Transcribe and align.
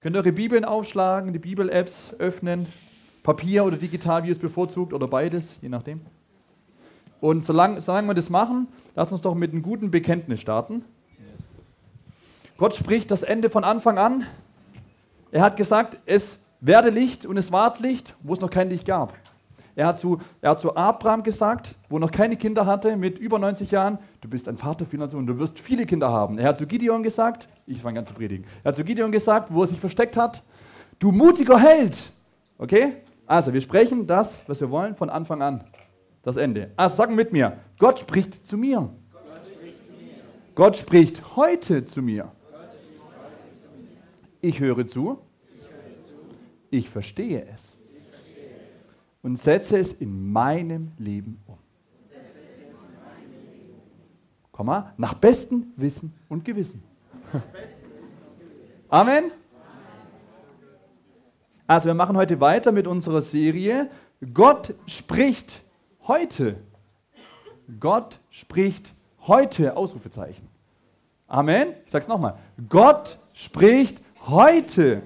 Könnt 0.00 0.16
eure 0.16 0.32
Bibeln 0.32 0.64
aufschlagen, 0.64 1.34
die 1.34 1.38
Bibel-Apps 1.38 2.14
öffnen, 2.18 2.66
Papier 3.22 3.66
oder 3.66 3.76
digital, 3.76 4.22
wie 4.22 4.28
ihr 4.28 4.32
es 4.32 4.38
bevorzugt, 4.38 4.94
oder 4.94 5.06
beides, 5.06 5.58
je 5.60 5.68
nachdem. 5.68 6.00
Und 7.20 7.44
solange, 7.44 7.82
solange 7.82 8.08
wir 8.08 8.14
das 8.14 8.30
machen, 8.30 8.68
lasst 8.94 9.12
uns 9.12 9.20
doch 9.20 9.34
mit 9.34 9.52
einem 9.52 9.60
guten 9.60 9.90
Bekenntnis 9.90 10.40
starten. 10.40 10.86
Gott 12.56 12.74
spricht 12.74 13.10
das 13.10 13.22
Ende 13.22 13.50
von 13.50 13.62
Anfang 13.62 13.98
an. 13.98 14.24
Er 15.32 15.42
hat 15.42 15.58
gesagt, 15.58 15.98
es 16.06 16.38
werde 16.60 16.88
Licht 16.88 17.26
und 17.26 17.36
es 17.36 17.52
ward 17.52 17.78
Licht, 17.80 18.16
wo 18.22 18.32
es 18.32 18.40
noch 18.40 18.50
kein 18.50 18.70
Licht 18.70 18.86
gab. 18.86 19.12
Er 19.76 19.86
hat, 19.86 20.00
zu, 20.00 20.18
er 20.40 20.50
hat 20.50 20.60
zu 20.60 20.74
Abraham 20.74 21.22
gesagt, 21.22 21.74
wo 21.88 21.98
noch 21.98 22.10
keine 22.10 22.36
Kinder 22.36 22.66
hatte, 22.66 22.96
mit 22.96 23.18
über 23.18 23.38
90 23.38 23.70
Jahren, 23.70 23.98
du 24.20 24.28
bist 24.28 24.48
ein 24.48 24.58
Vater 24.58 24.84
vieler 24.84 25.08
Sohn, 25.08 25.26
du 25.26 25.38
wirst 25.38 25.58
viele 25.58 25.86
Kinder 25.86 26.10
haben. 26.10 26.38
Er 26.38 26.48
hat 26.48 26.58
zu 26.58 26.66
Gideon 26.66 27.02
gesagt, 27.02 27.48
ich 27.66 27.80
fange 27.80 28.00
an 28.00 28.06
zu 28.06 28.14
predigen, 28.14 28.44
er 28.64 28.70
hat 28.70 28.76
zu 28.76 28.84
Gideon 28.84 29.12
gesagt, 29.12 29.52
wo 29.52 29.62
er 29.62 29.68
sich 29.68 29.78
versteckt 29.78 30.16
hat, 30.16 30.42
du 30.98 31.12
mutiger 31.12 31.58
Held. 31.58 31.96
Okay? 32.58 32.96
Also, 33.26 33.52
wir 33.52 33.60
sprechen 33.60 34.06
das, 34.06 34.42
was 34.48 34.60
wir 34.60 34.70
wollen, 34.70 34.94
von 34.94 35.08
Anfang 35.08 35.40
an. 35.40 35.64
Das 36.22 36.36
Ende. 36.36 36.72
Also, 36.76 36.96
sagen 36.96 37.14
mit 37.14 37.32
mir. 37.32 37.56
Gott 37.78 38.00
spricht, 38.00 38.44
zu 38.44 38.58
mir. 38.58 38.90
Gott 40.54 40.76
spricht 40.76 41.36
heute 41.36 41.84
zu 41.84 42.02
mir. 42.02 42.32
Ich 44.42 44.58
höre 44.58 44.86
zu. 44.86 45.18
Ich 46.70 46.88
verstehe 46.90 47.46
es 47.52 47.79
und 49.22 49.36
setze 49.38 49.78
es 49.78 49.92
in 49.92 50.32
meinem 50.32 50.92
Leben 50.98 51.40
um. 51.46 51.58
Komm 54.52 54.66
mal, 54.66 54.92
nach 54.96 55.14
bestem 55.14 55.72
Wissen 55.76 56.12
und 56.28 56.44
Gewissen. 56.44 56.82
Amen. 58.88 59.30
Also 61.66 61.86
wir 61.86 61.94
machen 61.94 62.16
heute 62.16 62.40
weiter 62.40 62.72
mit 62.72 62.86
unserer 62.86 63.20
Serie 63.20 63.88
Gott 64.34 64.74
spricht 64.86 65.62
heute. 66.06 66.56
Gott 67.78 68.20
spricht 68.28 68.92
heute, 69.26 69.76
Ausrufezeichen. 69.76 70.48
Amen. 71.26 71.74
Ich 71.84 71.90
sage 71.90 72.02
es 72.02 72.08
nochmal. 72.08 72.36
Gott 72.68 73.18
spricht 73.32 74.02
heute. 74.26 75.02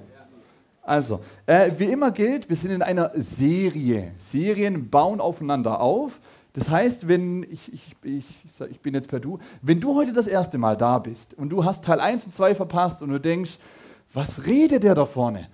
Also, 0.85 1.19
äh, 1.47 1.71
wie 1.77 1.85
immer 1.85 2.11
gilt, 2.11 2.47
wir 2.47 2.55
sind 2.55 2.69
in 2.69 2.83
einer 2.83 3.11
Serie. 3.15 4.11
Serien 4.19 4.87
bauen 4.91 5.19
aufeinander 5.19 5.81
auf. 5.81 6.21
Das 6.53 6.69
heißt, 6.69 7.07
wenn 7.07 7.41
ich, 7.43 7.73
ich, 7.73 7.95
ich, 8.03 8.25
ich 8.69 8.79
bin 8.81 8.93
jetzt 8.93 9.07
per 9.09 9.19
Du, 9.19 9.39
wenn 9.63 9.81
du 9.81 9.95
heute 9.95 10.13
das 10.13 10.27
erste 10.27 10.59
Mal 10.59 10.77
da 10.77 10.99
bist 10.99 11.33
und 11.33 11.49
du 11.49 11.65
hast 11.65 11.83
Teil 11.83 11.99
1 11.99 12.27
und 12.27 12.33
2 12.33 12.53
verpasst 12.53 13.01
und 13.01 13.09
du 13.09 13.19
denkst, 13.19 13.57
was 14.13 14.45
redet 14.45 14.83
der 14.83 14.93
da 14.93 15.05
vorne? 15.05 15.49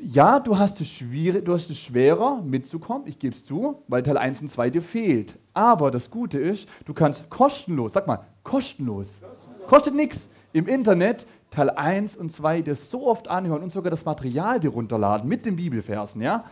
Ja, 0.00 0.38
du 0.38 0.56
hast, 0.56 0.80
es 0.80 0.88
schwierig, 0.88 1.44
du 1.44 1.52
hast 1.52 1.68
es 1.68 1.78
schwerer 1.78 2.40
mitzukommen, 2.40 3.08
ich 3.08 3.18
gebe 3.18 3.34
es 3.34 3.44
zu, 3.44 3.82
weil 3.88 4.04
Teil 4.04 4.16
1 4.16 4.40
und 4.40 4.48
2 4.48 4.70
dir 4.70 4.82
fehlt. 4.82 5.34
Aber 5.52 5.90
das 5.90 6.08
Gute 6.08 6.38
ist, 6.38 6.68
du 6.86 6.94
kannst 6.94 7.28
kostenlos, 7.28 7.92
sag 7.92 8.06
mal, 8.06 8.20
kostenlos, 8.44 9.20
kostet 9.66 9.96
nichts, 9.96 10.30
im 10.52 10.68
Internet 10.68 11.26
Teil 11.50 11.70
1 11.70 12.16
und 12.16 12.30
2 12.30 12.62
dir 12.62 12.74
so 12.74 13.06
oft 13.06 13.28
anhören 13.28 13.62
und 13.62 13.72
sogar 13.72 13.90
das 13.90 14.04
Material 14.04 14.60
dir 14.60 14.70
runterladen 14.70 15.28
mit 15.28 15.46
den 15.46 15.56
Bibelversen, 15.56 16.20
ja? 16.20 16.44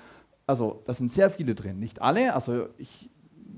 Also, 0.47 0.83
da 0.86 0.92
sind 0.92 1.11
sehr 1.12 1.30
viele 1.30 1.55
drin, 1.55 1.78
nicht 1.78 2.00
alle, 2.00 2.34
also 2.34 2.69
ich 2.78 3.11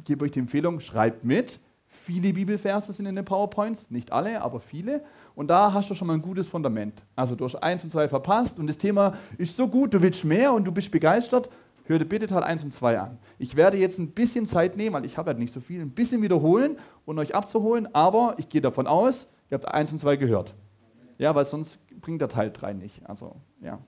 gebe 0.04 0.24
euch 0.24 0.30
die 0.30 0.38
Empfehlung, 0.38 0.80
schreibt 0.80 1.22
mit. 1.24 1.60
Viele 1.86 2.32
Bibelverse 2.32 2.92
sind 2.92 3.06
in 3.06 3.16
den 3.16 3.24
PowerPoints, 3.24 3.90
nicht 3.90 4.12
alle, 4.12 4.42
aber 4.42 4.60
viele. 4.60 5.02
Und 5.34 5.48
da 5.48 5.72
hast 5.72 5.90
du 5.90 5.94
schon 5.94 6.06
mal 6.06 6.14
ein 6.14 6.22
gutes 6.22 6.48
Fundament. 6.48 7.02
Also 7.16 7.34
du 7.34 7.44
hast 7.44 7.56
1 7.56 7.84
und 7.84 7.90
2 7.90 8.08
verpasst 8.08 8.58
und 8.58 8.66
das 8.66 8.78
Thema 8.78 9.14
ist 9.36 9.56
so 9.56 9.68
gut, 9.68 9.94
du 9.94 10.02
willst 10.02 10.24
mehr 10.24 10.52
und 10.52 10.64
du 10.64 10.72
bist 10.72 10.90
begeistert, 10.90 11.48
hör 11.84 11.98
dir 11.98 12.04
bitte 12.04 12.26
Teil 12.26 12.42
1 12.42 12.64
und 12.64 12.72
2 12.72 12.98
an. 12.98 13.18
Ich 13.38 13.56
werde 13.56 13.78
jetzt 13.78 13.98
ein 13.98 14.10
bisschen 14.10 14.46
Zeit 14.46 14.76
nehmen, 14.76 14.94
weil 14.94 15.04
ich 15.04 15.16
habe 15.16 15.28
halt 15.28 15.38
nicht 15.38 15.52
so 15.52 15.60
viel, 15.60 15.80
ein 15.80 15.90
bisschen 15.90 16.22
wiederholen 16.22 16.78
und 17.06 17.18
euch 17.18 17.34
abzuholen, 17.34 17.88
aber 17.94 18.34
ich 18.38 18.48
gehe 18.48 18.60
davon 18.60 18.86
aus, 18.86 19.28
ihr 19.50 19.54
habt 19.54 19.68
1 19.68 19.92
und 19.92 19.98
2 19.98 20.16
gehört. 20.16 20.54
Ja, 21.18 21.34
weil 21.34 21.44
sonst 21.44 21.78
bringt 22.00 22.20
der 22.20 22.28
Teil 22.28 22.50
3 22.50 22.72
nicht. 22.72 23.08
Also, 23.08 23.36
ja. 23.60 23.78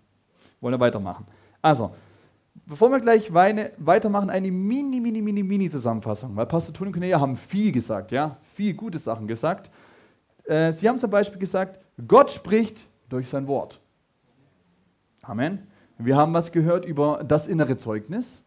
Wollen 0.61 0.75
wir 0.75 0.81
weitermachen. 0.81 1.27
Also, 1.63 1.95
bevor 2.67 2.91
wir 2.91 3.01
gleich 3.01 3.33
weitermachen, 3.33 4.31
eine 4.31 4.51
mini, 4.51 5.01
mini, 5.01 5.23
mini, 5.23 5.43
mini 5.43 5.71
Zusammenfassung. 5.71 6.37
Weil 6.37 6.47
Pastor 6.47 6.75
Toni 6.75 6.89
und 6.89 6.93
Cornelia 6.93 7.21
haben 7.21 7.37
viel 7.37 7.73
gesagt, 7.73 8.11
ja, 8.11 8.37
viel 8.55 8.75
gute 8.75 8.99
Sachen 8.99 9.27
gesagt. 9.27 9.71
Äh, 10.45 10.73
sie 10.73 10.89
haben 10.89 10.99
zum 10.99 11.11
Beispiel 11.11 11.39
gesagt, 11.39 11.79
Gott 12.07 12.31
spricht 12.31 12.85
durch 13.09 13.29
sein 13.29 13.47
Wort. 13.47 13.81
Amen. 15.23 15.67
Wir 15.99 16.17
haben 16.17 16.33
was 16.33 16.51
gehört 16.51 16.85
über 16.85 17.23
das 17.25 17.47
innere 17.47 17.77
Zeugnis. 17.77 18.43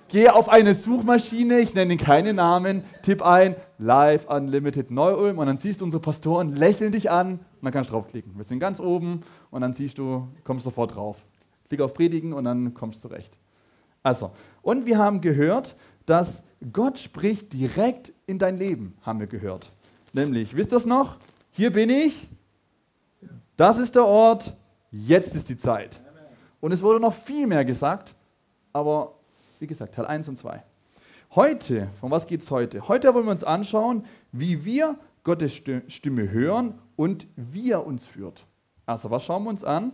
geh 0.10 0.30
auf 0.30 0.48
eine 0.48 0.76
Suchmaschine, 0.76 1.58
ich 1.58 1.74
nenne 1.74 1.98
keine 1.98 2.34
Namen, 2.34 2.84
tipp 3.02 3.24
ein 3.24 3.56
Live 3.80 4.30
Unlimited 4.30 4.92
Neu-Ulm 4.92 5.40
und 5.40 5.48
dann 5.48 5.58
siehst 5.58 5.82
du 5.82 5.86
unsere 5.86 6.02
Pastoren 6.02 6.56
lächeln 6.56 6.92
dich 6.92 7.10
an 7.10 7.32
und 7.32 7.40
dann 7.64 7.74
kannst 7.74 7.90
du 7.90 7.96
draufklicken. 7.96 8.38
Wir 8.38 8.44
sind 8.44 8.60
ganz 8.60 8.80
oben 8.80 9.22
und 9.50 9.62
dann 9.62 9.74
siehst 9.74 9.98
du, 9.98 10.28
kommst 10.44 10.66
sofort 10.66 10.96
drauf. 10.96 11.26
Klick 11.68 11.82
auf 11.82 11.96
Predigen 11.96 12.32
und 12.32 12.44
dann 12.44 12.76
kommst 12.76 13.04
du 13.04 13.08
recht. 13.08 13.40
Also, 14.04 14.30
und 14.62 14.86
wir 14.86 15.00
haben 15.00 15.20
gehört, 15.20 15.76
dass 16.06 16.44
Gott 16.72 17.00
spricht 17.00 17.54
direkt 17.54 18.14
in 18.28 18.38
dein 18.38 18.58
Leben, 18.58 18.94
haben 19.02 19.20
wir 19.20 19.26
gehört. 19.26 19.72
Nämlich, 20.14 20.56
wisst 20.56 20.72
ihr 20.72 20.76
das 20.76 20.86
noch? 20.86 21.18
Hier 21.58 21.72
bin 21.72 21.90
ich, 21.90 22.28
das 23.56 23.78
ist 23.78 23.96
der 23.96 24.06
Ort, 24.06 24.58
jetzt 24.92 25.38
ist 25.38 25.48
die 25.48 25.56
Zeit. 25.56 26.02
Und 26.60 26.74
es 26.74 26.84
wurde 26.84 27.00
noch 27.00 27.14
viel 27.14 27.48
mehr 27.48 27.64
gesagt, 27.64 28.14
aber 28.74 29.14
wie 29.60 29.68
gesagt, 29.68 29.96
Teil 29.96 30.06
1 30.06 30.28
und 30.28 30.36
2. 30.36 30.62
Heute, 31.34 31.88
von 32.02 32.12
was 32.12 32.28
geht 32.28 32.42
es 32.42 32.52
heute? 32.52 32.90
Heute 32.90 33.14
wollen 33.14 33.24
wir 33.24 33.32
uns 33.32 33.46
anschauen, 33.46 34.04
wie 34.34 34.66
wir 34.66 35.00
Gottes 35.24 35.54
Stimme 35.88 36.30
hören 36.30 36.78
und 36.98 37.26
wie 37.38 37.72
er 37.72 37.88
uns 37.88 38.06
führt. 38.06 38.46
Also, 38.86 39.10
was 39.10 39.24
schauen 39.24 39.46
wir 39.46 39.50
uns 39.50 39.64
an? 39.64 39.94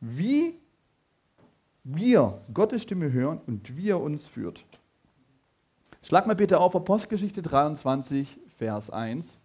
Wie 0.00 0.58
wir 1.84 2.42
Gottes 2.52 2.82
Stimme 2.82 3.12
hören 3.12 3.40
und 3.46 3.76
wie 3.76 3.90
er 3.90 4.00
uns 4.00 4.26
führt. 4.26 4.64
Schlag 6.02 6.26
mal 6.26 6.34
bitte 6.34 6.58
auf 6.58 6.74
Apostelgeschichte 6.74 7.42
23, 7.42 8.40
Vers 8.58 8.90
1. 8.90 9.38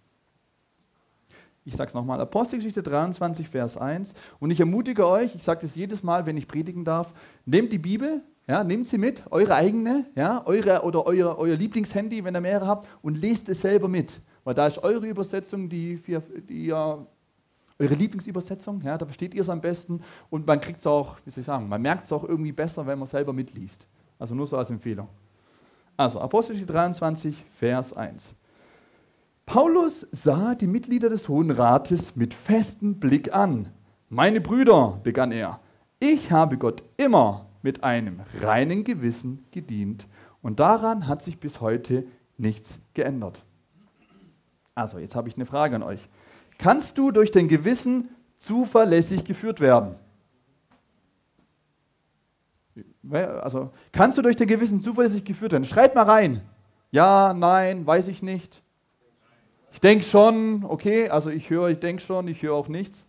Ich 1.63 1.75
sage 1.75 1.89
es 1.89 1.93
nochmal, 1.93 2.19
Apostelgeschichte 2.19 2.81
23, 2.81 3.47
Vers 3.47 3.77
1. 3.77 4.15
Und 4.39 4.49
ich 4.49 4.59
ermutige 4.59 5.07
euch, 5.07 5.35
ich 5.35 5.43
sage 5.43 5.61
das 5.61 5.75
jedes 5.75 6.01
Mal, 6.01 6.25
wenn 6.25 6.35
ich 6.35 6.47
predigen 6.47 6.83
darf, 6.83 7.13
nehmt 7.45 7.71
die 7.71 7.77
Bibel, 7.77 8.21
ja, 8.47 8.63
nehmt 8.63 8.87
sie 8.87 8.97
mit, 8.97 9.23
eure 9.29 9.53
eigene, 9.53 10.05
ja, 10.15 10.45
eure 10.45 10.81
oder 10.81 11.05
euer, 11.05 11.37
euer 11.37 11.55
Lieblingshandy, 11.55 12.23
wenn 12.23 12.35
ihr 12.35 12.41
mehrere 12.41 12.67
habt, 12.67 12.87
und 13.03 13.15
lest 13.21 13.47
es 13.49 13.61
selber 13.61 13.87
mit. 13.87 14.19
Weil 14.43 14.55
da 14.55 14.65
ist 14.65 14.79
eure 14.79 15.07
Übersetzung, 15.07 15.69
die, 15.69 16.01
die 16.49 16.65
ja, 16.65 17.05
eure 17.77 17.93
Lieblingsübersetzung, 17.93 18.81
ja, 18.81 18.97
da 18.97 19.05
versteht 19.05 19.33
ihr 19.35 19.41
es 19.41 19.49
am 19.49 19.61
besten 19.61 20.01
und 20.29 20.47
man 20.47 20.59
kriegt 20.59 20.79
es 20.79 20.87
auch, 20.87 21.17
wie 21.25 21.29
soll 21.29 21.41
ich 21.41 21.47
sagen, 21.47 21.69
man 21.69 21.81
merkt 21.81 22.05
es 22.05 22.11
auch 22.11 22.23
irgendwie 22.23 22.51
besser, 22.51 22.85
wenn 22.87 22.97
man 22.97 23.07
selber 23.07 23.33
mitliest. 23.33 23.87
Also 24.17 24.33
nur 24.33 24.47
so 24.47 24.57
als 24.57 24.69
Empfehlung. 24.69 25.07
Also 25.97 26.19
Apostelgeschichte 26.19 26.73
23, 26.73 27.43
Vers 27.57 27.93
1. 27.93 28.33
Paulus 29.51 30.07
sah 30.11 30.55
die 30.55 30.65
Mitglieder 30.65 31.09
des 31.09 31.27
Hohen 31.27 31.51
Rates 31.51 32.15
mit 32.15 32.33
festem 32.33 33.01
Blick 33.01 33.35
an. 33.35 33.67
Meine 34.07 34.39
Brüder, 34.39 35.01
begann 35.03 35.33
er, 35.33 35.59
ich 35.99 36.31
habe 36.31 36.57
Gott 36.57 36.85
immer 36.95 37.49
mit 37.61 37.83
einem 37.83 38.21
reinen 38.39 38.85
Gewissen 38.85 39.43
gedient 39.51 40.07
und 40.41 40.61
daran 40.61 41.05
hat 41.05 41.21
sich 41.21 41.37
bis 41.37 41.59
heute 41.59 42.05
nichts 42.37 42.79
geändert. 42.93 43.43
Also, 44.73 44.99
jetzt 44.99 45.17
habe 45.17 45.27
ich 45.27 45.35
eine 45.35 45.45
Frage 45.45 45.75
an 45.75 45.83
euch. 45.83 46.07
Kannst 46.57 46.97
du 46.97 47.11
durch 47.11 47.29
dein 47.31 47.49
Gewissen 47.49 48.07
zuverlässig 48.37 49.25
geführt 49.25 49.59
werden? 49.59 49.95
Also, 53.11 53.71
kannst 53.91 54.17
du 54.17 54.21
durch 54.21 54.37
dein 54.37 54.47
Gewissen 54.47 54.79
zuverlässig 54.79 55.25
geführt 55.25 55.51
werden? 55.51 55.65
Schreibt 55.65 55.95
mal 55.95 56.05
rein. 56.05 56.39
Ja, 56.89 57.33
nein, 57.33 57.85
weiß 57.85 58.07
ich 58.07 58.23
nicht. 58.23 58.63
Ich 59.71 59.79
denke 59.79 60.03
schon, 60.03 60.65
okay, 60.65 61.09
also 61.09 61.29
ich 61.29 61.49
höre, 61.49 61.69
ich 61.69 61.79
denke 61.79 62.01
schon, 62.01 62.27
ich 62.27 62.41
höre 62.41 62.53
auch 62.55 62.67
nichts. 62.67 63.07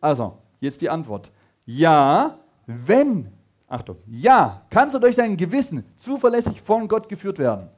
Also, 0.00 0.38
jetzt 0.60 0.80
die 0.80 0.90
Antwort. 0.90 1.30
Ja, 1.66 2.38
wenn, 2.66 3.30
Achtung, 3.68 3.96
ja, 4.06 4.66
kannst 4.70 4.94
du 4.94 4.98
durch 4.98 5.16
dein 5.16 5.36
Gewissen 5.36 5.84
zuverlässig 5.96 6.62
von 6.62 6.88
Gott 6.88 7.08
geführt 7.08 7.38
werden. 7.38 7.68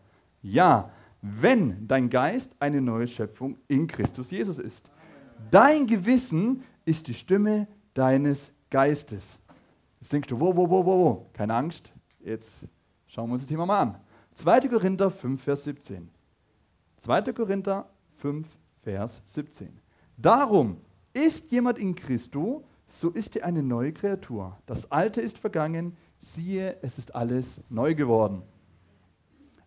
Ja, 0.41 0.91
wenn 1.21 1.87
dein 1.87 2.11
Geist 2.11 2.53
eine 2.59 2.81
neue 2.81 3.07
Schöpfung 3.09 3.59
in 3.69 3.87
Christus 3.87 4.31
Jesus 4.31 4.59
ist. 4.59 4.91
Dein 5.51 5.87
Gewissen 5.87 6.63
ist 6.85 7.09
die 7.09 7.15
Stimme 7.15 7.69
deines 7.95 8.53
Geistes. 8.71 9.39
Jetzt 10.01 10.13
denkst 10.13 10.29
du, 10.29 10.41
wo, 10.41 10.57
wo, 10.57 10.69
wo, 10.69 10.85
wo, 10.85 10.99
wo? 10.99 11.25
Keine 11.33 11.55
Angst, 11.55 11.93
Jetzt 12.25 12.69
schauen 13.07 13.29
wir 13.29 13.33
uns 13.35 13.43
das 13.43 13.49
Thema 13.49 13.67
mal 13.67 13.81
an. 13.81 13.99
2. 14.35 14.69
Korinther 14.69 15.11
5, 15.11 15.43
Vers 15.43 15.65
17. 15.65 16.09
2. 16.99 17.33
Korinther 17.33 17.89
5, 18.23 18.47
Vers 18.85 19.21
17. 19.25 19.81
Darum 20.17 20.77
ist 21.13 21.51
jemand 21.51 21.77
in 21.79 21.97
Christo, 21.97 22.65
so 22.87 23.11
ist 23.11 23.35
er 23.37 23.45
eine 23.45 23.65
neue 23.65 23.93
Kreatur. 23.93 24.57
Das 24.67 24.93
Alte 24.93 25.21
ist 25.21 25.39
vergangen, 25.39 25.97
siehe, 26.19 26.77
es 26.83 26.99
ist 26.99 27.17
alles 27.17 27.61
neu 27.69 27.97
geworden. 27.97 28.43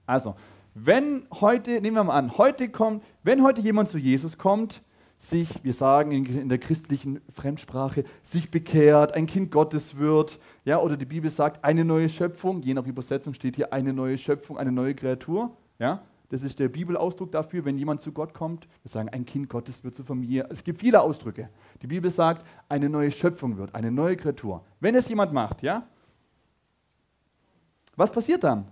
Also, 0.05 0.35
wenn 0.73 1.27
heute, 1.41 1.81
nehmen 1.81 1.97
wir 1.97 2.03
mal 2.05 2.17
an, 2.17 2.37
heute 2.37 2.69
kommt, 2.69 3.03
wenn 3.23 3.43
heute 3.43 3.59
jemand 3.59 3.89
zu 3.89 3.97
Jesus 3.97 4.37
kommt, 4.37 4.81
sich, 5.17 5.49
wir 5.63 5.73
sagen 5.73 6.11
in, 6.11 6.47
der 6.47 6.57
christlichen 6.57 7.19
Fremdsprache, 7.33 8.05
sich 8.23 8.51
bekehrt, 8.51 9.13
ein 9.13 9.25
Kind 9.25 9.51
Gottes 9.51 9.97
wird, 9.97 10.39
ja, 10.63 10.79
oder 10.79 10.95
die 10.95 11.05
Bibel 11.05 11.29
sagt, 11.29 11.65
eine 11.65 11.83
neue 11.83 12.07
Schöpfung, 12.07 12.61
je 12.61 12.73
nach 12.73 12.85
Übersetzung 12.85 13.33
steht 13.33 13.57
hier 13.57 13.73
eine 13.73 13.91
neue 13.91 14.17
Schöpfung, 14.17 14.57
eine 14.57 14.71
neue 14.71 14.95
Kreatur, 14.95 15.57
ja, 15.77 16.03
das 16.35 16.43
ist 16.43 16.59
der 16.59 16.67
Bibelausdruck 16.67 17.31
dafür, 17.31 17.63
wenn 17.63 17.77
jemand 17.77 18.01
zu 18.01 18.11
Gott 18.11 18.33
kommt. 18.33 18.67
Wir 18.83 18.91
sagen, 18.91 19.07
ein 19.07 19.25
Kind 19.25 19.47
Gottes 19.47 19.85
wird 19.85 19.95
zur 19.95 20.03
Familie. 20.03 20.45
Es 20.49 20.65
gibt 20.65 20.81
viele 20.81 20.99
Ausdrücke. 20.99 21.47
Die 21.81 21.87
Bibel 21.87 22.11
sagt, 22.11 22.45
eine 22.67 22.89
neue 22.89 23.09
Schöpfung 23.09 23.55
wird, 23.55 23.73
eine 23.73 23.89
neue 23.89 24.17
Kreatur. 24.17 24.61
Wenn 24.81 24.95
es 24.95 25.07
jemand 25.07 25.31
macht, 25.31 25.61
ja? 25.61 25.87
Was 27.95 28.11
passiert 28.11 28.43
dann? 28.43 28.67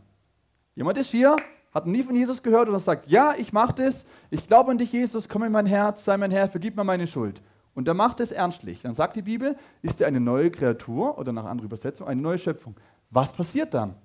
Jemand 0.76 0.98
ist 0.98 1.12
hier, 1.12 1.38
hat 1.74 1.88
nie 1.88 2.04
von 2.04 2.14
Jesus 2.14 2.44
gehört 2.44 2.68
und 2.68 2.78
sagt, 2.80 3.08
ja, 3.08 3.34
ich 3.38 3.54
mache 3.54 3.76
das, 3.76 4.06
ich 4.30 4.46
glaube 4.46 4.72
an 4.72 4.78
dich, 4.78 4.92
Jesus, 4.92 5.30
komm 5.30 5.44
in 5.44 5.54
mein 5.54 5.66
Herz, 5.66 6.04
sei 6.04 6.18
mein 6.18 6.32
Herr, 6.32 6.50
vergib 6.50 6.76
mir 6.76 6.84
meine 6.84 7.08
Schuld. 7.08 7.42
Und 7.76 7.88
er 7.88 7.94
macht 7.94 8.20
es 8.20 8.34
ernstlich. 8.34 8.82
Dann 8.82 8.94
sagt 8.94 9.16
die 9.16 9.22
Bibel, 9.22 9.56
ist 9.82 10.02
er 10.02 10.08
eine 10.08 10.20
neue 10.20 10.52
Kreatur 10.52 11.18
oder 11.18 11.32
nach 11.32 11.46
anderer 11.46 11.68
Übersetzung 11.68 12.08
eine 12.10 12.22
neue 12.22 12.40
Schöpfung. 12.40 12.76
Was 13.10 13.32
passiert 13.32 13.74
dann? 13.74 13.96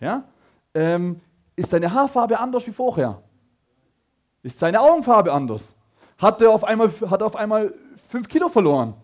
Ja? 0.00 0.24
Ähm, 0.74 1.20
ist 1.58 1.70
seine 1.70 1.92
Haarfarbe 1.92 2.38
anders 2.38 2.66
wie 2.66 2.72
vorher? 2.72 3.20
Ist 4.42 4.58
seine 4.58 4.80
Augenfarbe 4.80 5.32
anders? 5.32 5.74
Hat 6.16 6.40
er 6.40 6.50
auf 6.50 6.64
einmal, 6.64 6.90
hat 7.10 7.20
er 7.20 7.26
auf 7.26 7.36
einmal 7.36 7.74
fünf 8.08 8.28
Kilo 8.28 8.48
verloren? 8.48 8.94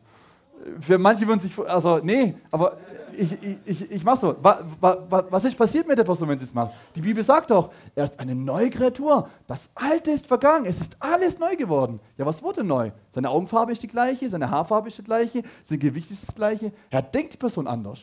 Für 0.81 0.97
manche 0.97 1.27
würden 1.27 1.41
sich, 1.41 1.53
also 1.69 1.99
nee, 1.99 2.35
aber 2.51 2.77
ich, 3.17 3.33
ich, 3.43 3.59
ich, 3.67 3.91
ich 3.91 4.05
mache 4.05 4.17
so. 4.19 4.37
Was, 4.41 5.45
ist 5.45 5.57
passiert 5.57 5.87
mit 5.87 5.99
der 5.99 6.05
Person, 6.05 6.29
wenn 6.29 6.39
sie 6.39 6.45
es 6.45 6.55
macht? 6.55 6.75
Die 6.95 7.01
Bibel 7.01 7.23
sagt 7.23 7.51
doch, 7.51 7.71
er 7.95 8.05
ist 8.05 8.19
eine 8.19 8.35
neue 8.35 8.71
Kreatur. 8.71 9.29
Das 9.47 9.69
Alte 9.75 10.13
ist 10.13 10.27
vergangen. 10.27 10.65
Es 10.67 10.81
ist 10.81 10.97
alles 11.01 11.39
neu 11.39 11.57
geworden. 11.57 12.01
Ja, 12.17 12.25
was 12.25 12.43
wurde 12.43 12.65
neu? 12.65 12.93
Seine 13.11 13.31
Augenfarbe 13.31 13.73
ist 13.73 13.83
die 13.83 13.89
gleiche, 13.89 14.29
seine 14.29 14.49
Haarfarbe 14.49 14.89
ist 14.89 14.99
die 14.99 15.03
gleiche, 15.03 15.43
sein 15.63 15.79
Gewicht 15.79 16.11
ist 16.11 16.27
das 16.29 16.35
gleiche. 16.35 16.73
Ja, 16.91 17.03
denkt 17.03 17.35
die 17.35 17.39
Person 17.39 17.67
anders? 17.67 18.01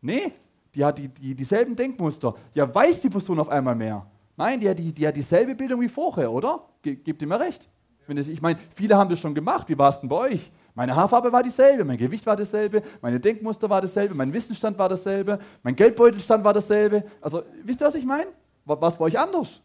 Nee, 0.00 0.32
die 0.74 0.84
hat 0.84 0.98
die, 0.98 1.08
die, 1.08 1.34
dieselben 1.34 1.74
Denkmuster. 1.76 2.34
Ja, 2.54 2.72
weiß 2.72 3.00
die 3.00 3.10
Person 3.10 3.38
auf 3.40 3.48
einmal 3.48 3.74
mehr? 3.74 4.06
Nein, 4.36 4.60
die 4.60 4.68
hat, 4.68 4.78
die, 4.78 4.92
die 4.92 5.06
hat 5.06 5.16
dieselbe 5.16 5.54
Bildung 5.54 5.80
wie 5.80 5.88
vorher, 5.88 6.30
oder? 6.32 6.66
Ge, 6.82 6.96
gebt 6.96 7.20
ihr 7.22 7.28
mir 7.28 7.40
recht. 7.40 7.68
Ich 8.08 8.42
meine, 8.42 8.58
viele 8.74 8.96
haben 8.96 9.08
das 9.08 9.20
schon 9.20 9.34
gemacht. 9.34 9.68
Wie 9.68 9.78
war 9.78 9.90
es 9.90 10.00
denn 10.00 10.08
bei 10.08 10.16
euch? 10.16 10.50
Meine 10.74 10.96
Haarfarbe 10.96 11.32
war 11.32 11.42
dieselbe, 11.42 11.84
mein 11.84 11.98
Gewicht 11.98 12.26
war 12.26 12.36
dasselbe, 12.36 12.82
meine 13.02 13.20
Denkmuster 13.20 13.68
war 13.68 13.80
dasselbe, 13.80 14.14
mein 14.14 14.32
Wissensstand 14.32 14.78
war 14.78 14.88
dasselbe, 14.88 15.38
mein 15.62 15.76
Geldbeutelstand 15.76 16.42
war 16.44 16.52
dasselbe. 16.52 17.04
Also, 17.20 17.42
wisst 17.64 17.80
ihr, 17.82 17.86
was 17.86 17.94
ich 17.94 18.06
meine? 18.06 18.28
War 18.64 18.82
es 18.82 18.96
bei 18.96 19.04
euch 19.04 19.18
anders? 19.18 19.60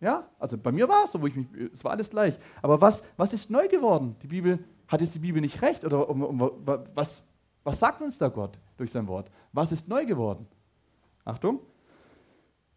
Ja, 0.00 0.28
also 0.38 0.58
bei 0.58 0.72
mir 0.72 0.88
war 0.88 1.04
es 1.04 1.12
so, 1.12 1.20
wo 1.20 1.26
ich 1.26 1.34
mich, 1.34 1.46
es 1.72 1.82
war 1.82 1.92
alles 1.92 2.10
gleich. 2.10 2.38
Aber 2.60 2.80
was, 2.80 3.02
was 3.16 3.32
ist 3.32 3.50
neu 3.50 3.66
geworden? 3.66 4.14
Die 4.22 4.26
Bibel, 4.26 4.58
hat 4.88 5.00
jetzt 5.00 5.14
die 5.14 5.18
Bibel 5.18 5.40
nicht 5.40 5.62
recht? 5.62 5.84
Oder 5.84 6.08
um, 6.08 6.22
um, 6.22 6.50
was, 6.94 7.22
was 7.66 7.80
sagt 7.80 8.00
uns 8.00 8.16
da 8.16 8.28
Gott 8.28 8.56
durch 8.76 8.92
sein 8.92 9.08
Wort? 9.08 9.28
Was 9.52 9.72
ist 9.72 9.88
neu 9.88 10.06
geworden? 10.06 10.46
Achtung. 11.24 11.58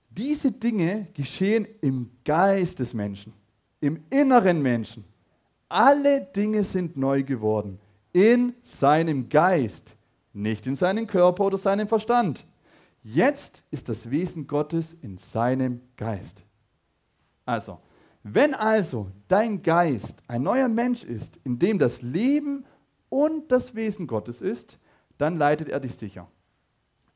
Diese 0.09 0.51
Dinge 0.51 1.07
geschehen 1.13 1.67
im 1.81 2.09
Geist 2.25 2.79
des 2.79 2.95
Menschen, 2.95 3.31
im 3.79 4.03
inneren 4.09 4.59
Menschen. 4.63 5.05
Alle 5.69 6.21
Dinge 6.21 6.63
sind 6.63 6.97
neu 6.97 7.21
geworden 7.21 7.79
in 8.11 8.55
seinem 8.63 9.29
Geist, 9.29 9.95
nicht 10.33 10.65
in 10.65 10.73
seinem 10.73 11.05
Körper 11.05 11.45
oder 11.45 11.59
seinem 11.59 11.87
Verstand. 11.87 12.43
Jetzt 13.03 13.61
ist 13.69 13.89
das 13.89 14.09
Wesen 14.09 14.47
Gottes 14.47 14.97
in 15.03 15.19
seinem 15.19 15.81
Geist. 15.97 16.43
Also, 17.45 17.77
wenn 18.23 18.55
also 18.55 19.11
dein 19.27 19.61
Geist 19.61 20.23
ein 20.27 20.41
neuer 20.41 20.67
Mensch 20.67 21.03
ist, 21.03 21.37
in 21.43 21.59
dem 21.59 21.77
das 21.77 22.01
Leben 22.01 22.65
und 23.09 23.51
das 23.51 23.75
Wesen 23.75 24.07
Gottes 24.07 24.41
ist, 24.41 24.79
dann 25.17 25.35
leitet 25.35 25.69
er 25.69 25.79
dich 25.79 25.95
sicher. 25.95 26.27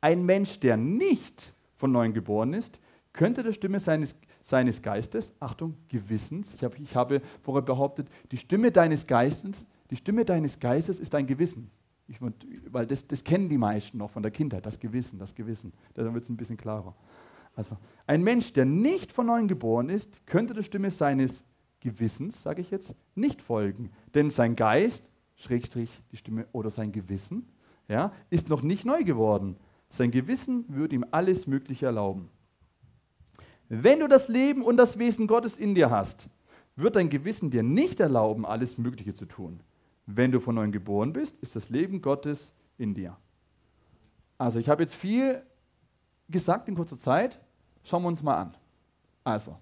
Ein 0.02 0.26
Mensch, 0.26 0.60
der 0.60 0.76
nicht 0.76 1.54
von 1.76 1.92
neuem 1.92 2.14
geboren 2.14 2.54
ist, 2.54 2.80
könnte 3.14 3.44
der 3.44 3.54
Stimme 3.54 3.80
seines, 3.80 4.20
seines 4.42 4.82
Geistes, 4.82 5.32
Achtung, 5.40 5.78
Gewissens, 5.88 6.54
ich 6.54 6.64
habe, 6.64 6.78
ich 6.78 6.96
habe 6.96 7.22
vorher 7.42 7.62
behauptet, 7.62 8.10
die 8.32 8.38
Stimme 8.38 8.72
deines 8.72 9.08
Geistes, 9.08 9.66
die 9.90 9.96
Stimme 9.96 10.26
deines 10.26 10.60
Geistes 10.60 11.00
ist 11.00 11.14
dein 11.14 11.28
Gewissen. 11.28 11.70
Ich, 12.08 12.18
weil 12.72 12.86
das, 12.86 13.08
das 13.08 13.24
kennen 13.24 13.48
die 13.48 13.58
meisten 13.58 13.98
noch 13.98 14.10
von 14.10 14.24
der 14.24 14.32
Kindheit, 14.32 14.66
das 14.66 14.80
Gewissen, 14.80 15.20
das 15.20 15.34
Gewissen. 15.34 15.72
Da 15.94 16.14
wird 16.14 16.24
es 16.24 16.30
ein 16.30 16.36
bisschen 16.36 16.58
klarer. 16.58 16.96
Also, 17.56 17.78
ein 18.08 18.24
Mensch, 18.24 18.52
der 18.54 18.66
nicht 18.66 19.12
von 19.12 19.28
neuem 19.28 19.48
geboren 19.48 19.90
ist, 19.90 20.26
könnte 20.26 20.54
der 20.54 20.64
Stimme 20.64 20.90
seines 20.90 21.44
Gewissens, 21.80 22.42
sage 22.42 22.62
ich 22.62 22.72
jetzt, 22.72 22.96
nicht 23.16 23.42
folgen. 23.42 23.92
Denn 24.16 24.30
sein 24.30 24.56
Geist, 24.56 25.08
Schrägstrich 25.36 26.02
die 26.12 26.18
Stimme 26.18 26.48
oder 26.52 26.70
sein 26.72 26.92
Gewissen, 26.92 27.48
ja, 27.88 28.14
ist 28.30 28.50
noch 28.50 28.62
nicht 28.62 28.86
neu 28.86 29.04
geworden. 29.04 29.58
Sein 29.90 30.12
Gewissen 30.12 30.66
würde 30.68 30.96
ihm 30.96 31.06
alles 31.12 31.48
Mögliche 31.48 31.86
erlauben. 31.86 32.30
Wenn 33.70 34.00
du 34.00 34.08
das 34.08 34.28
Leben 34.28 34.62
und 34.62 34.78
das 34.78 35.00
Wesen 35.00 35.28
Gottes 35.28 35.58
in 35.58 35.76
dir 35.76 35.90
hast, 35.90 36.28
wird 36.76 36.96
dein 36.96 37.10
Gewissen 37.10 37.50
dir 37.50 37.64
nicht 37.64 38.00
erlauben, 38.00 38.46
alles 38.46 38.78
Mögliche 38.78 39.14
zu 39.14 39.26
tun. 39.26 39.60
Wenn 40.06 40.32
du 40.32 40.40
von 40.40 40.56
neuem 40.56 40.72
geboren 40.72 41.14
bist, 41.14 41.38
ist 41.42 41.56
das 41.56 41.70
Leben 41.70 42.02
Gottes 42.02 42.54
in 42.78 42.94
dir. 42.94 43.18
Also 44.38 44.60
ich 44.60 44.70
habe 44.70 44.84
jetzt 44.84 44.96
viel 44.96 45.44
gesagt 46.30 46.68
in 46.68 46.76
kurzer 46.76 46.98
Zeit. 46.98 47.40
Schauen 47.84 48.04
wir 48.04 48.10
uns 48.10 48.24
mal 48.24 48.36
an. 48.36 48.58
Also, 49.24 49.58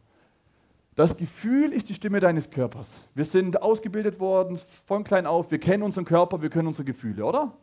das 1.01 1.17
Gefühl 1.17 1.73
ist 1.73 1.89
die 1.89 1.93
Stimme 1.95 2.19
deines 2.19 2.49
Körpers. 2.49 2.99
Wir 3.15 3.25
sind 3.25 3.61
ausgebildet 3.61 4.19
worden 4.19 4.59
von 4.85 5.03
klein 5.03 5.25
auf. 5.25 5.49
Wir 5.49 5.57
kennen 5.57 5.81
unseren 5.81 6.05
Körper, 6.05 6.41
wir 6.41 6.49
können 6.49 6.67
unsere 6.67 6.85
Gefühle, 6.85 7.25
oder? 7.25 7.57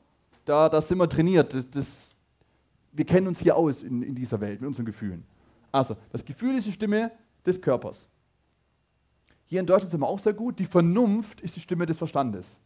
Da, 0.45 0.69
da 0.69 0.81
sind 0.81 0.99
wir 0.99 1.09
trainiert. 1.09 1.55
Das, 1.55 1.71
das, 1.71 2.17
wir 2.91 3.05
kennen 3.05 3.29
uns 3.29 3.41
hier 3.41 3.55
aus 3.55 3.83
in, 3.85 4.03
in 4.03 4.15
dieser 4.15 4.41
Welt 4.41 4.61
mit 4.61 4.67
unseren 4.67 4.87
Gefühlen. 4.87 5.25
Also, 5.71 5.97
das 6.11 6.25
Gefühl 6.25 6.57
ist 6.57 6.67
die 6.67 6.73
Stimme 6.73 7.13
des 7.47 7.61
Körpers. 7.61 8.09
Hier 9.45 9.61
in 9.61 9.67
Deutschland 9.67 9.93
sind 9.93 10.01
wir 10.01 10.09
auch 10.09 10.19
sehr 10.19 10.33
gut. 10.33 10.59
Die 10.59 10.65
Vernunft 10.65 11.41
ist 11.41 11.55
die 11.55 11.61
Stimme 11.61 11.87
des 11.87 11.97
Verstandes. 11.97 12.61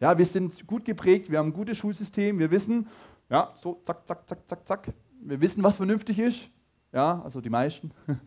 Ja, 0.00 0.18
wir 0.18 0.26
sind 0.26 0.66
gut 0.66 0.84
geprägt, 0.84 1.30
wir 1.30 1.38
haben 1.38 1.50
ein 1.50 1.52
gutes 1.52 1.78
Schulsystem, 1.78 2.40
wir 2.40 2.50
wissen, 2.50 2.88
ja, 3.30 3.52
so 3.54 3.80
zack, 3.84 4.04
zack, 4.08 4.28
zack, 4.28 4.48
zack, 4.48 4.66
zack. 4.66 4.94
Wir 5.20 5.40
wissen, 5.40 5.62
was 5.62 5.76
vernünftig 5.76 6.18
ist. 6.18 6.48
Ja, 6.92 7.22
also 7.22 7.40
die 7.40 7.50
meisten. 7.50 7.92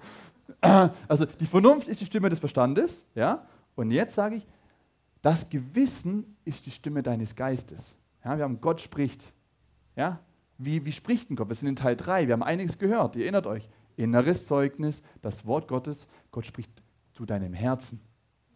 Also 1.08 1.26
die 1.26 1.46
Vernunft 1.46 1.88
ist 1.88 2.02
die 2.02 2.06
Stimme 2.06 2.30
des 2.30 2.40
Verstandes, 2.40 3.06
ja. 3.16 3.46
Und 3.76 3.92
jetzt 3.92 4.16
sage 4.16 4.36
ich, 4.36 4.48
das 5.22 5.50
Gewissen 5.50 6.38
ist 6.46 6.66
die 6.66 6.72
Stimme 6.72 7.02
deines 7.02 7.36
Geistes. 7.36 7.96
Ja, 8.24 8.38
wir 8.38 8.44
haben 8.44 8.62
Gott 8.62 8.82
spricht. 8.82 9.34
Ja, 9.96 10.20
wie, 10.58 10.86
wie 10.86 10.92
spricht 10.92 11.30
denn 11.30 11.36
Gott? 11.36 11.50
Wir 11.50 11.56
sind 11.56 11.68
in 11.68 11.76
Teil 11.76 11.96
3, 11.96 12.28
wir 12.28 12.34
haben 12.34 12.44
einiges 12.44 12.78
gehört, 12.78 13.16
ihr 13.16 13.24
erinnert 13.24 13.48
euch. 13.48 13.70
Inneres 13.98 14.46
Zeugnis, 14.46 15.02
das 15.22 15.46
Wort 15.46 15.68
Gottes. 15.68 16.08
Gott 16.32 16.46
spricht 16.46 16.72
zu 17.14 17.26
deinem 17.26 17.54
Herzen. 17.54 18.02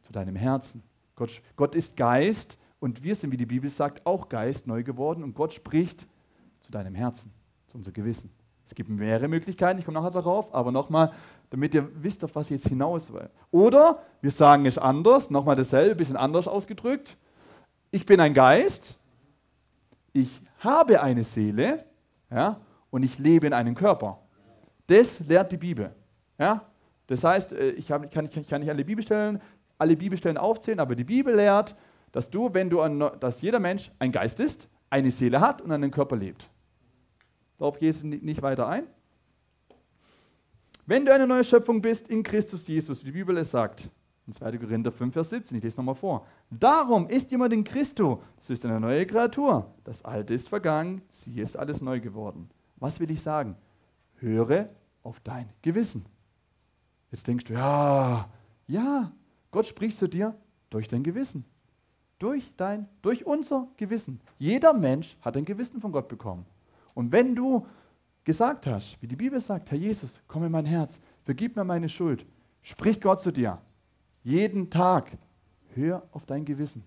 Zu 0.02 0.12
deinem 0.12 0.36
Herzen. 0.36 0.84
Gott, 1.16 1.42
Gott 1.56 1.76
ist 1.76 1.98
Geist 1.98 2.58
und 2.80 3.04
wir 3.04 3.16
sind, 3.16 3.32
wie 3.32 3.38
die 3.38 3.46
Bibel 3.46 3.70
sagt, 3.70 4.06
auch 4.06 4.30
Geist 4.30 4.68
neu 4.68 4.84
geworden 4.84 5.24
und 5.24 5.34
Gott 5.34 5.54
spricht 5.54 6.08
zu 6.62 6.72
deinem 6.72 6.96
Herzen, 6.96 7.32
zu 7.68 7.78
unserem 7.78 7.94
Gewissen. 7.94 8.32
Es 8.66 8.76
gibt 8.76 8.90
mehrere 8.90 9.28
Möglichkeiten, 9.28 9.80
ich 9.80 9.86
komme 9.86 10.00
nachher 10.00 10.12
darauf, 10.12 10.54
aber 10.54 10.72
nochmal, 10.72 11.12
damit 11.50 11.74
ihr 11.74 11.90
wisst, 12.04 12.24
auf 12.24 12.36
was 12.36 12.48
ich 12.48 12.62
jetzt 12.62 12.68
hinaus 12.68 13.12
will. 13.12 13.30
Oder 13.52 14.04
wir 14.22 14.32
sagen 14.32 14.66
es 14.66 14.78
anders, 14.78 15.30
nochmal 15.30 15.56
dasselbe, 15.56 15.92
ein 15.92 15.98
bisschen 15.98 16.18
anders 16.18 16.48
ausgedrückt. 16.48 17.18
Ich 17.92 18.06
bin 18.06 18.20
ein 18.20 18.34
Geist, 18.34 18.98
ich 20.14 20.42
habe 20.60 21.02
eine 21.02 21.24
Seele 21.24 21.86
ja, 22.30 22.60
und 22.92 23.04
ich 23.04 23.18
lebe 23.18 23.48
in 23.48 23.54
einem 23.54 23.76
Körper. 23.76 24.20
Das 24.88 25.20
lehrt 25.28 25.52
die 25.52 25.58
Bibel. 25.58 25.94
Ja? 26.38 26.66
Das 27.08 27.24
heißt, 27.24 27.54
äh, 27.54 27.72
ich, 27.72 27.92
hab, 27.92 28.12
kann, 28.12 28.26
ich 28.26 28.48
kann 28.48 28.62
nicht 28.62 28.70
alle 28.70 28.86
Bibelstellen, 28.86 29.42
alle 29.78 29.96
Bibelstellen 29.96 30.38
aufzählen, 30.38 30.80
aber 30.80 30.96
die 30.96 31.04
Bibel 31.04 31.36
lehrt, 31.36 31.76
dass 32.12 32.30
du, 32.30 32.54
wenn 32.54 32.70
du 32.70 32.82
an, 32.82 33.00
dass 33.20 33.42
jeder 33.42 33.60
Mensch 33.60 33.92
ein 34.00 34.12
Geist 34.12 34.40
ist, 34.40 34.68
eine 34.90 35.12
Seele 35.12 35.40
hat 35.42 35.62
und 35.62 35.72
einen 35.72 35.92
Körper 35.92 36.16
lebt. 36.16 36.50
Darauf 37.58 37.78
gehst 37.78 38.04
du 38.04 38.08
nicht 38.08 38.42
weiter 38.42 38.68
ein. 38.68 38.84
Wenn 40.90 41.06
du 41.06 41.14
eine 41.14 41.28
neue 41.28 41.44
Schöpfung 41.44 41.84
bist 41.84 42.08
in 42.08 42.24
Christus 42.24 42.66
Jesus, 42.66 43.02
wie 43.02 43.12
die 43.12 43.20
Bibel 43.20 43.38
es 43.38 43.52
sagt, 43.52 43.88
in 44.26 44.34
2. 44.34 44.58
Korinther 44.58 44.92
5, 44.92 45.14
Vers 45.14 45.30
17, 45.30 45.58
ich 45.58 45.64
lese 45.64 45.78
nochmal 45.78 45.94
vor. 45.94 46.26
Darum 46.50 47.08
ist 47.08 47.30
jemand 47.30 47.54
in 47.54 47.64
Christus, 47.64 48.18
so 48.40 48.54
ist 48.54 48.66
eine 48.66 48.80
neue 48.80 49.06
Kreatur. 49.06 49.72
Das 49.84 50.04
Alte 50.04 50.34
ist 50.34 50.50
vergangen, 50.50 51.04
sie 51.10 51.40
ist 51.40 51.56
alles 51.56 51.80
neu 51.82 52.00
geworden. 52.00 52.50
Was 52.78 53.00
will 53.00 53.12
ich 53.12 53.22
sagen? 53.22 53.56
höre 54.16 54.70
auf 55.04 55.20
dein 55.20 55.48
Gewissen. 55.62 56.08
Jetzt 57.12 57.28
denkst 57.28 57.46
du, 57.46 57.54
ja, 57.54 58.28
ja, 58.66 59.12
Gott 59.52 59.68
spricht 59.68 59.96
zu 59.96 60.08
dir 60.08 60.36
durch 60.72 60.88
dein 60.88 61.04
Gewissen. 61.04 61.46
Durch 62.18 62.52
dein, 62.58 62.90
durch 63.04 63.28
unser 63.28 63.68
Gewissen. 63.78 64.22
Jeder 64.40 64.74
Mensch 64.74 65.16
hat 65.22 65.38
ein 65.38 65.46
Gewissen 65.46 65.82
von 65.82 65.92
Gott 65.92 66.08
bekommen. 66.08 66.48
Und 66.96 67.12
wenn 67.12 67.36
du 67.36 67.68
gesagt 68.30 68.68
hast, 68.68 68.96
wie 69.02 69.08
die 69.08 69.16
Bibel 69.16 69.40
sagt, 69.40 69.72
Herr 69.72 69.78
Jesus, 69.80 70.22
komm 70.28 70.44
in 70.44 70.52
mein 70.52 70.66
Herz, 70.68 71.00
vergib 71.26 71.56
mir 71.56 71.64
meine 71.64 71.90
Schuld, 71.90 72.28
sprich 72.62 73.02
Gott 73.02 73.22
zu 73.22 73.32
dir. 73.32 73.58
Jeden 74.24 74.70
Tag. 74.70 75.10
Hör 75.74 76.04
auf 76.12 76.28
dein 76.28 76.46
Gewissen. 76.46 76.84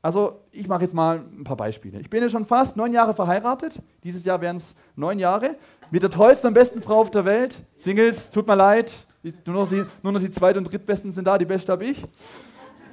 Also 0.00 0.40
ich 0.50 0.66
mache 0.66 0.82
jetzt 0.82 0.92
mal 0.92 1.18
ein 1.18 1.44
paar 1.44 1.56
Beispiele. 1.56 2.00
Ich 2.00 2.10
bin 2.10 2.20
ja 2.20 2.28
schon 2.28 2.44
fast 2.44 2.76
neun 2.76 2.92
Jahre 2.92 3.14
verheiratet. 3.14 3.80
Dieses 4.02 4.24
Jahr 4.24 4.40
wären 4.40 4.56
es 4.56 4.74
neun 4.96 5.20
Jahre. 5.20 5.54
Mit 5.92 6.02
der 6.02 6.10
tollsten 6.10 6.48
und 6.48 6.54
besten 6.54 6.82
Frau 6.82 7.02
auf 7.02 7.12
der 7.12 7.24
Welt. 7.24 7.56
Singles, 7.76 8.32
tut 8.32 8.48
mir 8.48 8.56
leid. 8.56 8.92
Nur 9.46 9.54
noch 9.54 9.68
die, 9.68 9.84
nur 10.02 10.12
noch 10.12 10.20
die 10.20 10.32
zweit- 10.32 10.56
und 10.56 10.64
drittbesten 10.64 11.12
sind 11.12 11.28
da, 11.28 11.38
die 11.38 11.44
beste 11.44 11.70
habe 11.70 11.84
ich. 11.84 12.04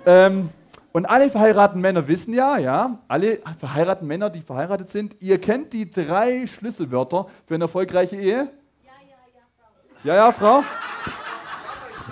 Ähm, 0.05 0.49
und 0.91 1.05
alle 1.05 1.29
verheirateten 1.29 1.81
Männer 1.81 2.07
wissen 2.07 2.33
ja, 2.33 2.57
ja, 2.57 2.99
alle 3.07 3.39
verheirateten 3.59 4.07
Männer, 4.07 4.29
die 4.29 4.41
verheiratet 4.41 4.89
sind, 4.89 5.15
ihr 5.19 5.39
kennt 5.39 5.73
die 5.73 5.89
drei 5.89 6.47
Schlüsselwörter 6.47 7.27
für 7.45 7.55
eine 7.55 7.65
erfolgreiche 7.65 8.15
Ehe. 8.15 8.35
Ja, 8.35 8.91
ja, 9.01 9.15
ja, 9.33 9.41
Frau. 9.57 10.03
Ja, 10.03 10.15
ja, 10.15 10.31
Frau. 10.31 10.63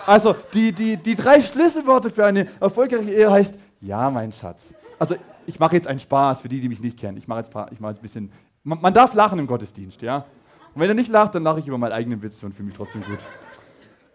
Also, 0.05 0.36
die, 0.53 0.72
die, 0.72 0.98
die 0.98 1.15
drei 1.15 1.41
Schlüsselwörter 1.41 2.10
für 2.10 2.25
eine 2.25 2.48
erfolgreiche 2.60 3.12
Ehe 3.12 3.31
heißt, 3.31 3.57
ja, 3.81 4.10
mein 4.10 4.31
Schatz. 4.31 4.74
Also, 5.00 5.15
ich 5.46 5.60
mache 5.60 5.75
jetzt 5.75 5.88
einen 5.88 6.00
Spaß 6.00 6.41
für 6.41 6.50
die, 6.50 6.62
die 6.62 6.69
mich 6.69 6.81
nicht 6.81 7.00
kennen. 7.00 7.17
Ich 7.17 7.27
mache 7.27 7.39
jetzt, 7.39 7.50
ich 7.72 7.79
mache 7.79 7.91
jetzt 7.91 8.00
ein 8.00 8.01
bisschen, 8.03 8.31
man, 8.63 8.79
man 8.81 8.93
darf 8.93 9.13
lachen 9.13 9.39
im 9.39 9.48
Gottesdienst, 9.48 10.01
ja. 10.01 10.25
Und 10.74 10.81
wenn 10.81 10.89
er 10.89 10.96
nicht 10.96 11.10
lacht, 11.10 11.34
dann 11.34 11.43
lache 11.43 11.60
ich 11.60 11.67
über 11.67 11.77
meinen 11.77 11.93
eigenen 11.93 12.22
Witz 12.22 12.43
und 12.43 12.53
fühle 12.53 12.67
mich 12.67 12.75
trotzdem 12.75 13.01
gut. 13.01 13.19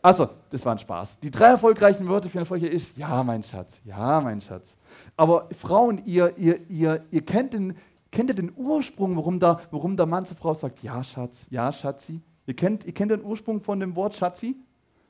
Also, 0.05 0.29
das 0.51 0.67
war 0.67 0.73
ein 0.73 0.79
Spaß. 0.81 1.21
Die 1.21 1.31
drei 1.31 1.47
erfolgreichen 1.47 2.09
Wörter 2.09 2.29
für 2.29 2.39
eine 2.39 2.47
Folge 2.47 2.67
ist, 2.67 2.97
ja, 2.97 3.23
mein 3.23 3.45
Schatz, 3.45 3.81
ja, 3.85 4.21
mein 4.21 4.41
Schatz. 4.41 4.77
Aber 5.17 5.49
Frauen, 5.57 6.03
ihr, 6.05 6.37
ihr, 6.37 6.59
ihr, 6.69 7.05
ihr 7.13 7.25
kennt, 7.25 7.53
den, 7.53 7.77
kennt 8.11 8.29
ihr 8.31 8.35
den 8.35 8.53
Ursprung, 8.57 9.17
warum 9.17 9.39
der, 9.39 9.61
warum 9.71 9.97
der 9.97 10.07
Mann 10.07 10.27
zur 10.27 10.37
Frau 10.37 10.55
sagt, 10.55 10.83
ja, 10.83 11.05
Schatz, 11.05 11.47
ja, 11.51 11.73
Schatzi? 11.73 12.21
Ihr 12.47 12.57
kennt, 12.57 12.85
ihr 12.85 12.93
kennt 12.93 13.13
den 13.13 13.23
Ursprung 13.23 13.61
von 13.61 13.79
dem 13.79 13.95
Wort 13.95 14.17
Schatzi? 14.17 14.57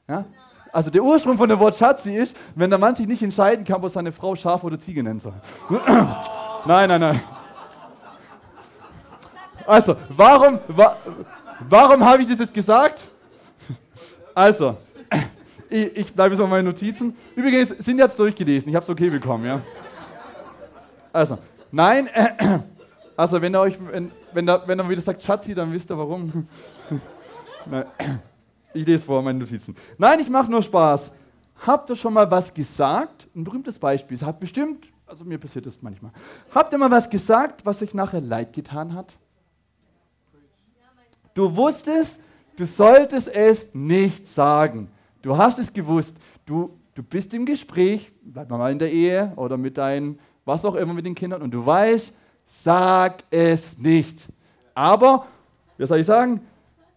Ja? 0.07 0.27
Also 0.71 0.91
der 0.91 1.03
Ursprung 1.03 1.39
von 1.39 1.49
dem 1.49 1.59
Wort 1.59 1.75
Schatzi 1.75 2.15
ist, 2.15 2.37
wenn 2.55 2.69
der 2.69 2.79
Mann 2.79 2.95
sich 2.95 3.07
nicht 3.07 3.23
entscheiden 3.23 3.65
kann, 3.65 3.83
er 3.83 3.89
seine 3.89 4.13
Frau 4.13 4.37
Schaf 4.37 4.63
oder 4.63 4.79
Ziege 4.79 5.03
nennen 5.03 5.19
soll. 5.19 5.35
nein, 6.67 6.89
nein, 6.89 7.01
nein. 7.01 7.21
Also, 9.67 9.97
warum, 10.11 10.59
wa 10.69 10.97
warum 11.69 12.05
habe 12.05 12.23
ich 12.23 12.29
das 12.29 12.39
jetzt 12.39 12.53
gesagt? 12.53 13.09
Also, 14.35 14.77
ich, 15.69 15.97
ich 15.97 16.15
bleibe 16.15 16.35
jetzt 16.35 16.41
auf 16.41 16.49
meinen 16.49 16.65
Notizen. 16.65 17.17
Übrigens, 17.35 17.71
sind 17.71 17.99
jetzt 17.99 18.19
durchgelesen. 18.19 18.69
Ich 18.69 18.75
habe 18.75 18.85
es 18.85 18.91
okay 18.91 19.11
bekommen, 19.11 19.45
ja. 19.45 19.61
Also, 21.13 21.39
nein, 21.71 22.07
äh, 22.09 22.59
also 23.17 23.41
wenn 23.43 23.55
er 23.55 23.61
euch, 23.61 23.79
wenn, 23.91 24.11
wenn, 24.33 24.49
er, 24.49 24.67
wenn 24.67 24.79
er 24.79 24.89
wieder 24.89 25.01
sagt 25.01 25.23
Schatzi, 25.23 25.55
dann 25.55 25.73
wisst 25.73 25.91
ihr 25.91 25.99
warum. 25.99 26.49
nein, 27.67 27.85
ich 28.73 28.87
lese 28.87 29.05
vor 29.05 29.23
meine 29.23 29.39
Notizen. 29.39 29.77
Nein, 29.99 30.21
ich 30.21 30.31
mache 30.31 30.51
nur 30.51 30.63
Spaß. 30.63 31.13
Habt 31.67 31.91
ihr 31.91 31.97
schon 31.97 32.15
mal 32.15 32.29
was 32.31 32.53
gesagt? 32.53 33.29
Ein 33.37 33.45
berühmtes 33.45 33.79
Beispiel. 33.79 34.17
Es 34.17 34.23
hat 34.23 34.41
bestimmt, 34.41 34.87
also 35.07 35.25
mir 35.25 35.39
passiert 35.39 35.67
das 35.67 35.81
manchmal. 35.81 36.11
Habt 36.55 36.73
ihr 36.73 36.79
mal 36.79 36.91
was 36.91 37.09
gesagt, 37.09 37.65
was 37.65 37.83
euch 37.83 37.95
nachher 37.95 38.21
leid 38.21 38.53
getan 38.53 38.95
hat? 38.95 39.17
Du 41.35 41.55
wusstest, 41.55 42.21
du 42.57 42.65
solltest 42.65 43.29
es 43.29 43.75
nicht 43.75 44.27
sagen. 44.27 44.91
Du 45.23 45.37
hast 45.37 45.59
es 45.59 45.73
gewusst. 45.73 46.17
Du, 46.47 46.79
du 46.95 47.03
bist 47.03 47.33
im 47.35 47.47
Gespräch, 47.47 48.11
bleib 48.23 48.51
mal 48.51 48.73
in 48.73 48.79
der 48.79 48.91
Ehe 48.93 49.33
oder 49.37 49.57
mit 49.57 49.79
deinen, 49.79 50.19
was 50.45 50.65
auch 50.65 50.75
immer 50.75 50.95
mit 50.95 51.07
den 51.07 51.15
Kindern 51.15 51.43
und 51.43 51.51
du 51.51 51.65
weißt, 51.65 52.13
sag 52.45 53.23
es 53.31 53.79
nicht. 53.79 54.29
Aber, 54.75 55.27
wie 55.77 55.87
soll 55.87 56.01
ich 56.01 56.07
sagen? 56.07 56.41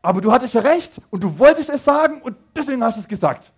Aber 0.02 0.22
du 0.22 0.32
hattest 0.32 0.54
ja 0.54 0.62
recht 0.62 1.02
und 1.10 1.24
du 1.24 1.40
wolltest 1.40 1.70
es 1.70 1.84
sagen 1.84 2.22
und 2.22 2.36
deswegen 2.56 2.84
hast 2.84 2.98
du 2.98 3.02
es 3.02 3.08
gesagt. 3.08 3.52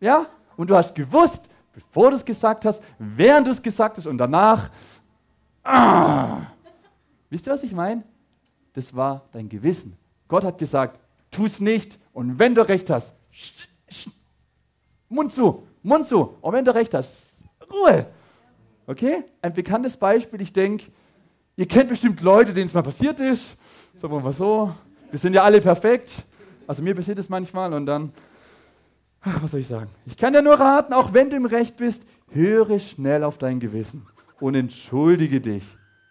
Ja? 0.00 0.26
Und 0.56 0.68
du 0.68 0.76
hast 0.76 0.94
gewusst, 0.94 1.48
bevor 1.72 2.10
du 2.10 2.16
es 2.16 2.24
gesagt 2.24 2.64
hast, 2.64 2.82
während 2.98 3.46
du 3.46 3.50
es 3.50 3.62
gesagt 3.62 3.96
hast 3.96 4.06
und 4.06 4.18
danach. 4.18 4.70
Ah. 5.62 6.38
Wisst 7.28 7.46
ihr, 7.46 7.52
was 7.52 7.62
ich 7.62 7.72
meine? 7.72 8.02
Das 8.72 8.94
war 8.94 9.22
dein 9.32 9.48
Gewissen. 9.48 9.96
Gott 10.26 10.44
hat 10.44 10.58
gesagt, 10.58 10.98
tu 11.30 11.46
es 11.46 11.60
nicht. 11.60 11.98
Und 12.12 12.38
wenn 12.38 12.54
du 12.54 12.66
recht 12.66 12.90
hast, 12.90 13.14
Mund 15.08 15.32
zu, 15.32 15.66
Mund 15.82 16.06
zu. 16.06 16.36
Und 16.40 16.52
wenn 16.52 16.64
du 16.64 16.74
recht 16.74 16.94
hast, 16.94 17.44
Ruhe. 17.70 18.06
Okay? 18.86 19.24
Ein 19.42 19.52
bekanntes 19.52 19.96
Beispiel, 19.96 20.40
ich 20.40 20.52
denke, 20.52 20.86
ihr 21.56 21.66
kennt 21.66 21.88
bestimmt 21.88 22.20
Leute, 22.20 22.52
denen 22.52 22.66
es 22.66 22.74
mal 22.74 22.82
passiert 22.82 23.20
ist. 23.20 23.56
Sagen 23.94 24.12
wir 24.14 24.20
mal 24.20 24.32
so. 24.32 24.74
Wir 25.10 25.18
sind 25.18 25.34
ja 25.34 25.42
alle 25.42 25.60
perfekt. 25.60 26.24
Also 26.66 26.82
mir 26.82 26.94
passiert 26.94 27.18
es 27.18 27.28
manchmal 27.28 27.72
und 27.72 27.86
dann, 27.86 28.12
was 29.22 29.50
soll 29.50 29.60
ich 29.60 29.66
sagen? 29.66 29.90
Ich 30.06 30.16
kann 30.16 30.32
dir 30.32 30.42
nur 30.42 30.54
raten, 30.54 30.92
auch 30.92 31.12
wenn 31.12 31.28
du 31.28 31.36
im 31.36 31.46
Recht 31.46 31.76
bist, 31.76 32.04
höre 32.30 32.78
schnell 32.78 33.24
auf 33.24 33.38
dein 33.38 33.58
Gewissen 33.58 34.06
und 34.38 34.54
entschuldige 34.54 35.40
dich, 35.40 35.64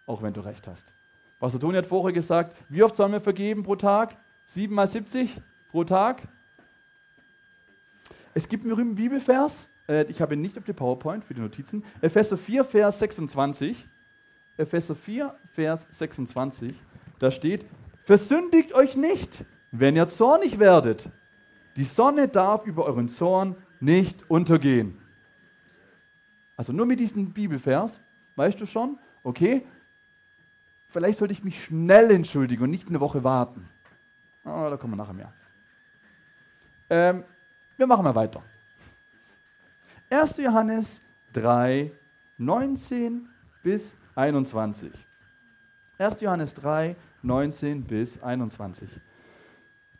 auch 0.06 0.22
wenn 0.22 0.34
du 0.34 0.42
recht 0.42 0.68
hast. 0.68 0.94
Pastor 1.40 1.60
Toni 1.60 1.78
hat 1.78 1.86
vorher 1.86 2.12
gesagt, 2.12 2.54
wie 2.68 2.82
oft 2.82 2.94
sollen 2.94 3.12
wir 3.12 3.20
vergeben 3.22 3.62
pro 3.62 3.76
Tag? 3.76 4.16
7 4.52 4.74
mal 4.74 4.88
70 4.88 5.40
pro 5.70 5.84
Tag? 5.84 6.22
Es 8.34 8.48
gibt 8.48 8.64
einen 8.64 8.70
berühmten 8.70 8.96
Bibelvers, 8.96 9.68
äh, 9.88 10.06
ich 10.06 10.20
habe 10.20 10.34
ihn 10.34 10.40
nicht 10.40 10.58
auf 10.58 10.64
die 10.64 10.72
PowerPoint 10.72 11.24
für 11.24 11.34
die 11.34 11.40
Notizen, 11.40 11.84
Epheser 12.00 12.36
4, 12.36 12.64
Vers 12.64 12.98
26. 12.98 13.88
Epheser 14.56 14.96
4, 14.96 15.36
Vers 15.52 15.86
26, 15.90 16.74
da 17.20 17.30
steht, 17.30 17.64
versündigt 18.02 18.72
euch 18.72 18.96
nicht, 18.96 19.44
wenn 19.70 19.94
ihr 19.94 20.08
zornig 20.08 20.58
werdet. 20.58 21.08
Die 21.76 21.84
Sonne 21.84 22.26
darf 22.26 22.66
über 22.66 22.86
euren 22.86 23.08
Zorn 23.08 23.54
nicht 23.78 24.28
untergehen. 24.28 24.98
Also 26.56 26.72
nur 26.72 26.86
mit 26.86 26.98
diesem 26.98 27.32
Bibelvers, 27.32 28.00
weißt 28.34 28.60
du 28.60 28.66
schon, 28.66 28.98
okay, 29.22 29.64
vielleicht 30.88 31.20
sollte 31.20 31.34
ich 31.34 31.44
mich 31.44 31.62
schnell 31.62 32.10
entschuldigen 32.10 32.64
und 32.64 32.70
nicht 32.70 32.88
eine 32.88 32.98
Woche 32.98 33.22
warten. 33.22 33.69
Oh, 34.50 34.68
da 34.68 34.76
kommen 34.76 34.94
wir 34.94 34.96
nachher 34.96 35.12
mehr. 35.12 35.32
Ähm, 36.88 37.24
wir 37.76 37.86
machen 37.86 38.02
mal 38.02 38.14
weiter. 38.14 38.42
1. 40.10 40.38
Johannes 40.38 41.00
3, 41.32 41.92
19 42.38 43.28
bis 43.62 43.94
21. 44.16 44.90
1. 45.98 46.20
Johannes 46.20 46.54
3, 46.54 46.96
19 47.22 47.84
bis 47.84 48.20
21. 48.20 48.88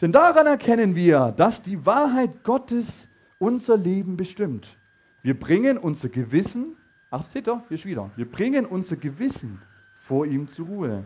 Denn 0.01 0.11
daran 0.11 0.47
erkennen 0.47 0.97
wir, 0.97 1.33
dass 1.37 1.63
die 1.63 1.87
Wahrheit 1.87 2.43
Gottes 2.43 3.09
unser 3.39 3.77
Leben 3.77 4.17
bestimmt. 4.17 4.77
Wir 5.23 5.39
bringen 5.39 5.79
unser 5.79 6.09
Gewissen, 6.09 6.77
ach, 7.11 7.25
seht 7.27 7.47
ihr, 7.47 7.63
hier 7.69 7.75
ist 7.75 7.85
wieder, 7.85 8.11
wir 8.17 8.29
bringen 8.29 8.67
unser 8.67 8.97
Gewissen 8.97 9.61
vor 10.01 10.27
ihm 10.27 10.49
zur 10.49 10.67
Ruhe. 10.67 11.05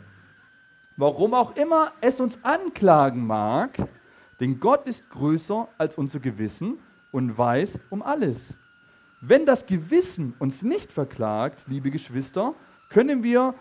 Warum 0.96 1.34
auch 1.34 1.56
immer 1.56 1.92
es 2.00 2.20
uns 2.20 2.38
anklagen 2.44 3.26
mag, 3.26 3.76
denn 4.40 4.60
Gott 4.60 4.86
ist 4.86 5.08
größer 5.10 5.68
als 5.76 5.96
unser 5.96 6.20
Gewissen 6.20 6.78
und 7.10 7.36
weiß 7.36 7.80
um 7.90 8.02
alles. 8.02 8.56
Wenn 9.20 9.46
das 9.46 9.66
Gewissen 9.66 10.34
uns 10.38 10.62
nicht 10.62 10.92
verklagt, 10.92 11.62
liebe 11.66 11.90
Geschwister, 11.90 12.54
können 12.90 13.22
wir 13.22 13.54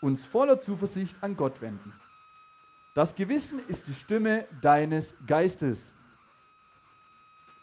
uns 0.00 0.24
voller 0.24 0.58
Zuversicht 0.60 1.14
an 1.20 1.36
Gott 1.36 1.60
wenden. 1.60 1.92
Das 2.94 3.14
Gewissen 3.14 3.60
ist 3.68 3.86
die 3.86 3.94
Stimme 3.94 4.46
deines 4.60 5.14
Geistes. 5.26 5.94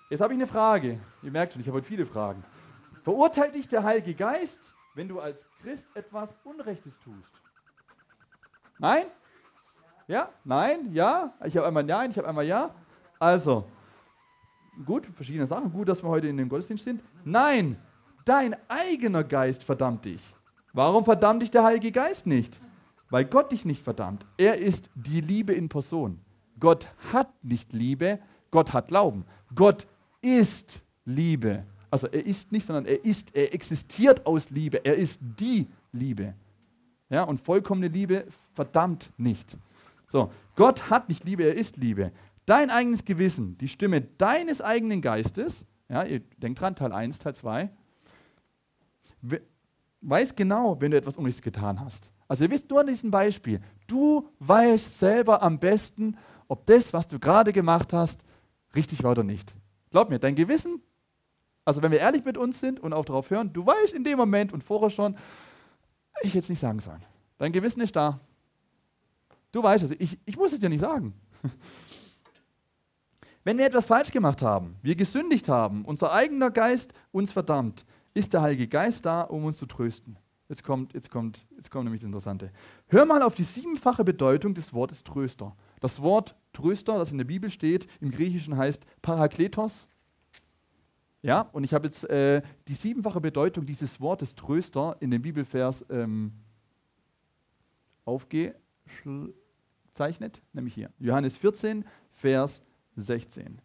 Jetzt 0.10 0.22
habe 0.22 0.34
ich 0.34 0.40
eine 0.40 0.48
Frage. 0.48 1.02
Ihr 1.22 1.32
merkt 1.32 1.54
schon, 1.54 1.62
ich 1.62 1.68
habe 1.68 1.78
heute 1.78 1.88
viele 1.88 2.06
Fragen. 2.06 2.46
Verurteilt 3.04 3.56
dich 3.56 3.68
der 3.68 3.84
Heilige 3.84 4.14
Geist, 4.14 4.74
wenn 4.96 5.10
du 5.10 5.20
als 5.20 5.46
Christ 5.62 5.88
etwas 5.96 6.38
Unrechtes 6.44 6.98
tust? 7.00 7.47
Nein? 8.80 9.06
Ja? 10.08 10.30
Nein? 10.44 10.94
Ja? 10.94 11.34
Ich 11.46 11.56
habe 11.58 11.68
einmal 11.68 11.84
Nein, 11.84 12.12
ich 12.12 12.18
habe 12.18 12.28
einmal 12.28 12.46
Ja. 12.46 12.74
Also, 13.20 13.66
gut, 14.86 15.08
verschiedene 15.08 15.48
Sachen. 15.48 15.72
Gut, 15.72 15.90
dass 15.90 16.04
wir 16.04 16.10
heute 16.10 16.28
in 16.28 16.38
dem 16.38 16.50
Gottesdienst 16.50 16.84
sind. 16.84 17.02
Nein, 17.26 17.78
dein 18.26 18.56
eigener 18.70 19.24
Geist 19.24 19.64
verdammt 19.64 20.06
dich. 20.06 20.22
Warum 20.74 21.04
verdammt 21.04 21.42
dich 21.42 21.50
der 21.50 21.64
Heilige 21.64 21.92
Geist 21.92 22.28
nicht? 22.28 22.60
Weil 23.10 23.26
Gott 23.26 23.52
dich 23.52 23.66
nicht 23.66 23.84
verdammt. 23.84 24.26
Er 24.38 24.58
ist 24.58 24.90
die 24.94 25.22
Liebe 25.22 25.54
in 25.54 25.70
Person. 25.70 26.20
Gott 26.60 26.88
hat 27.12 27.30
nicht 27.44 27.74
Liebe, 27.74 28.20
Gott 28.52 28.74
hat 28.74 28.90
Glauben. 28.90 29.26
Gott 29.56 29.88
ist 30.22 30.82
Liebe. 31.06 31.66
Also 31.90 32.08
er 32.08 32.26
ist 32.26 32.52
nicht, 32.52 32.66
sondern 32.66 32.86
er 32.86 33.04
ist, 33.06 33.36
er 33.36 33.54
existiert 33.54 34.26
aus 34.26 34.50
Liebe. 34.50 34.84
Er 34.84 34.96
ist 34.96 35.20
die 35.22 35.68
Liebe. 35.92 36.36
Ja, 37.10 37.24
und 37.24 37.40
vollkommene 37.40 37.88
Liebe 37.88 38.26
verdammt 38.54 39.12
nicht. 39.18 39.58
So, 40.08 40.32
Gott 40.56 40.90
hat 40.90 41.10
nicht 41.10 41.24
Liebe, 41.24 41.44
er 41.44 41.56
ist 41.56 41.78
Liebe. 41.78 42.12
Dein 42.46 42.70
eigenes 42.70 43.06
Gewissen, 43.06 43.58
die 43.58 43.68
Stimme 43.68 44.02
deines 44.02 44.62
eigenen 44.62 45.02
Geistes, 45.02 45.66
ja, 45.90 46.04
ihr 46.04 46.22
denkt 46.38 46.62
dran, 46.62 46.76
Teil 46.76 46.92
1, 46.92 47.20
Teil 47.20 47.36
2, 47.36 47.70
weiß 50.02 50.36
genau, 50.36 50.80
wenn 50.80 50.92
du 50.92 50.98
etwas 50.98 51.18
Unrechtes 51.18 51.42
getan 51.42 51.80
hast. 51.80 52.12
Also 52.28 52.46
ihr 52.46 52.52
wisst 52.52 52.70
nur 52.70 52.82
an 52.82 52.88
diesem 52.88 53.12
Beispiel, 53.12 53.62
du 53.88 54.30
weißt 54.40 55.00
selber 55.00 55.42
am 55.42 55.60
besten, 55.60 56.18
ob 56.48 56.66
das, 56.66 56.94
was 56.94 57.08
du 57.08 57.20
gerade 57.20 57.54
gemacht 57.54 57.94
hast, 57.94 58.24
richtig 58.76 59.04
war 59.04 59.12
oder 59.12 59.24
nicht. 59.24 59.54
Glaub 59.92 60.10
mir, 60.10 60.20
dein 60.20 60.36
Gewissen, 60.36 60.82
also 61.66 61.82
wenn 61.82 61.92
wir 61.92 62.00
ehrlich 62.00 62.24
mit 62.24 62.38
uns 62.38 62.60
sind 62.60 62.80
und 62.80 62.94
auch 62.94 63.06
darauf 63.06 63.30
hören, 63.30 63.52
du 63.52 63.66
weißt 63.66 63.94
in 63.94 64.04
dem 64.04 64.18
Moment 64.18 64.54
und 64.54 64.64
vorher 64.64 64.90
schon, 64.90 65.18
ich 66.22 66.36
es 66.36 66.50
nicht 66.50 66.60
sagen 66.60 66.80
sollen. 66.80 67.04
Dein 67.38 67.52
Gewissen 67.52 67.82
ist 67.82 67.96
da. 67.96 68.20
Du 69.52 69.64
weißt 69.64 69.84
es, 69.84 69.92
ich, 69.92 70.18
ich 70.26 70.38
muss 70.38 70.52
es 70.52 70.60
dir 70.60 70.70
nicht 70.70 70.82
sagen. 70.82 71.14
Wenn 73.44 73.58
wir 73.58 73.66
etwas 73.66 73.86
falsch 73.86 74.12
gemacht 74.12 74.42
haben, 74.42 74.76
wir 74.82 74.96
gesündigt 74.96 75.48
haben, 75.48 75.86
unser 75.86 76.12
eigener 76.12 76.52
Geist 76.52 76.94
uns 77.12 77.32
verdammt, 77.32 77.86
ist 78.14 78.34
der 78.34 78.42
Heilige 78.42 78.68
Geist 78.68 79.06
da, 79.06 79.22
um 79.22 79.46
uns 79.46 79.58
zu 79.58 79.66
trösten. 79.66 80.18
Jetzt 80.50 80.64
kommt, 80.64 80.94
jetzt 80.94 81.12
kommt, 81.12 81.46
jetzt 81.56 81.72
kommt 81.72 81.86
nämlich 81.86 82.02
das 82.02 82.08
Interessante. 82.08 82.52
Hör 82.88 83.06
mal 83.06 83.22
auf 83.22 83.36
die 83.36 83.44
siebenfache 83.44 84.04
Bedeutung 84.04 84.54
des 84.54 84.74
Wortes 84.74 85.04
Tröster. 85.04 85.56
Das 85.82 86.02
Wort 86.02 86.36
Tröster, 86.54 86.98
das 86.98 87.12
in 87.12 87.18
der 87.18 87.26
Bibel 87.26 87.50
steht, 87.50 87.88
im 88.00 88.12
Griechischen 88.12 88.58
heißt 88.58 88.86
Parakletos. 89.02 89.88
Ja, 91.22 91.42
und 91.52 91.64
ich 91.64 91.74
habe 91.74 91.88
jetzt 91.88 92.10
äh, 92.10 92.42
die 92.68 92.74
siebenfache 92.74 93.20
Bedeutung 93.20 93.66
dieses 93.66 94.00
Wortes 94.00 94.36
Tröster 94.36 94.96
in 95.00 95.12
dem 95.12 95.22
Bibelvers 95.22 95.86
ähm, 95.90 96.32
aufgezeichnet, 98.06 100.42
nämlich 100.54 100.74
hier. 100.74 100.92
Johannes 101.00 101.38
14, 101.38 101.86
Vers 102.12 102.62
16. 102.96 103.62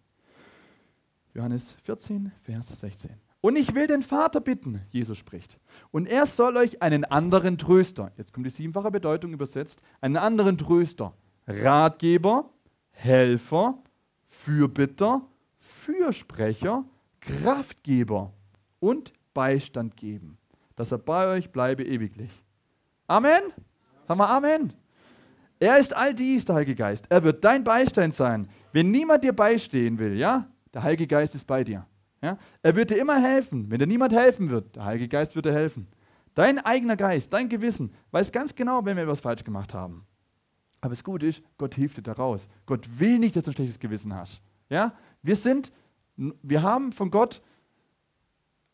Johannes 1.35 1.77
14, 1.85 2.33
Vers 2.43 2.81
16. 2.81 3.13
Und 3.41 3.57
ich 3.57 3.75
will 3.75 3.89
den 3.89 4.03
Vater 4.03 4.41
bitten, 4.41 4.81
Jesus 4.91 5.19
spricht, 5.19 5.59
und 5.91 6.07
er 6.07 6.27
soll 6.27 6.57
euch 6.57 6.81
einen 6.81 7.05
anderen 7.05 7.59
Tröster, 7.59 8.13
jetzt 8.17 8.33
kommt 8.33 8.47
die 8.47 8.51
siebenfache 8.51 8.91
Bedeutung 8.91 9.33
übersetzt, 9.33 9.81
einen 10.01 10.17
anderen 10.17 10.59
Tröster, 10.59 11.13
Ratgeber, 11.47 12.51
Helfer, 12.93 13.83
Fürbitter, 14.29 15.27
Fürsprecher, 15.59 16.85
Kraftgeber 17.23 18.33
und 18.81 19.13
Beistand 19.33 19.97
geben, 19.97 20.39
dass 20.77 20.93
er 20.93 20.99
bei 20.99 21.27
euch 21.29 21.51
bleibe 21.51 21.85
ewiglich. 21.85 22.31
Amen? 23.07 23.43
Sag 24.07 24.17
mal 24.17 24.37
Amen. 24.37 24.73
Er 25.59 25.79
ist 25.79 25.95
all 25.95 26.13
dies, 26.13 26.45
der 26.45 26.57
Heilige 26.57 26.75
Geist. 26.75 27.07
Er 27.09 27.23
wird 27.23 27.45
dein 27.45 27.63
Beistand 27.63 28.15
sein. 28.15 28.49
Wenn 28.73 28.91
niemand 28.91 29.23
dir 29.23 29.33
beistehen 29.33 29.99
will, 29.99 30.17
ja, 30.17 30.49
der 30.75 30.83
Heilige 30.83 31.07
Geist 31.07 31.35
ist 31.35 31.47
bei 31.47 31.63
dir. 31.63 31.87
Ja? 32.21 32.37
Er 32.63 32.75
wird 32.75 32.91
dir 32.91 32.99
immer 32.99 33.21
helfen. 33.21 33.71
Wenn 33.71 33.79
dir 33.79 33.87
niemand 33.87 34.13
helfen 34.13 34.51
wird, 34.51 34.75
der 34.75 34.85
Heilige 34.85 35.09
Geist 35.09 35.37
wird 35.37 35.47
dir 35.47 35.53
helfen. 35.53 35.87
Dein 36.35 36.59
eigener 36.59 36.97
Geist, 36.97 37.33
dein 37.33 37.49
Gewissen 37.49 37.93
weiß 38.11 38.33
ganz 38.33 38.55
genau, 38.55 38.85
wenn 38.85 38.97
wir 38.97 39.05
etwas 39.05 39.21
falsch 39.21 39.45
gemacht 39.45 39.75
haben. 39.75 40.07
Aber 40.81 40.91
das 40.91 41.05
Gute 41.05 41.27
ist, 41.27 41.43
Gott 41.59 41.75
hilft 41.75 41.99
dir 41.99 42.03
da 42.03 42.13
raus. 42.13 42.49
Gott 42.67 42.89
will 42.99 43.19
nicht, 43.19 43.37
dass 43.37 43.45
du 43.45 43.51
ein 43.51 43.55
schlechtes 43.55 43.79
Gewissen 43.79 44.15
hast. 44.15 44.41
Ja? 44.69 44.95
Wir 45.23 45.37
sind, 45.37 45.71
wir 46.17 46.63
haben 46.63 46.93
von 46.93 47.11
Gott, 47.11 47.41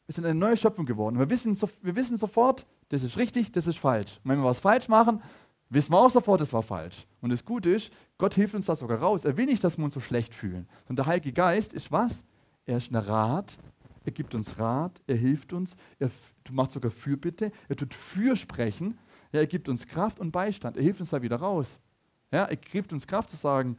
wir 0.06 0.14
sind 0.14 0.24
eine 0.24 0.38
neue 0.38 0.56
Schöpfung 0.56 0.86
geworden. 0.86 1.18
Wir 1.18 1.28
wissen, 1.28 1.58
wir 1.82 1.96
wissen 1.96 2.16
sofort, 2.16 2.66
das 2.88 3.02
ist 3.02 3.18
richtig, 3.18 3.52
das 3.52 3.66
ist 3.66 3.78
falsch. 3.78 4.18
Und 4.24 4.30
wenn 4.30 4.38
wir 4.38 4.44
was 4.44 4.60
falsch 4.60 4.88
machen, 4.88 5.22
wissen 5.68 5.92
wir 5.92 5.98
auch 5.98 6.10
sofort, 6.10 6.40
das 6.40 6.52
war 6.52 6.62
falsch. 6.62 7.06
Und 7.20 7.30
das 7.30 7.44
Gute 7.44 7.70
ist, 7.70 7.92
Gott 8.16 8.34
hilft 8.34 8.54
uns 8.54 8.66
da 8.66 8.74
sogar 8.74 8.98
raus. 8.98 9.24
Er 9.24 9.36
will 9.36 9.46
nicht, 9.46 9.62
dass 9.62 9.76
wir 9.76 9.84
uns 9.84 9.94
so 9.94 10.00
schlecht 10.00 10.34
fühlen. 10.34 10.66
Und 10.88 10.98
der 10.98 11.06
Heilige 11.06 11.32
Geist 11.32 11.72
ist 11.74 11.92
was? 11.92 12.24
Er 12.64 12.78
ist 12.78 12.90
ein 12.90 12.96
Rat. 12.96 13.56
Er 14.04 14.12
gibt 14.12 14.34
uns 14.34 14.58
Rat. 14.58 15.00
Er 15.06 15.16
hilft 15.16 15.52
uns. 15.52 15.76
Er 15.98 16.10
macht 16.50 16.72
sogar 16.72 16.90
Fürbitte. 16.90 17.52
Er 17.68 17.76
tut 17.76 17.92
Fürsprechen. 17.92 18.98
Ja, 19.32 19.40
er 19.40 19.46
gibt 19.46 19.68
uns 19.68 19.86
Kraft 19.86 20.20
und 20.20 20.30
Beistand. 20.30 20.76
Er 20.78 20.82
hilft 20.82 21.00
uns 21.00 21.10
da 21.10 21.20
wieder 21.20 21.36
raus. 21.36 21.80
Ja, 22.30 22.44
er 22.44 22.56
gibt 22.56 22.92
uns 22.92 23.06
Kraft 23.06 23.30
zu 23.30 23.36
sagen, 23.36 23.76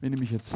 wenn 0.00 0.12
ich 0.14 0.20
mich 0.20 0.30
jetzt, 0.30 0.54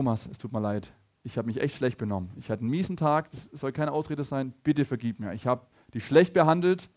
Thomas, 0.00 0.26
es 0.32 0.38
tut 0.38 0.50
mir 0.50 0.60
leid, 0.60 0.94
ich 1.24 1.36
habe 1.36 1.44
mich 1.44 1.60
echt 1.60 1.76
schlecht 1.76 1.98
benommen. 1.98 2.30
Ich 2.38 2.50
hatte 2.50 2.62
einen 2.62 2.70
miesen 2.70 2.96
Tag, 2.96 3.28
das 3.32 3.50
soll 3.52 3.70
keine 3.70 3.92
Ausrede 3.92 4.24
sein, 4.24 4.54
bitte 4.62 4.86
vergib 4.86 5.20
mir. 5.20 5.34
Ich 5.34 5.46
habe 5.46 5.66
dich 5.92 6.06
schlecht 6.06 6.32
behandelt, 6.32 6.88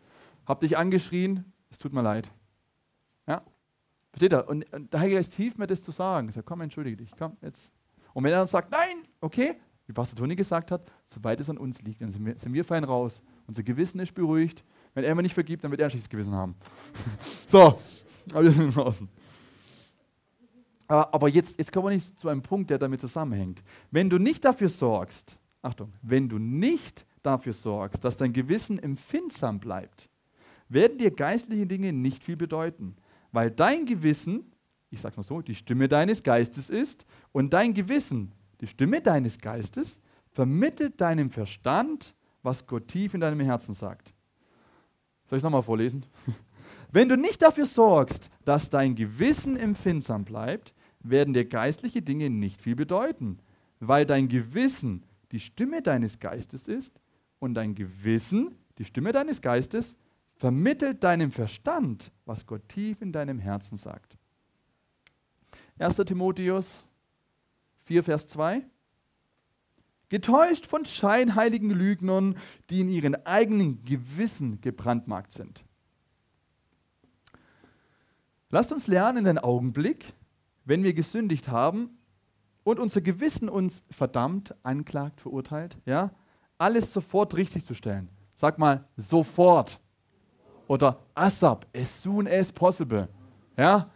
habe 0.46 0.66
dich 0.66 0.78
angeschrien, 0.78 1.52
es 1.70 1.80
tut 1.80 1.92
mir 1.92 2.02
leid. 2.02 2.32
Ja? 3.28 3.44
Versteht 4.12 4.32
ihr? 4.32 4.48
Und, 4.48 4.72
und 4.72 4.94
der 4.94 5.02
Heilige 5.02 5.18
Geist 5.18 5.34
hilft 5.34 5.60
mir, 5.60 5.68
das 5.68 5.84
zu 5.84 5.92
sagen. 5.92 6.30
Ich 6.30 6.36
sage, 6.36 6.46
komm, 6.46 6.62
entschuldige 6.62 6.96
dich, 6.96 7.12
komm, 7.20 7.36
jetzt. 7.42 7.74
Und 8.14 8.24
wenn 8.24 8.32
er 8.32 8.38
dann 8.38 8.48
sagt, 8.48 8.72
nein, 8.72 9.00
okay, 9.20 9.58
wie 9.86 9.92
Pastor 9.92 10.18
Toni 10.18 10.38
gesagt 10.38 10.72
hat, 10.72 10.90
soweit 11.04 11.42
es 11.42 11.50
an 11.50 11.58
uns 11.58 11.82
liegt, 11.82 12.02
dann 12.02 12.10
sind 12.10 12.26
wir, 12.26 12.40
sind 12.40 12.54
wir 12.54 12.64
fein 12.64 12.86
raus. 12.86 13.22
Unser 13.48 13.64
Gewissen 13.64 14.00
ist 14.00 14.14
beruhigt. 14.14 14.64
Wenn 14.94 15.04
er 15.04 15.14
mir 15.14 15.24
nicht 15.24 15.34
vergibt, 15.34 15.66
dann 15.66 15.72
wird 15.72 15.82
er 15.82 15.88
ein 15.88 15.92
schlechtes 15.92 16.10
Gewissen 16.10 16.36
haben. 16.36 16.56
so, 17.48 17.82
aber 18.32 18.44
wir 18.44 18.52
sind 18.52 18.74
draußen. 18.74 19.10
Aber, 20.94 21.28
jetzt, 21.28 21.58
jetzt 21.58 21.72
kommen 21.72 21.88
wir 21.88 21.94
nicht 21.96 22.20
zu 22.20 22.30
einem 22.30 22.44
Punkt, 22.44 22.70
der 22.70 22.78
damit 22.78 23.02
zusammenhängt. 23.02 23.64
Wenn 23.90 24.12
du 24.12 24.20
nicht 24.20 24.46
dafür 24.46 24.70
sorgst, 24.70 25.38
Achtung, 25.64 25.92
wenn 26.04 26.30
du 26.30 26.38
nicht 26.38 27.06
dafür 27.24 27.54
sorgst, 27.54 28.04
dass 28.04 28.16
dein 28.16 28.32
Gewissen 28.32 28.78
empfindsam 28.78 29.60
bleibt, 29.60 30.10
werden 30.70 31.00
dir 31.00 31.10
geistliche 31.10 31.66
Dinge 31.66 31.94
nicht 31.94 32.24
viel 32.24 32.36
bedeuten, 32.36 32.96
weil 33.32 33.50
dein 33.50 33.88
Gewissen, 33.88 34.52
ich 34.92 35.02
sage 35.02 35.16
mal 35.16 35.24
so, 35.24 35.42
die 35.42 35.56
Stimme 35.56 35.88
deines 35.88 36.22
Geistes 36.22 36.70
ist 36.70 37.06
und 37.32 37.54
dein 37.54 37.74
Gewissen, 37.74 38.32
die 38.62 38.68
Stimme 38.68 39.02
deines 39.02 39.40
Geistes, 39.40 40.00
vermittelt 40.32 41.02
deinem 41.02 41.32
Verstand, 41.32 42.14
was 42.44 42.68
Gott 42.68 42.88
tief 42.88 43.16
in 43.16 43.22
deinem 43.22 43.40
Herzen 43.40 43.74
sagt. 43.74 44.14
Soll 45.28 45.38
ich 45.38 45.40
es 45.40 45.44
nochmal 45.44 45.64
vorlesen? 45.64 46.06
Wenn 46.92 47.10
du 47.10 47.18
nicht 47.18 47.42
dafür 47.42 47.66
sorgst, 47.66 48.30
dass 48.46 48.70
dein 48.70 48.94
Gewissen 48.94 49.58
empfindsam 49.58 50.24
bleibt, 50.24 50.74
werden 51.04 51.34
dir 51.34 51.46
geistliche 51.46 52.02
Dinge 52.02 52.30
nicht 52.30 52.62
viel 52.62 52.76
bedeuten, 52.76 53.40
weil 53.80 54.06
dein 54.06 54.28
Gewissen 54.28 55.04
die 55.32 55.40
Stimme 55.40 55.82
deines 55.82 56.20
Geistes 56.20 56.68
ist 56.68 57.00
und 57.40 57.56
dein 57.56 57.76
Gewissen, 57.76 58.56
die 58.78 58.86
Stimme 58.86 59.12
deines 59.12 59.42
Geistes, 59.42 59.96
vermittelt 60.36 61.04
deinem 61.04 61.32
Verstand, 61.32 62.12
was 62.26 62.46
Gott 62.46 62.68
tief 62.70 63.02
in 63.02 63.12
deinem 63.12 63.40
Herzen 63.40 63.78
sagt. 63.78 64.18
1. 65.80 65.96
Timotheus 65.98 66.86
4, 67.84 68.04
Vers 68.04 68.28
2. 68.28 68.66
Getäuscht 70.10 70.68
von 70.68 70.86
scheinheiligen 70.86 71.72
Lügnern, 71.72 72.38
die 72.70 72.82
in 72.82 72.90
ihren 72.90 73.26
eigenen 73.26 73.84
Gewissen 73.84 74.62
gebrandmarkt 74.62 75.32
sind. 75.32 75.66
Lasst 78.50 78.72
uns 78.72 78.86
lernen 78.86 79.20
in 79.20 79.24
den 79.24 79.40
Augenblick, 79.40 80.14
wenn 80.66 80.84
wir 80.84 80.94
gesündigt 80.94 81.50
haben 81.50 81.98
und 82.64 82.80
unser 82.80 83.02
Gewissen 83.02 83.50
uns 83.50 83.84
verdammt, 83.92 84.56
anklagt, 84.64 85.22
verurteilt, 85.22 85.78
ja, 85.86 86.12
alles 86.58 86.94
sofort 86.94 87.36
richtig 87.36 87.66
zu 87.66 87.74
stellen. 87.74 88.10
Sag 88.36 88.58
mal, 88.58 88.86
sofort 88.98 89.80
oder 90.68 91.00
ASAP, 91.14 91.68
as 91.76 92.02
soon 92.02 92.28
as 92.28 92.52
possible. 92.52 93.08
Ja? 93.58 93.90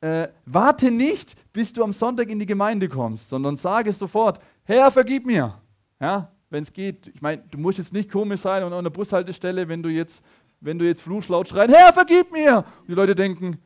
Äh, 0.00 0.28
warte 0.46 0.90
nicht, 0.90 1.34
bis 1.52 1.72
du 1.72 1.82
am 1.82 1.92
Sonntag 1.92 2.28
in 2.28 2.38
die 2.38 2.46
Gemeinde 2.46 2.88
kommst, 2.88 3.28
sondern 3.28 3.56
sage 3.56 3.92
sofort, 3.92 4.38
Herr, 4.64 4.90
vergib 4.90 5.26
mir. 5.26 5.60
Ja? 6.00 6.32
Wenn 6.50 6.62
es 6.62 6.72
geht. 6.72 7.08
Ich 7.08 7.20
meine, 7.20 7.42
du 7.50 7.58
musst 7.58 7.78
jetzt 7.78 7.92
nicht 7.92 8.10
komisch 8.10 8.40
sein 8.40 8.62
und 8.62 8.72
an 8.72 8.84
der 8.84 8.90
Bushaltestelle, 8.90 9.68
wenn 9.68 9.82
du 9.82 9.90
jetzt, 9.90 10.24
wenn 10.60 10.78
du 10.78 10.86
jetzt 10.86 11.02
fluchschlaut 11.02 11.48
schreien, 11.48 11.70
Herr, 11.70 11.92
vergib 11.92 12.32
mir. 12.32 12.64
Und 12.80 12.88
die 12.88 12.94
Leute 12.94 13.14
denken, 13.14 13.58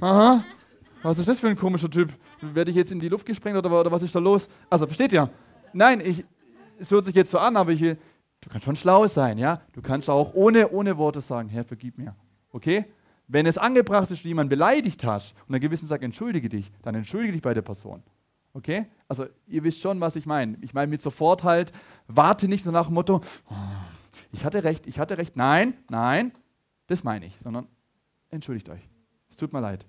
aha, 0.00 0.44
was 1.02 1.18
ist 1.18 1.28
das 1.28 1.40
für 1.40 1.48
ein 1.48 1.56
komischer 1.56 1.90
Typ? 1.90 2.12
Werde 2.40 2.70
ich 2.70 2.76
jetzt 2.76 2.92
in 2.92 3.00
die 3.00 3.08
Luft 3.08 3.26
gesprengt 3.26 3.56
oder, 3.58 3.80
oder 3.80 3.90
was 3.90 4.02
ist 4.02 4.14
da 4.14 4.18
los? 4.18 4.48
Also, 4.70 4.86
versteht 4.86 5.12
ihr? 5.12 5.28
Nein, 5.72 6.00
ich, 6.04 6.24
es 6.78 6.90
hört 6.90 7.04
sich 7.04 7.14
jetzt 7.14 7.30
so 7.30 7.38
an, 7.38 7.56
aber 7.56 7.72
ich, 7.72 7.96
Du 8.42 8.50
kannst 8.50 8.64
schon 8.64 8.76
schlau 8.76 9.06
sein, 9.06 9.38
ja? 9.38 9.62
Du 9.72 9.80
kannst 9.80 10.10
auch 10.10 10.34
ohne, 10.34 10.68
ohne 10.70 10.98
Worte 10.98 11.20
sagen, 11.20 11.48
Herr, 11.48 11.64
vergib 11.64 11.96
mir. 11.96 12.14
Okay? 12.50 12.84
Wenn 13.28 13.46
es 13.46 13.56
angebracht 13.56 14.10
ist, 14.10 14.24
jemand 14.24 14.50
beleidigt 14.50 15.04
hast 15.04 15.34
und 15.46 15.54
ein 15.54 15.60
Gewissen 15.60 15.86
sagt, 15.86 16.02
entschuldige 16.02 16.48
dich, 16.48 16.70
dann 16.82 16.96
entschuldige 16.96 17.32
dich 17.32 17.42
bei 17.42 17.54
der 17.54 17.62
Person. 17.62 18.02
Okay? 18.52 18.86
Also 19.08 19.26
ihr 19.46 19.62
wisst 19.62 19.80
schon, 19.80 20.00
was 20.00 20.16
ich 20.16 20.26
meine. 20.26 20.58
Ich 20.60 20.74
meine 20.74 20.90
mit 20.90 21.00
sofort 21.00 21.44
halt, 21.44 21.72
warte 22.08 22.48
nicht 22.48 22.64
so 22.64 22.72
nach 22.72 22.86
dem 22.86 22.94
Motto, 22.94 23.20
oh, 23.48 23.54
ich 24.32 24.44
hatte 24.44 24.64
recht, 24.64 24.88
ich 24.88 24.98
hatte 24.98 25.18
recht. 25.18 25.36
Nein, 25.36 25.74
nein, 25.88 26.32
das 26.88 27.04
meine 27.04 27.24
ich, 27.24 27.38
sondern 27.38 27.68
entschuldigt 28.28 28.68
euch. 28.68 28.88
Es 29.30 29.36
tut 29.36 29.52
mir 29.52 29.60
leid. 29.60 29.86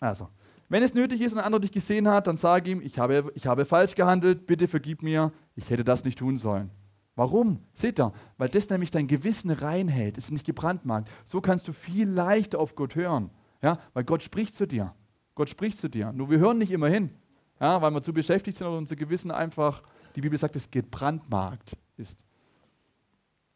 Also, 0.00 0.28
wenn 0.68 0.82
es 0.82 0.94
nötig 0.94 1.20
ist 1.20 1.32
und 1.32 1.38
ein 1.38 1.44
anderer 1.44 1.60
dich 1.60 1.72
gesehen 1.72 2.08
hat, 2.08 2.26
dann 2.26 2.36
sag 2.36 2.66
ihm, 2.66 2.80
ich 2.80 2.98
habe, 2.98 3.30
ich 3.34 3.46
habe 3.46 3.64
falsch 3.64 3.94
gehandelt, 3.94 4.46
bitte 4.46 4.68
vergib 4.68 5.02
mir, 5.02 5.32
ich 5.54 5.70
hätte 5.70 5.84
das 5.84 6.04
nicht 6.04 6.18
tun 6.18 6.36
sollen. 6.36 6.70
Warum? 7.14 7.60
Seht 7.72 7.98
ihr? 7.98 8.12
Weil 8.36 8.48
das 8.48 8.68
nämlich 8.68 8.90
dein 8.90 9.06
Gewissen 9.06 9.50
reinhält, 9.50 10.18
es 10.18 10.24
ist 10.24 10.32
nicht 10.32 10.44
gebrandmarkt. 10.44 11.08
So 11.24 11.40
kannst 11.40 11.66
du 11.66 11.72
viel 11.72 12.08
leichter 12.08 12.58
auf 12.58 12.74
Gott 12.74 12.94
hören. 12.94 13.30
Ja? 13.62 13.78
Weil 13.94 14.04
Gott 14.04 14.22
spricht 14.22 14.54
zu 14.54 14.66
dir. 14.66 14.94
Gott 15.34 15.48
spricht 15.48 15.78
zu 15.78 15.88
dir. 15.88 16.12
Nur 16.12 16.30
wir 16.30 16.38
hören 16.38 16.58
nicht 16.58 16.72
immer 16.72 16.88
hin, 16.88 17.10
ja? 17.58 17.80
weil 17.80 17.90
wir 17.92 18.02
zu 18.02 18.12
beschäftigt 18.12 18.58
sind 18.58 18.66
und 18.66 18.74
unser 18.74 18.96
Gewissen 18.96 19.30
einfach, 19.30 19.82
die 20.14 20.20
Bibel 20.20 20.38
sagt, 20.38 20.56
es 20.56 20.70
gebrandmarkt 20.70 21.76
ist. 21.96 22.24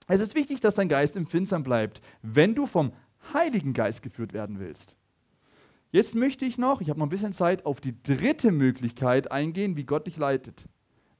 Es 0.06 0.20
ist 0.20 0.34
wichtig, 0.34 0.60
dass 0.60 0.74
dein 0.74 0.88
Geist 0.88 1.16
empfindsam 1.16 1.62
bleibt, 1.62 2.00
wenn 2.22 2.54
du 2.54 2.66
vom 2.66 2.92
Heiligen 3.34 3.74
Geist 3.74 4.02
geführt 4.02 4.32
werden 4.32 4.58
willst. 4.58 4.96
Jetzt 5.92 6.14
möchte 6.14 6.44
ich 6.44 6.56
noch, 6.56 6.80
ich 6.80 6.88
habe 6.88 7.00
noch 7.00 7.06
ein 7.06 7.10
bisschen 7.10 7.32
Zeit, 7.32 7.66
auf 7.66 7.80
die 7.80 8.00
dritte 8.02 8.52
Möglichkeit 8.52 9.32
eingehen, 9.32 9.76
wie 9.76 9.84
Gott 9.84 10.06
dich 10.06 10.16
leitet, 10.16 10.64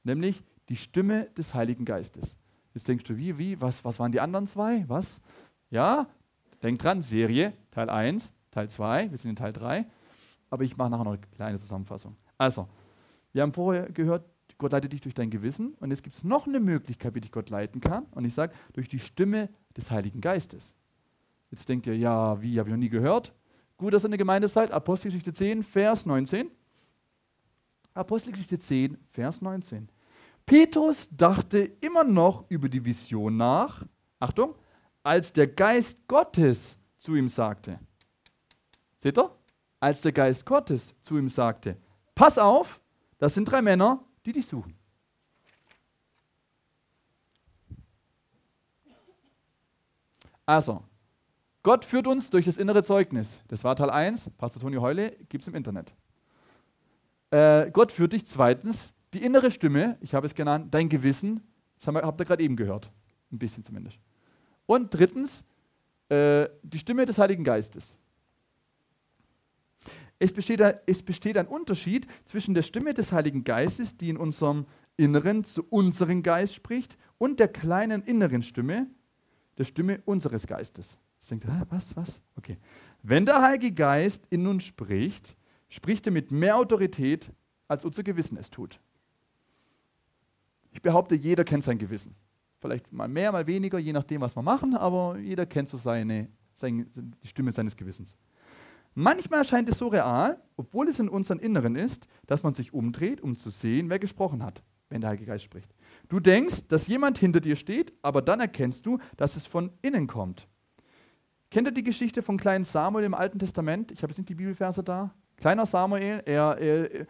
nämlich 0.03 0.43
die 0.69 0.77
Stimme 0.77 1.25
des 1.37 1.53
Heiligen 1.53 1.83
Geistes. 1.83 2.37
Jetzt 2.73 2.87
denkst 2.87 3.03
du, 3.03 3.17
wie, 3.17 3.37
wie, 3.37 3.59
was, 3.59 3.83
was 3.83 3.99
waren 3.99 4.13
die 4.13 4.21
anderen 4.21 4.47
zwei? 4.47 4.85
Was? 4.87 5.19
Ja, 5.69 6.07
denk 6.63 6.79
dran, 6.79 7.01
Serie, 7.01 7.51
Teil 7.71 7.89
1, 7.89 8.33
Teil 8.49 8.69
2, 8.69 9.11
wir 9.11 9.17
sind 9.17 9.31
in 9.31 9.35
Teil 9.35 9.51
3, 9.51 9.85
aber 10.49 10.63
ich 10.63 10.77
mache 10.77 10.89
nachher 10.89 11.03
noch 11.03 11.11
eine 11.11 11.21
kleine 11.35 11.59
Zusammenfassung. 11.59 12.15
Also, 12.37 12.69
wir 13.33 13.41
haben 13.41 13.51
vorher 13.51 13.91
gehört, 13.91 14.25
Gott 14.57 14.71
leitet 14.71 14.93
dich 14.93 15.01
durch 15.01 15.15
dein 15.15 15.31
Gewissen 15.31 15.73
und 15.79 15.89
jetzt 15.89 16.03
gibt 16.03 16.15
es 16.15 16.23
noch 16.23 16.47
eine 16.47 16.59
Möglichkeit, 16.59 17.15
wie 17.15 17.21
dich 17.21 17.31
Gott 17.31 17.49
leiten 17.49 17.81
kann 17.81 18.05
und 18.11 18.23
ich 18.23 18.33
sage, 18.33 18.53
durch 18.73 18.87
die 18.87 18.99
Stimme 18.99 19.49
des 19.75 19.91
Heiligen 19.91 20.21
Geistes. 20.21 20.75
Jetzt 21.49 21.67
denkt 21.67 21.87
ihr, 21.87 21.97
ja, 21.97 22.41
wie, 22.41 22.59
habe 22.59 22.69
ich 22.69 22.73
noch 22.73 22.79
nie 22.79 22.89
gehört? 22.89 23.33
Gut, 23.81 23.95
dass 23.95 24.03
ihr 24.03 24.05
in 24.05 24.11
der 24.11 24.19
Gemeinde 24.19 24.47
seid. 24.47 24.69
Apostelgeschichte 24.69 25.33
10, 25.33 25.63
Vers 25.63 26.05
19. 26.05 26.51
Apostelgeschichte 27.95 28.59
10, 28.59 28.95
Vers 29.09 29.41
19. 29.41 29.89
Petrus 30.45 31.09
dachte 31.09 31.61
immer 31.81 32.03
noch 32.03 32.45
über 32.47 32.69
die 32.69 32.85
Vision 32.85 33.37
nach, 33.37 33.83
Achtung, 34.19 34.53
als 35.01 35.33
der 35.33 35.47
Geist 35.47 36.07
Gottes 36.07 36.77
zu 36.99 37.15
ihm 37.15 37.27
sagte. 37.27 37.79
Seht 38.99 39.17
ihr? 39.17 39.35
Als 39.79 40.01
der 40.01 40.11
Geist 40.11 40.45
Gottes 40.45 40.93
zu 41.01 41.17
ihm 41.17 41.27
sagte, 41.27 41.75
pass 42.13 42.37
auf, 42.37 42.79
das 43.17 43.33
sind 43.33 43.45
drei 43.45 43.63
Männer, 43.63 44.05
die 44.27 44.33
dich 44.33 44.45
suchen. 44.45 44.77
Also, 50.45 50.83
Gott 51.63 51.85
führt 51.85 52.07
uns 52.07 52.31
durch 52.31 52.45
das 52.45 52.57
innere 52.57 52.81
Zeugnis. 52.81 53.39
Das 53.47 53.63
war 53.63 53.75
Teil 53.75 53.91
1, 53.91 54.31
Pastor 54.37 54.61
Toni 54.61 54.77
Heule, 54.77 55.15
gibt 55.29 55.43
es 55.43 55.47
im 55.47 55.55
Internet. 55.55 55.93
Äh, 57.29 57.69
Gott 57.71 57.91
führt 57.91 58.13
dich 58.13 58.25
zweitens, 58.25 58.93
die 59.13 59.23
innere 59.23 59.51
Stimme, 59.51 59.97
ich 60.01 60.15
habe 60.15 60.25
es 60.25 60.33
genannt, 60.33 60.73
dein 60.73 60.89
Gewissen, 60.89 61.41
das 61.77 61.87
haben 61.87 61.95
wir, 61.95 62.01
habt 62.01 62.19
ihr 62.19 62.25
gerade 62.25 62.43
eben 62.43 62.55
gehört, 62.55 62.91
ein 63.31 63.37
bisschen 63.37 63.63
zumindest. 63.63 63.99
Und 64.65 64.93
drittens, 64.93 65.45
äh, 66.09 66.49
die 66.63 66.79
Stimme 66.79 67.05
des 67.05 67.19
Heiligen 67.19 67.43
Geistes. 67.43 67.97
Es 70.17 70.33
besteht, 70.33 70.61
es 70.85 71.03
besteht 71.03 71.37
ein 71.37 71.47
Unterschied 71.47 72.07
zwischen 72.25 72.53
der 72.53 72.61
Stimme 72.63 72.93
des 72.93 73.11
Heiligen 73.11 73.43
Geistes, 73.43 73.97
die 73.97 74.09
in 74.09 74.17
unserem 74.17 74.65
Inneren 74.97 75.43
zu 75.43 75.63
unserem 75.69 76.23
Geist 76.23 76.55
spricht, 76.55 76.97
und 77.17 77.39
der 77.39 77.49
kleinen 77.49 78.01
inneren 78.01 78.41
Stimme, 78.41 78.87
der 79.57 79.63
Stimme 79.63 80.01
unseres 80.05 80.47
Geistes. 80.47 80.97
Jetzt 81.21 81.29
denkt 81.29 81.45
ihr, 81.45 81.67
was, 81.69 81.95
was? 81.95 82.19
Okay. 82.35 82.57
Wenn 83.03 83.27
der 83.27 83.43
Heilige 83.43 83.71
Geist 83.71 84.25
in 84.31 84.47
uns 84.47 84.63
spricht, 84.63 85.37
spricht 85.69 86.07
er 86.07 86.11
mit 86.11 86.31
mehr 86.31 86.57
Autorität, 86.57 87.31
als 87.67 87.85
unser 87.85 88.01
Gewissen 88.01 88.37
es 88.37 88.49
tut. 88.49 88.79
Ich 90.71 90.81
behaupte, 90.81 91.13
jeder 91.13 91.43
kennt 91.43 91.63
sein 91.63 91.77
Gewissen. 91.77 92.15
Vielleicht 92.57 92.91
mal 92.91 93.07
mehr, 93.07 93.31
mal 93.31 93.45
weniger, 93.45 93.77
je 93.77 93.93
nachdem, 93.93 94.21
was 94.21 94.35
wir 94.35 94.41
machen, 94.41 94.75
aber 94.75 95.19
jeder 95.19 95.45
kennt 95.45 95.69
so 95.69 95.77
seine, 95.77 96.27
seine, 96.53 96.85
die 96.85 97.27
Stimme 97.27 97.51
seines 97.51 97.75
Gewissens. 97.75 98.17
Manchmal 98.95 99.41
erscheint 99.41 99.69
es 99.69 99.77
so 99.77 99.89
real, 99.89 100.41
obwohl 100.57 100.87
es 100.87 100.97
in 100.97 101.07
unserem 101.07 101.39
Inneren 101.39 101.75
ist, 101.75 102.07
dass 102.25 102.41
man 102.41 102.55
sich 102.55 102.73
umdreht, 102.73 103.21
um 103.21 103.35
zu 103.35 103.51
sehen, 103.51 103.91
wer 103.91 103.99
gesprochen 103.99 104.43
hat, 104.43 104.63
wenn 104.89 105.01
der 105.01 105.11
Heilige 105.11 105.27
Geist 105.27 105.43
spricht. 105.43 105.71
Du 106.09 106.19
denkst, 106.19 106.67
dass 106.67 106.87
jemand 106.87 107.19
hinter 107.19 107.41
dir 107.41 107.57
steht, 107.57 107.93
aber 108.01 108.23
dann 108.23 108.39
erkennst 108.39 108.87
du, 108.87 108.97
dass 109.17 109.35
es 109.35 109.45
von 109.45 109.71
innen 109.83 110.07
kommt. 110.07 110.47
Kennt 111.51 111.67
ihr 111.67 111.73
die 111.73 111.83
Geschichte 111.83 112.21
von 112.21 112.37
kleinen 112.37 112.63
Samuel 112.63 113.03
im 113.03 113.13
Alten 113.13 113.37
Testament? 113.37 113.91
Ich 113.91 114.01
habe 114.01 114.11
jetzt 114.11 114.17
nicht 114.17 114.29
die 114.29 114.35
Bibelverse 114.35 114.83
da. 114.83 115.13
Kleiner 115.35 115.65
Samuel, 115.65 116.23
er, 116.25 116.57
er, 116.57 117.05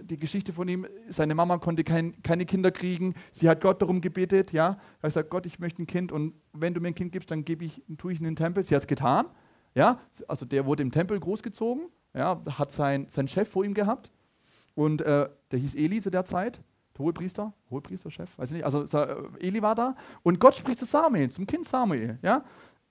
die 0.00 0.18
Geschichte 0.18 0.52
von 0.52 0.68
ihm, 0.68 0.86
seine 1.08 1.34
Mama 1.34 1.58
konnte 1.58 1.82
kein, 1.82 2.22
keine 2.22 2.46
Kinder 2.46 2.70
kriegen. 2.70 3.14
Sie 3.32 3.48
hat 3.48 3.60
Gott 3.60 3.82
darum 3.82 4.00
gebetet, 4.00 4.52
ja. 4.52 4.78
Er 5.02 5.10
sagt, 5.10 5.30
Gott, 5.30 5.46
ich 5.46 5.58
möchte 5.58 5.82
ein 5.82 5.88
Kind 5.88 6.12
und 6.12 6.34
wenn 6.52 6.74
du 6.74 6.80
mir 6.80 6.88
ein 6.88 6.94
Kind 6.94 7.10
gibst, 7.10 7.28
dann 7.32 7.44
gebe 7.44 7.64
ich, 7.64 7.82
tue 7.98 8.12
ich 8.12 8.20
in 8.20 8.24
den 8.24 8.36
Tempel. 8.36 8.62
Sie 8.62 8.72
hat 8.72 8.82
es 8.82 8.86
getan, 8.86 9.26
ja. 9.74 9.98
Also 10.28 10.46
der 10.46 10.64
wurde 10.64 10.84
im 10.84 10.92
Tempel 10.92 11.18
großgezogen, 11.18 11.88
ja, 12.14 12.40
hat 12.58 12.70
sein, 12.70 13.06
seinen 13.08 13.26
Chef 13.26 13.48
vor 13.48 13.64
ihm 13.64 13.74
gehabt 13.74 14.12
und 14.76 15.02
äh, 15.02 15.28
der 15.50 15.58
hieß 15.58 15.74
Eli 15.74 16.00
zu 16.00 16.10
der 16.10 16.24
Zeit. 16.24 16.60
Der 16.96 17.04
Hohepriester, 17.04 17.52
Hohepriesterchef, 17.70 18.38
weiß 18.38 18.52
ich 18.52 18.58
nicht. 18.58 18.64
Also 18.64 18.84
Eli 19.40 19.60
war 19.60 19.74
da 19.74 19.96
und 20.22 20.38
Gott 20.38 20.54
spricht 20.54 20.78
zu 20.78 20.84
Samuel, 20.84 21.30
zum 21.30 21.48
Kind 21.48 21.64
Samuel, 21.64 22.18
ja. 22.22 22.44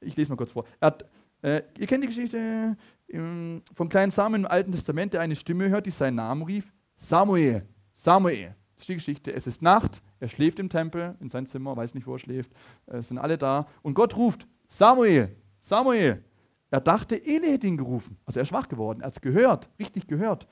Ich 0.05 0.15
lese 0.15 0.29
mal 0.29 0.35
kurz 0.35 0.51
vor. 0.51 0.65
Hat, 0.79 1.05
äh, 1.41 1.61
ihr 1.77 1.87
kennt 1.87 2.03
die 2.03 2.07
Geschichte 2.07 2.75
äh, 3.07 3.61
vom 3.73 3.89
kleinen 3.89 4.11
Samuel 4.11 4.41
im 4.41 4.47
Alten 4.47 4.71
Testament, 4.71 5.13
der 5.13 5.21
eine 5.21 5.35
Stimme 5.35 5.69
hört, 5.69 5.85
die 5.85 5.91
seinen 5.91 6.15
Namen 6.15 6.43
rief. 6.43 6.71
Samuel, 6.95 7.67
Samuel. 7.91 8.55
Das 8.75 8.83
ist 8.83 8.89
die 8.89 8.95
Geschichte. 8.95 9.33
Es 9.33 9.47
ist 9.47 9.61
Nacht, 9.61 10.01
er 10.19 10.27
schläft 10.27 10.59
im 10.59 10.69
Tempel, 10.69 11.15
in 11.19 11.29
seinem 11.29 11.45
Zimmer, 11.45 11.75
weiß 11.75 11.93
nicht, 11.95 12.07
wo 12.07 12.13
er 12.13 12.19
schläft. 12.19 12.51
Es 12.87 13.07
sind 13.07 13.17
alle 13.17 13.37
da. 13.37 13.67
Und 13.81 13.93
Gott 13.93 14.15
ruft, 14.15 14.47
Samuel, 14.67 15.35
Samuel. 15.61 16.23
Er 16.71 16.81
dachte, 16.81 17.15
Eli 17.15 17.51
hätte 17.51 17.67
ihn 17.67 17.77
gerufen. 17.77 18.17
Also 18.25 18.39
er 18.39 18.43
ist 18.43 18.49
schwach 18.49 18.67
geworden. 18.67 19.01
Er 19.01 19.07
hat 19.07 19.13
es 19.13 19.21
gehört, 19.21 19.69
richtig 19.79 20.07
gehört. 20.07 20.47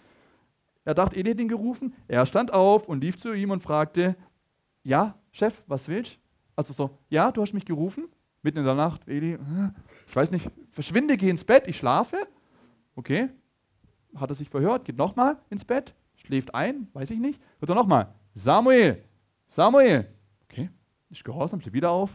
Er 0.85 0.93
dachte, 0.93 1.15
Eli 1.15 1.31
hätte 1.31 1.41
ihn 1.41 1.47
gerufen. 1.47 1.93
Er 2.07 2.25
stand 2.25 2.53
auf 2.53 2.87
und 2.87 3.01
lief 3.01 3.17
zu 3.17 3.33
ihm 3.33 3.51
und 3.51 3.61
fragte, 3.61 4.15
ja, 4.83 5.17
Chef, 5.31 5.63
was 5.67 5.87
willst 5.87 6.13
du? 6.13 6.17
Also 6.55 6.71
so, 6.71 6.99
ja, 7.09 7.31
du 7.31 7.41
hast 7.41 7.53
mich 7.53 7.65
gerufen 7.65 8.09
mitten 8.43 8.59
in 8.59 8.65
der 8.65 8.75
Nacht, 8.75 9.07
Eli, 9.07 9.37
ich 10.07 10.15
weiß 10.15 10.31
nicht, 10.31 10.49
verschwinde, 10.71 11.17
geh 11.17 11.29
ins 11.29 11.43
Bett, 11.43 11.67
ich 11.67 11.77
schlafe. 11.77 12.27
Okay, 12.95 13.29
hat 14.15 14.29
er 14.29 14.35
sich 14.35 14.49
verhört, 14.49 14.85
geht 14.85 14.97
nochmal 14.97 15.37
ins 15.49 15.65
Bett, 15.65 15.95
schläft 16.15 16.53
ein, 16.53 16.87
weiß 16.93 17.11
ich 17.11 17.19
nicht. 17.19 17.41
Hört 17.59 17.69
er 17.69 17.75
nochmal, 17.75 18.13
Samuel, 18.35 19.03
Samuel. 19.47 20.07
Okay, 20.49 20.69
ist 21.09 21.23
gehorsam, 21.23 21.61
steht 21.61 21.73
wieder 21.73 21.89
auf, 21.89 22.11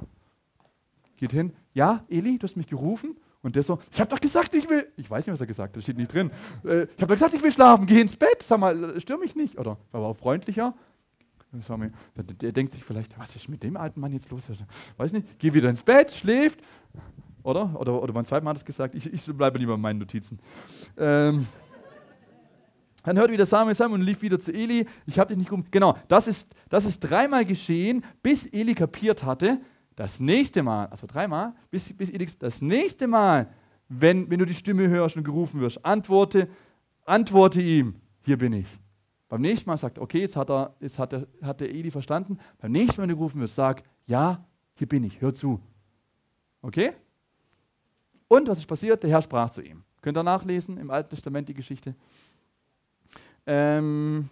geht 1.16 1.32
hin. 1.32 1.52
Ja, 1.72 2.04
Eli, 2.08 2.38
du 2.38 2.44
hast 2.44 2.56
mich 2.56 2.68
gerufen. 2.68 3.16
Und 3.40 3.54
der 3.54 3.62
so, 3.62 3.78
ich 3.92 4.00
habe 4.00 4.10
doch 4.10 4.20
gesagt, 4.20 4.52
ich 4.56 4.68
will. 4.68 4.92
Ich 4.96 5.08
weiß 5.08 5.26
nicht, 5.26 5.32
was 5.32 5.40
er 5.40 5.46
gesagt 5.46 5.70
hat, 5.70 5.76
das 5.76 5.84
steht 5.84 5.96
nicht 5.96 6.12
drin. 6.12 6.30
Äh, 6.64 6.82
ich 6.84 7.02
habe 7.02 7.06
doch 7.06 7.14
gesagt, 7.14 7.34
ich 7.34 7.42
will 7.42 7.52
schlafen, 7.52 7.86
geh 7.86 8.00
ins 8.00 8.16
Bett. 8.16 8.42
Sag 8.42 8.58
mal, 8.58 9.00
stör 9.00 9.16
mich 9.16 9.36
nicht. 9.36 9.58
Oder 9.58 9.78
war 9.92 10.02
auch 10.02 10.16
freundlicher. 10.16 10.74
Der, 11.52 12.52
denkt 12.52 12.72
sich 12.72 12.84
vielleicht, 12.84 13.18
was 13.18 13.34
ist 13.34 13.48
mit 13.48 13.62
dem 13.62 13.76
alten 13.76 14.00
Mann 14.00 14.12
jetzt 14.12 14.30
los? 14.30 14.48
Weiß 14.96 15.12
nicht, 15.12 15.38
geh 15.38 15.52
wieder 15.54 15.70
ins 15.70 15.82
Bett, 15.82 16.12
schläft. 16.12 16.61
Oder? 17.42 17.78
Oder, 17.80 18.02
oder 18.02 18.12
beim 18.12 18.24
zweiten 18.24 18.44
Mal 18.44 18.50
hat 18.50 18.58
es 18.58 18.64
gesagt, 18.64 18.94
ich, 18.94 19.11
ich 19.12 19.24
bleibe 19.34 19.58
lieber 19.58 19.74
in 19.74 19.80
meinen 19.80 19.98
Notizen. 19.98 20.38
Ähm, 20.98 21.46
dann 23.04 23.16
hört 23.16 23.30
wieder 23.30 23.46
Samuel 23.46 23.74
Samuel 23.74 24.00
und 24.00 24.06
lief 24.06 24.20
wieder 24.20 24.38
zu 24.38 24.52
Eli. 24.52 24.84
Ich 25.06 25.18
habe 25.18 25.28
dich 25.28 25.38
nicht 25.38 25.48
gerufen. 25.48 25.66
Genau, 25.70 25.96
das 26.08 26.28
ist, 26.28 26.46
das 26.68 26.84
ist 26.84 27.00
dreimal 27.00 27.46
geschehen, 27.46 28.04
bis 28.22 28.46
Eli 28.46 28.74
kapiert 28.74 29.24
hatte, 29.24 29.61
das 29.96 30.20
nächste 30.20 30.62
Mal, 30.62 30.87
also 30.87 31.06
dreimal, 31.06 31.54
bis, 31.70 31.92
bis 31.94 32.11
Eli, 32.11 32.28
das 32.38 32.61
nächste 32.61 33.06
Mal, 33.06 33.48
wenn, 33.88 34.30
wenn 34.30 34.38
du 34.38 34.44
die 34.44 34.54
Stimme 34.54 34.87
hörst 34.88 35.16
und 35.16 35.24
gerufen 35.24 35.61
wirst, 35.61 35.84
antworte, 35.84 36.48
antworte 37.06 37.62
ihm, 37.62 37.94
hier 38.20 38.37
bin 38.37 38.52
ich. 38.52 38.66
Beim 39.28 39.42
nächsten 39.42 39.68
Mal 39.68 39.76
sagt, 39.76 39.98
okay, 39.98 40.20
jetzt 40.20 40.36
hat, 40.36 40.50
er, 40.50 40.74
jetzt 40.80 40.98
hat, 40.98 41.12
er, 41.12 41.26
hat 41.42 41.60
der 41.60 41.70
Eli 41.70 41.90
verstanden. 41.90 42.38
Beim 42.58 42.72
nächsten 42.72 43.00
Mal, 43.00 43.02
wenn 43.02 43.10
du 43.10 43.16
gerufen 43.16 43.40
wirst, 43.40 43.56
sag, 43.56 43.82
ja, 44.06 44.44
hier 44.74 44.88
bin 44.88 45.04
ich, 45.04 45.20
hör 45.20 45.34
zu. 45.34 45.60
Okay? 46.62 46.92
Und 48.28 48.48
was 48.48 48.58
ist 48.58 48.66
passiert? 48.66 49.02
Der 49.02 49.10
Herr 49.10 49.22
sprach 49.22 49.50
zu 49.50 49.62
ihm. 49.62 49.84
Könnt 50.00 50.16
ihr 50.16 50.22
nachlesen 50.22 50.78
im 50.78 50.90
Alten 50.90 51.10
Testament 51.10 51.48
die 51.48 51.54
Geschichte? 51.54 51.94
Ähm, 53.46 54.28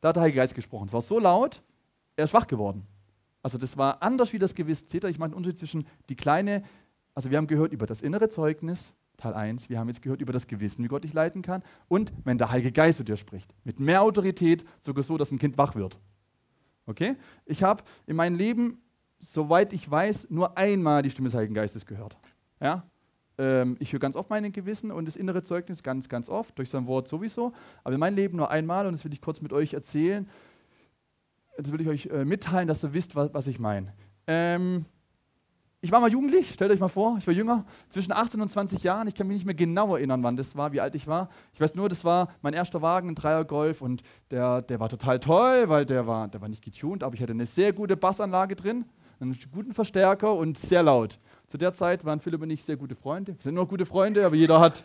da 0.00 0.08
hat 0.08 0.16
der 0.16 0.22
Heilige 0.22 0.38
Geist 0.38 0.54
gesprochen. 0.54 0.86
Es 0.86 0.92
war 0.92 1.02
so 1.02 1.18
laut, 1.18 1.62
er 2.16 2.24
ist 2.24 2.30
schwach 2.30 2.46
geworden. 2.46 2.86
Also 3.42 3.58
das 3.58 3.76
war 3.76 4.02
anders 4.02 4.32
wie 4.32 4.38
das 4.38 4.54
Gewissen. 4.54 4.88
Seht 4.88 5.04
ihr, 5.04 5.10
ich 5.10 5.18
meine 5.18 5.32
den 5.32 5.36
Unterschied 5.36 5.58
zwischen 5.58 5.86
die 6.08 6.16
kleine, 6.16 6.64
also 7.14 7.30
wir 7.30 7.38
haben 7.38 7.46
gehört 7.46 7.72
über 7.72 7.86
das 7.86 8.00
innere 8.00 8.28
Zeugnis, 8.28 8.94
Teil 9.16 9.34
1. 9.34 9.68
Wir 9.70 9.78
haben 9.78 9.88
jetzt 9.88 10.02
gehört 10.02 10.20
über 10.20 10.32
das 10.32 10.46
Gewissen, 10.46 10.84
wie 10.84 10.88
Gott 10.88 11.04
dich 11.04 11.12
leiten 11.12 11.42
kann. 11.42 11.62
Und 11.88 12.12
wenn 12.24 12.38
der 12.38 12.50
Heilige 12.50 12.72
Geist 12.72 12.98
zu 12.98 13.04
dir 13.04 13.16
spricht. 13.16 13.54
Mit 13.64 13.80
mehr 13.80 14.02
Autorität, 14.02 14.64
sogar 14.80 15.04
so, 15.04 15.16
dass 15.16 15.30
ein 15.30 15.38
Kind 15.38 15.56
wach 15.58 15.74
wird. 15.74 15.98
Okay? 16.86 17.16
Ich 17.44 17.62
habe 17.62 17.84
in 18.06 18.16
meinem 18.16 18.36
Leben, 18.36 18.82
soweit 19.18 19.72
ich 19.72 19.90
weiß, 19.90 20.28
nur 20.30 20.56
einmal 20.56 21.02
die 21.02 21.10
Stimme 21.10 21.28
des 21.28 21.34
Heiligen 21.34 21.54
Geistes 21.54 21.86
gehört. 21.86 22.16
Ja? 22.60 22.84
Ähm, 23.38 23.76
ich 23.80 23.92
höre 23.92 24.00
ganz 24.00 24.16
oft 24.16 24.30
mein 24.30 24.50
Gewissen 24.52 24.90
und 24.90 25.06
das 25.06 25.16
innere 25.16 25.42
Zeugnis 25.42 25.82
ganz, 25.82 26.08
ganz 26.08 26.28
oft, 26.28 26.56
durch 26.58 26.70
sein 26.70 26.86
Wort 26.86 27.08
sowieso. 27.08 27.52
Aber 27.84 27.94
in 27.94 28.00
meinem 28.00 28.16
Leben 28.16 28.36
nur 28.36 28.50
einmal, 28.50 28.86
und 28.86 28.92
das 28.92 29.04
will 29.04 29.12
ich 29.12 29.20
kurz 29.20 29.40
mit 29.40 29.52
euch 29.52 29.74
erzählen. 29.74 30.28
das 31.56 31.72
will 31.72 31.80
ich 31.80 31.88
euch 31.88 32.06
äh, 32.06 32.24
mitteilen, 32.24 32.68
dass 32.68 32.84
ihr 32.84 32.92
wisst, 32.92 33.16
was, 33.16 33.32
was 33.34 33.46
ich 33.46 33.58
meine. 33.58 33.92
Ähm, 34.26 34.86
ich 35.82 35.92
war 35.92 36.00
mal 36.00 36.10
jugendlich, 36.10 36.52
stellt 36.52 36.72
euch 36.72 36.80
mal 36.80 36.88
vor, 36.88 37.16
ich 37.18 37.26
war 37.26 37.34
jünger, 37.34 37.64
zwischen 37.90 38.10
18 38.10 38.40
und 38.40 38.50
20 38.50 38.82
Jahren. 38.82 39.08
Ich 39.08 39.14
kann 39.14 39.26
mich 39.26 39.36
nicht 39.36 39.46
mehr 39.46 39.54
genau 39.54 39.94
erinnern, 39.94 40.22
wann 40.22 40.36
das 40.36 40.56
war, 40.56 40.72
wie 40.72 40.80
alt 40.80 40.94
ich 40.94 41.06
war. 41.06 41.28
Ich 41.52 41.60
weiß 41.60 41.74
nur, 41.74 41.88
das 41.88 42.04
war 42.04 42.28
mein 42.40 42.54
erster 42.54 42.82
Wagen, 42.82 43.10
ein 43.10 43.14
Dreier 43.14 43.44
Golf 43.44 43.82
und 43.82 44.02
der, 44.30 44.62
der 44.62 44.80
war 44.80 44.88
total 44.88 45.20
toll, 45.20 45.68
weil 45.68 45.84
der 45.84 46.06
war, 46.06 46.28
der 46.28 46.40
war 46.40 46.48
nicht 46.48 46.64
getuned, 46.64 47.02
aber 47.02 47.14
ich 47.14 47.20
hatte 47.20 47.32
eine 47.32 47.46
sehr 47.46 47.72
gute 47.72 47.96
Bassanlage 47.96 48.56
drin, 48.56 48.86
einen 49.20 49.38
guten 49.52 49.74
Verstärker 49.74 50.34
und 50.34 50.58
sehr 50.58 50.82
laut. 50.82 51.18
Zu 51.46 51.58
der 51.58 51.72
Zeit 51.72 52.04
waren 52.04 52.20
Philipp 52.20 52.42
und 52.42 52.50
ich 52.50 52.64
sehr 52.64 52.76
gute 52.76 52.94
Freunde. 52.94 53.34
Wir 53.36 53.42
sind 53.42 53.54
nur 53.54 53.68
gute 53.68 53.86
Freunde, 53.86 54.24
aber 54.24 54.34
jeder 54.34 54.58
hat, 54.58 54.82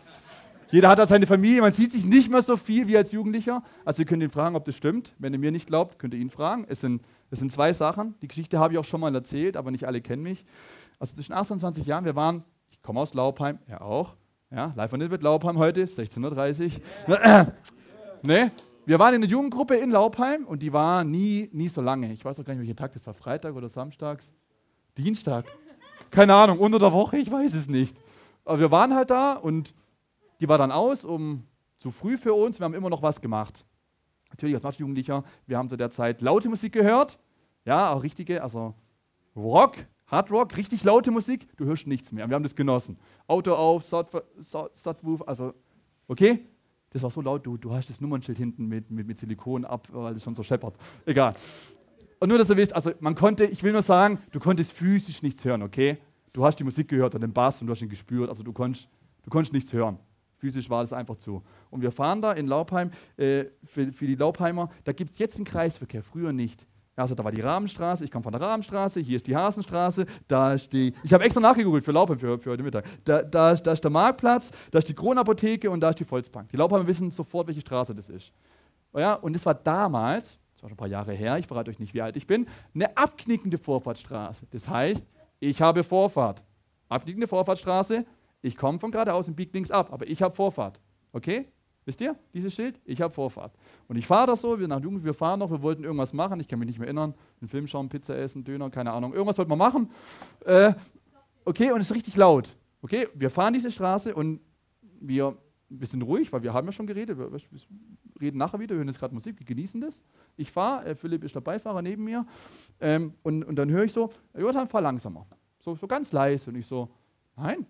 jeder 0.70 0.90
hat 0.90 0.98
da 0.98 1.06
seine 1.06 1.26
Familie. 1.26 1.62
Man 1.62 1.72
sieht 1.72 1.90
sich 1.90 2.04
nicht 2.04 2.30
mehr 2.30 2.42
so 2.42 2.56
viel 2.56 2.86
wie 2.86 2.96
als 2.96 3.12
Jugendlicher. 3.12 3.62
Also 3.84 4.02
ihr 4.02 4.06
könnt 4.06 4.22
ihn 4.22 4.30
fragen, 4.30 4.56
ob 4.56 4.64
das 4.66 4.76
stimmt. 4.76 5.14
Wenn 5.18 5.32
ihr 5.32 5.38
mir 5.38 5.50
nicht 5.50 5.66
glaubt, 5.66 5.98
könnt 5.98 6.14
ihr 6.14 6.20
ihn 6.20 6.30
fragen. 6.30 6.64
Es 6.68 6.80
sind, 6.80 7.02
es 7.30 7.40
sind 7.40 7.50
zwei 7.50 7.72
Sachen. 7.72 8.14
Die 8.22 8.28
Geschichte 8.28 8.58
habe 8.58 8.74
ich 8.74 8.78
auch 8.78 8.84
schon 8.84 9.00
mal 9.00 9.14
erzählt, 9.14 9.56
aber 9.56 9.70
nicht 9.70 9.86
alle 9.86 10.00
kennen 10.00 10.22
mich 10.22 10.44
also 11.02 11.16
zwischen 11.16 11.32
18 11.32 11.54
und 11.54 11.58
20 11.58 11.84
Jahren, 11.84 12.04
wir 12.04 12.14
waren, 12.14 12.44
ich 12.70 12.80
komme 12.80 13.00
aus 13.00 13.12
Laubheim, 13.12 13.58
er 13.66 13.82
auch, 13.82 14.14
ja, 14.52 14.72
live 14.76 14.90
von 14.90 15.00
mit 15.00 15.20
Laubheim 15.20 15.58
heute, 15.58 15.82
16.30 15.82 16.80
Uhr. 17.08 17.52
ne? 18.22 18.52
Wir 18.86 18.98
waren 19.00 19.12
in 19.12 19.20
einer 19.20 19.28
Jugendgruppe 19.28 19.74
in 19.74 19.90
Laubheim 19.90 20.46
und 20.46 20.62
die 20.62 20.72
war 20.72 21.02
nie, 21.02 21.48
nie 21.52 21.68
so 21.68 21.80
lange. 21.80 22.12
Ich 22.12 22.24
weiß 22.24 22.38
auch 22.38 22.44
gar 22.44 22.54
nicht, 22.54 22.60
welcher 22.60 22.76
Tag 22.76 22.92
das 22.92 23.04
war, 23.04 23.14
Freitag 23.14 23.56
oder 23.56 23.68
Samstags? 23.68 24.32
Dienstag? 24.96 25.46
Keine 26.12 26.34
Ahnung, 26.34 26.60
unter 26.60 26.78
der 26.78 26.92
Woche, 26.92 27.16
ich 27.16 27.32
weiß 27.32 27.54
es 27.54 27.68
nicht. 27.68 28.00
Aber 28.44 28.60
wir 28.60 28.70
waren 28.70 28.94
halt 28.94 29.10
da 29.10 29.32
und 29.32 29.74
die 30.40 30.48
war 30.48 30.58
dann 30.58 30.70
aus, 30.70 31.04
um 31.04 31.42
zu 31.78 31.90
früh 31.90 32.16
für 32.16 32.34
uns. 32.34 32.60
Wir 32.60 32.64
haben 32.64 32.74
immer 32.74 32.90
noch 32.90 33.02
was 33.02 33.20
gemacht. 33.20 33.64
Natürlich 34.30 34.64
als 34.64 34.78
Jugendlicher, 34.78 35.24
wir 35.48 35.58
haben 35.58 35.68
zu 35.68 35.76
der 35.76 35.90
Zeit 35.90 36.20
laute 36.20 36.48
Musik 36.48 36.72
gehört. 36.72 37.18
Ja, 37.64 37.92
auch 37.92 38.04
richtige, 38.04 38.40
also 38.40 38.74
Rock, 39.34 39.78
Hard 40.12 40.30
Rock, 40.30 40.58
richtig 40.58 40.84
laute 40.84 41.10
Musik, 41.10 41.48
du 41.56 41.64
hörst 41.64 41.86
nichts 41.86 42.12
mehr. 42.12 42.28
Wir 42.28 42.34
haben 42.34 42.42
das 42.42 42.54
genossen. 42.54 42.98
Auto 43.26 43.54
auf, 43.54 43.82
Subwoof, 43.82 45.26
also, 45.26 45.54
okay? 46.06 46.46
Das 46.90 47.02
war 47.02 47.10
so 47.10 47.22
laut, 47.22 47.46
du, 47.46 47.56
du 47.56 47.72
hast 47.72 47.88
das 47.88 47.98
Nummernschild 47.98 48.36
hinten 48.36 48.66
mit, 48.66 48.90
mit, 48.90 49.06
mit 49.06 49.18
Silikon 49.18 49.64
ab, 49.64 49.88
weil 49.90 50.14
es 50.14 50.22
schon 50.22 50.34
so 50.34 50.42
scheppert. 50.42 50.76
Egal. 51.06 51.34
Und 52.20 52.28
nur, 52.28 52.36
dass 52.36 52.50
ihr 52.50 52.58
wisst, 52.58 52.74
also 52.74 52.92
man 53.00 53.14
konnte, 53.14 53.46
ich 53.46 53.62
will 53.62 53.72
nur 53.72 53.80
sagen, 53.80 54.18
du 54.32 54.38
konntest 54.38 54.72
physisch 54.74 55.22
nichts 55.22 55.46
hören, 55.46 55.62
okay? 55.62 55.96
Du 56.34 56.44
hast 56.44 56.56
die 56.56 56.64
Musik 56.64 56.88
gehört 56.88 57.14
und 57.14 57.22
den 57.22 57.32
Bass 57.32 57.62
und 57.62 57.66
du 57.66 57.70
hast 57.70 57.80
ihn 57.80 57.88
gespürt, 57.88 58.28
also 58.28 58.42
du 58.42 58.52
konntest, 58.52 58.90
du 59.22 59.30
konntest 59.30 59.54
nichts 59.54 59.72
hören. 59.72 59.98
Physisch 60.36 60.68
war 60.68 60.82
das 60.82 60.92
einfach 60.92 61.16
zu. 61.16 61.42
Und 61.70 61.80
wir 61.80 61.90
fahren 61.90 62.20
da 62.20 62.32
in 62.32 62.46
Laubheim, 62.46 62.90
äh, 63.16 63.46
für, 63.64 63.90
für 63.90 64.06
die 64.06 64.16
Laubheimer, 64.16 64.70
da 64.84 64.92
gibt 64.92 65.12
es 65.12 65.18
jetzt 65.20 65.36
einen 65.36 65.46
Kreisverkehr, 65.46 66.02
früher 66.02 66.34
nicht. 66.34 66.66
Also 66.94 67.14
da 67.14 67.24
war 67.24 67.32
die 67.32 67.40
Rahmenstraße, 67.40 68.04
ich 68.04 68.10
komme 68.10 68.22
von 68.22 68.32
der 68.32 68.42
Rahmenstraße, 68.42 69.00
hier 69.00 69.16
ist 69.16 69.26
die 69.26 69.34
Hasenstraße, 69.34 70.04
da 70.28 70.52
ist 70.52 70.72
die, 70.72 70.92
ich 71.02 71.12
habe 71.14 71.24
extra 71.24 71.40
nachgegoogelt 71.40 71.84
für 71.84 71.92
Laubheim 71.92 72.18
für, 72.18 72.38
für 72.38 72.50
heute 72.50 72.62
Mittag, 72.62 72.84
da, 73.04 73.22
da, 73.22 73.54
da, 73.54 73.72
ist 73.72 73.82
der 73.82 73.90
Marktplatz, 73.90 74.50
da 74.70 74.78
ist 74.78 74.88
die 74.88 74.94
Kronapotheke 74.94 75.70
und 75.70 75.80
da 75.80 75.90
ist 75.90 76.00
die 76.00 76.04
Volksbank. 76.04 76.50
Die 76.50 76.56
Laubheimer 76.56 76.86
wissen 76.86 77.10
sofort, 77.10 77.46
welche 77.46 77.62
Straße 77.62 77.94
das 77.94 78.10
ist. 78.10 78.32
Ja, 78.94 79.14
und 79.14 79.34
das 79.34 79.46
war 79.46 79.54
damals, 79.54 80.38
das 80.52 80.62
war 80.62 80.68
schon 80.68 80.74
ein 80.74 80.76
paar 80.76 80.88
Jahre 80.88 81.14
her, 81.14 81.38
ich 81.38 81.46
verrate 81.46 81.70
euch 81.70 81.78
nicht, 81.78 81.94
wie 81.94 82.02
alt 82.02 82.16
ich 82.16 82.26
bin, 82.26 82.46
eine 82.74 82.94
abknickende 82.94 83.56
Vorfahrtsstraße. 83.56 84.46
Das 84.50 84.68
heißt, 84.68 85.06
ich 85.40 85.62
habe 85.62 85.84
Vorfahrt. 85.84 86.42
Abknickende 86.90 87.26
Vorfahrtsstraße, 87.26 88.04
ich 88.42 88.54
komme 88.54 88.78
von 88.78 88.90
geradeaus 88.90 89.28
und 89.28 89.34
biege 89.34 89.52
links 89.54 89.70
ab, 89.70 89.90
aber 89.92 90.06
ich 90.06 90.20
habe 90.20 90.34
Vorfahrt. 90.34 90.78
Okay? 91.12 91.48
Wisst 91.84 92.00
ihr, 92.00 92.16
dieses 92.32 92.54
Schild? 92.54 92.80
Ich 92.84 93.00
habe 93.00 93.12
Vorfahrt. 93.12 93.52
Und 93.88 93.96
ich 93.96 94.06
fahre 94.06 94.28
das 94.28 94.40
so, 94.40 94.58
wir 94.58 94.68
nach 94.68 94.80
Jugend, 94.80 95.04
wir 95.04 95.14
fahren 95.14 95.40
noch, 95.40 95.50
wir 95.50 95.62
wollten 95.62 95.82
irgendwas 95.82 96.12
machen, 96.12 96.38
ich 96.38 96.46
kann 96.46 96.58
mich 96.58 96.68
nicht 96.68 96.78
mehr 96.78 96.86
erinnern, 96.86 97.14
einen 97.40 97.48
Film 97.48 97.66
schauen, 97.66 97.88
Pizza 97.88 98.16
essen, 98.16 98.44
Döner, 98.44 98.70
keine 98.70 98.92
Ahnung, 98.92 99.12
irgendwas 99.12 99.38
wollten 99.38 99.50
wir 99.50 99.56
machen. 99.56 99.90
Äh, 100.44 100.74
okay, 101.44 101.72
und 101.72 101.80
es 101.80 101.90
ist 101.90 101.96
richtig 101.96 102.16
laut. 102.16 102.54
Okay, 102.82 103.08
wir 103.14 103.30
fahren 103.30 103.52
diese 103.52 103.70
Straße 103.70 104.14
und 104.14 104.40
wir, 105.00 105.36
wir 105.68 105.86
sind 105.86 106.02
ruhig, 106.02 106.32
weil 106.32 106.42
wir 106.44 106.52
haben 106.52 106.66
ja 106.66 106.72
schon 106.72 106.86
geredet, 106.86 107.18
wir, 107.18 107.32
wir 107.32 107.40
reden 108.20 108.38
nachher 108.38 108.60
wieder, 108.60 108.74
wir 108.74 108.78
hören 108.78 108.88
jetzt 108.88 109.00
gerade 109.00 109.14
Musik, 109.14 109.38
wir 109.40 109.46
genießen 109.46 109.80
das. 109.80 110.00
Ich 110.36 110.52
fahre, 110.52 110.84
äh, 110.86 110.94
Philipp 110.94 111.24
ist 111.24 111.34
der 111.34 111.40
Beifahrer 111.40 111.82
neben 111.82 112.04
mir 112.04 112.24
ähm, 112.80 113.14
und, 113.24 113.42
und 113.42 113.56
dann 113.56 113.70
höre 113.70 113.84
ich 113.84 113.92
so, 113.92 114.10
Jonathan, 114.36 114.68
fahr 114.68 114.82
langsamer. 114.82 115.26
So, 115.58 115.74
so 115.74 115.88
ganz 115.88 116.12
leise 116.12 116.50
und 116.50 116.56
ich 116.56 116.66
so, 116.66 116.88
nein. 117.36 117.66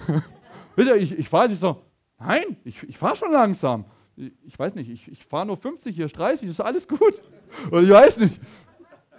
Wisst 0.76 0.90
ich, 0.90 1.18
ich 1.18 1.28
fahre, 1.28 1.50
ich 1.50 1.58
so, 1.58 1.82
Nein, 2.18 2.56
ich, 2.64 2.82
ich 2.82 2.98
fahre 2.98 3.16
schon 3.16 3.32
langsam. 3.32 3.84
Ich, 4.16 4.32
ich, 4.42 4.58
weiß 4.58 4.74
nicht, 4.74 4.90
ich, 4.90 5.10
ich 5.10 5.24
fahre 5.24 5.46
nur 5.46 5.56
50, 5.56 5.94
hier 5.94 6.06
ist 6.06 6.16
30, 6.16 6.48
ist 6.48 6.60
alles 6.60 6.88
gut. 6.88 7.22
Oder 7.70 7.82
ich 7.82 7.90
weiß 7.90 8.18
nicht. 8.18 8.40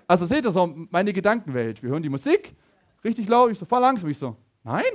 Also 0.07 0.25
seht 0.25 0.45
ihr 0.45 0.51
so, 0.51 0.65
meine 0.89 1.13
Gedankenwelt. 1.13 1.83
Wir 1.83 1.89
hören 1.89 2.01
die 2.01 2.09
Musik, 2.09 2.55
richtig 3.03 3.27
laut, 3.27 3.51
ich 3.51 3.59
so, 3.59 3.65
fahr 3.65 3.81
langsam. 3.81 4.09
Ich 4.09 4.17
so, 4.17 4.35
nein. 4.63 4.85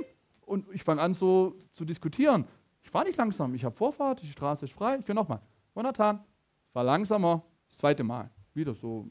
Und 0.41 0.65
ich 0.73 0.83
fange 0.83 1.01
an 1.01 1.13
so 1.13 1.55
zu 1.71 1.85
diskutieren. 1.85 2.45
Ich 2.81 2.89
fahre 2.89 3.05
nicht 3.05 3.17
langsam, 3.17 3.53
ich 3.55 3.63
habe 3.63 3.75
Vorfahrt, 3.75 4.21
die 4.21 4.27
Straße 4.27 4.65
ist 4.65 4.73
frei. 4.73 4.97
Ich 4.99 5.07
höre 5.07 5.15
nochmal. 5.15 5.39
Jonathan, 5.75 6.23
fahr 6.71 6.83
langsamer. 6.83 7.43
Das 7.67 7.77
zweite 7.77 8.03
Mal. 8.03 8.29
Wieder 8.53 8.73
so 8.73 9.09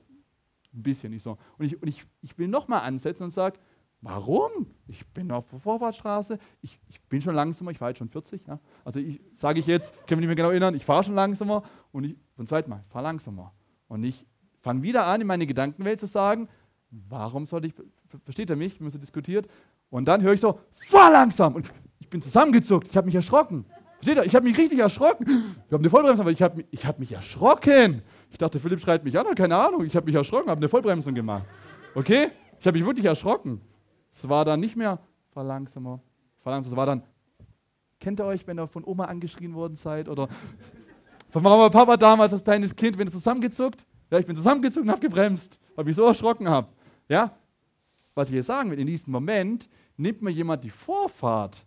ein 0.74 0.82
bisschen 0.82 1.12
nicht 1.12 1.22
so. 1.22 1.38
Und 1.58 1.64
ich, 1.64 1.80
und 1.80 1.88
ich, 1.88 2.04
ich 2.20 2.36
will 2.38 2.48
nochmal 2.48 2.80
ansetzen 2.82 3.24
und 3.24 3.30
sage, 3.30 3.58
Warum? 4.02 4.66
Ich 4.88 5.06
bin 5.06 5.30
auf 5.30 5.48
der 5.48 5.60
Vorfahrtsstraße, 5.60 6.38
ich, 6.60 6.80
ich 6.88 7.00
bin 7.02 7.22
schon 7.22 7.36
langsamer, 7.36 7.70
ich 7.70 7.78
fahre 7.78 7.92
jetzt 7.92 7.98
schon 7.98 8.08
40. 8.08 8.46
Ja? 8.46 8.58
Also 8.84 9.00
sage 9.32 9.60
ich 9.60 9.66
jetzt, 9.66 9.94
kann 10.06 10.18
mich 10.18 10.26
nicht 10.26 10.26
mehr 10.26 10.34
genau 10.34 10.50
erinnern, 10.50 10.74
ich 10.74 10.84
fahre 10.84 11.04
schon 11.04 11.14
langsamer 11.14 11.62
und 11.92 12.04
ich, 12.04 12.16
zum 12.34 12.46
zweiten 12.46 12.68
Mal, 12.68 12.84
fahre 12.88 13.04
langsamer. 13.04 13.54
Und 13.86 14.02
ich 14.02 14.26
fange 14.60 14.82
wieder 14.82 15.06
an, 15.06 15.20
in 15.20 15.26
meine 15.28 15.46
Gedankenwelt 15.46 16.00
zu 16.00 16.06
sagen, 16.06 16.48
warum 16.90 17.46
sollte 17.46 17.68
ich, 17.68 17.74
versteht 18.24 18.50
er 18.50 18.56
mich, 18.56 18.80
wenn 18.80 18.86
man 18.86 18.90
so 18.90 18.98
diskutiert? 18.98 19.46
Und 19.88 20.06
dann 20.06 20.20
höre 20.20 20.32
ich 20.32 20.40
so, 20.40 20.58
fahr 20.74 21.12
langsam! 21.12 21.54
Und 21.54 21.72
ich 22.00 22.10
bin 22.10 22.20
zusammengezuckt, 22.20 22.88
ich 22.88 22.96
habe 22.96 23.06
mich 23.06 23.14
erschrocken. 23.14 23.66
Versteht 24.00 24.16
ihr? 24.16 24.24
Ich 24.24 24.34
habe 24.34 24.48
mich 24.48 24.58
richtig 24.58 24.80
erschrocken. 24.80 25.26
Ich 25.28 25.72
habe 25.72 25.80
eine 25.80 25.90
Vollbremsung, 25.90 26.24
aber 26.24 26.32
ich 26.32 26.42
habe 26.42 26.64
ich 26.72 26.84
hab 26.84 26.98
mich 26.98 27.12
erschrocken. 27.12 28.02
Ich 28.32 28.38
dachte, 28.38 28.58
Philipp 28.58 28.80
schreit 28.80 29.04
mich 29.04 29.16
an, 29.16 29.32
keine 29.36 29.56
Ahnung. 29.56 29.84
Ich 29.84 29.94
habe 29.94 30.06
mich 30.06 30.16
erschrocken, 30.16 30.50
habe 30.50 30.58
eine 30.58 30.68
Vollbremsung 30.68 31.14
gemacht. 31.14 31.44
Okay? 31.94 32.30
Ich 32.58 32.66
habe 32.66 32.76
mich 32.76 32.84
wirklich 32.84 33.06
erschrocken. 33.06 33.60
Es 34.12 34.28
war 34.28 34.44
dann 34.44 34.60
nicht 34.60 34.76
mehr 34.76 34.98
verlangsamer, 35.30 36.00
verlangsamer. 36.40 36.72
Es 36.72 36.76
war 36.76 36.86
dann, 36.86 37.02
kennt 37.98 38.20
ihr 38.20 38.26
euch, 38.26 38.46
wenn 38.46 38.58
ihr 38.58 38.68
von 38.68 38.84
Oma 38.84 39.06
angeschrien 39.06 39.54
worden 39.54 39.74
seid 39.74 40.08
oder 40.08 40.28
von 41.30 41.42
Mama 41.42 41.64
und 41.64 41.72
Papa 41.72 41.96
damals 41.96 42.32
als 42.32 42.44
kleines 42.44 42.76
Kind, 42.76 42.98
wenn 42.98 43.08
ihr 43.08 43.12
zusammengezuckt? 43.12 43.86
Ja, 44.10 44.18
ich 44.18 44.26
bin 44.26 44.36
zusammengezuckt 44.36 44.84
und 44.84 44.90
habe 44.90 45.00
gebremst, 45.00 45.58
weil 45.74 45.88
ich 45.88 45.96
so 45.96 46.04
erschrocken 46.04 46.48
habe. 46.48 46.68
Ja? 47.08 47.34
Was 48.14 48.28
ich 48.28 48.34
hier 48.34 48.42
sagen 48.42 48.70
will, 48.70 48.78
in 48.78 48.86
diesem 48.86 49.10
Moment 49.10 49.68
nimmt 49.96 50.20
mir 50.20 50.30
jemand 50.30 50.62
die 50.62 50.70
Vorfahrt 50.70 51.64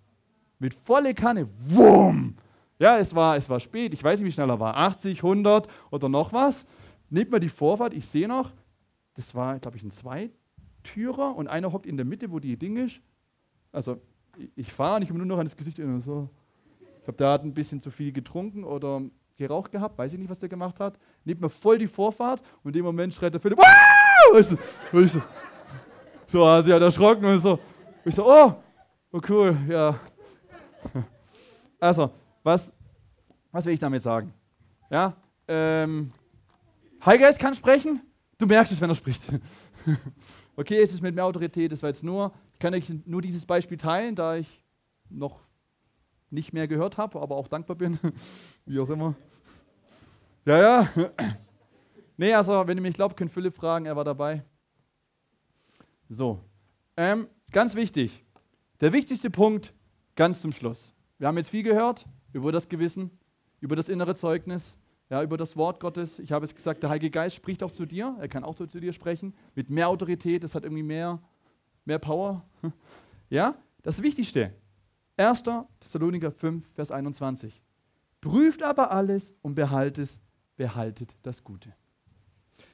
mit 0.60 0.76
volle 0.76 1.14
Kanne, 1.16 1.50
wumm! 1.60 2.36
Ja, 2.78 2.98
es 2.98 3.16
war, 3.16 3.36
es 3.38 3.50
war 3.50 3.60
spät, 3.60 3.94
ich 3.94 4.04
weiß 4.04 4.20
nicht, 4.20 4.28
wie 4.28 4.32
schnell 4.32 4.50
er 4.50 4.60
war, 4.60 4.76
80, 4.78 5.24
100 5.24 5.68
oder 5.92 6.10
noch 6.10 6.34
was. 6.34 6.68
Nimmt 7.10 7.32
mir 7.32 7.40
die 7.40 7.50
Vorfahrt, 7.50 7.94
ich 7.94 8.06
sehe 8.06 8.28
noch, 8.28 8.52
das 9.16 9.34
war, 9.34 9.58
glaube 9.60 9.78
ich, 9.78 9.84
ein 9.84 9.92
Zweit, 9.92 10.32
Türer 10.86 11.36
und 11.36 11.48
einer 11.48 11.74
hockt 11.74 11.86
in 11.86 11.98
der 11.98 12.06
Mitte, 12.06 12.32
wo 12.32 12.40
die 12.40 12.58
Ding 12.58 12.78
ist. 12.78 13.02
Also 13.72 14.02
ich 14.56 14.72
fahre 14.72 14.98
und 14.98 15.02
ich 15.02 15.10
habe 15.10 15.18
nur 15.18 15.28
noch 15.28 15.38
an 15.38 15.46
das 15.46 15.58
Gesicht 15.58 15.78
so. 15.78 16.30
Ich 16.80 17.04
glaube, 17.04 17.18
der 17.18 17.30
hat 17.30 17.44
ein 17.44 17.54
bisschen 17.54 17.82
zu 17.82 17.92
viel 17.92 18.12
getrunken 18.12 18.64
oder 18.64 19.02
geraucht 19.38 19.72
gehabt, 19.72 19.98
weiß 19.98 20.14
ich 20.14 20.20
nicht, 20.20 20.30
was 20.30 20.40
der 20.40 20.50
gemacht 20.50 20.80
hat. 20.80 20.98
Nimmt 21.24 21.42
mir 21.42 21.50
voll 21.50 21.78
die 21.78 21.88
Vorfahrt 21.88 22.42
und 22.64 22.70
in 22.70 22.74
dem 22.74 22.86
Moment 22.86 23.14
schreit 23.14 23.34
der 23.34 23.42
Philipp, 23.42 23.58
wow! 23.58 24.40
Ich 24.40 24.48
so, 24.48 24.58
ich 24.94 25.12
so, 25.12 25.22
so 26.28 26.46
also, 26.46 26.74
hat 26.74 26.82
erschrocken 26.82 27.26
und 27.26 27.40
so. 27.40 27.60
Ich 28.04 28.16
so, 28.16 28.26
oh, 28.28 28.54
oh 29.12 29.22
cool, 29.30 29.58
ja. 29.68 30.00
Also, 31.80 32.12
was, 32.44 32.72
was 33.52 33.66
will 33.66 33.74
ich 33.74 33.80
damit 33.80 34.02
sagen? 34.02 34.34
Ja, 34.90 35.16
ähm, 35.48 36.12
Heilgeist 37.06 37.40
kann 37.40 37.54
sprechen, 37.54 38.02
du 38.38 38.48
merkst 38.48 38.74
es, 38.74 38.82
wenn 38.82 38.90
er 38.90 38.96
spricht. 38.96 39.24
Okay, 40.58 40.82
es 40.82 40.94
ist 40.94 41.02
mit 41.02 41.16
mehr 41.16 41.26
Autorität, 41.26 41.72
das 41.72 41.82
war 41.82 41.90
jetzt 41.90 42.04
nur, 42.04 42.34
ich 42.54 42.60
kann 42.60 42.74
euch 42.74 42.90
nur 43.06 43.22
dieses 43.22 43.46
Beispiel 43.46 43.78
teilen, 43.78 44.16
da 44.16 44.38
ich 44.38 44.64
noch 45.10 45.42
nicht 46.30 46.54
mehr 46.54 46.68
gehört 46.68 46.98
habe, 46.98 47.20
aber 47.22 47.36
auch 47.36 47.48
dankbar 47.48 47.76
bin, 47.76 48.00
wie 48.66 48.80
auch 48.80 48.90
immer. 48.90 49.16
Ja, 50.46 50.58
ja. 50.60 50.90
Nee, 52.18 52.34
also, 52.34 52.66
wenn 52.66 52.78
ihr 52.78 52.82
mich 52.82 52.94
glaubt, 52.94 53.18
könnt 53.18 53.30
Philipp 53.30 53.54
fragen, 53.54 53.88
er 53.88 53.98
war 53.98 54.06
dabei. 54.06 54.42
So, 56.08 56.40
ähm, 56.96 57.28
ganz 57.52 57.76
wichtig, 57.76 58.24
der 58.80 58.94
wichtigste 58.94 59.30
Punkt 59.30 59.74
ganz 60.16 60.42
zum 60.42 60.54
Schluss. 60.54 60.94
Wir 61.18 61.28
haben 61.28 61.38
jetzt 61.38 61.50
viel 61.50 61.64
gehört 61.64 62.06
über 62.32 62.54
das 62.54 62.70
Gewissen, 62.70 63.12
über 63.60 63.76
das 63.76 63.90
innere 63.90 64.16
Zeugnis, 64.16 64.78
ja, 65.10 65.22
über 65.22 65.38
das 65.38 65.56
Wort 65.56 65.80
Gottes. 65.80 66.20
Ich 66.20 66.32
habe 66.32 66.46
es 66.46 66.56
gesagt, 66.56 66.82
der 66.82 66.90
Heilige 66.90 67.12
Geist 67.12 67.36
spricht 67.36 67.62
auch 67.64 67.72
zu 67.72 67.86
dir. 67.86 68.16
Er 68.20 68.28
kann 68.28 68.44
auch 68.44 68.56
zu 68.56 68.66
dir 68.66 68.94
sprechen. 68.94 69.36
Mit 69.54 69.70
mehr 69.70 69.90
Autorität, 69.90 70.44
das 70.44 70.56
hat 70.56 70.64
irgendwie 70.64 70.84
mehr, 70.84 71.20
mehr 71.86 72.00
Power. 72.00 72.44
Ja, 73.28 73.56
das 73.82 74.04
Wichtigste. 74.04 74.54
1. 75.18 75.44
Thessaloniker 75.80 76.32
5, 76.32 76.64
Vers 76.76 76.92
21. 76.92 77.60
Prüft 78.22 78.62
aber 78.62 78.92
alles 78.92 79.34
und 79.42 79.56
behaltet, 79.56 80.22
behaltet 80.56 81.16
das 81.24 81.44
Gute. 81.44 81.74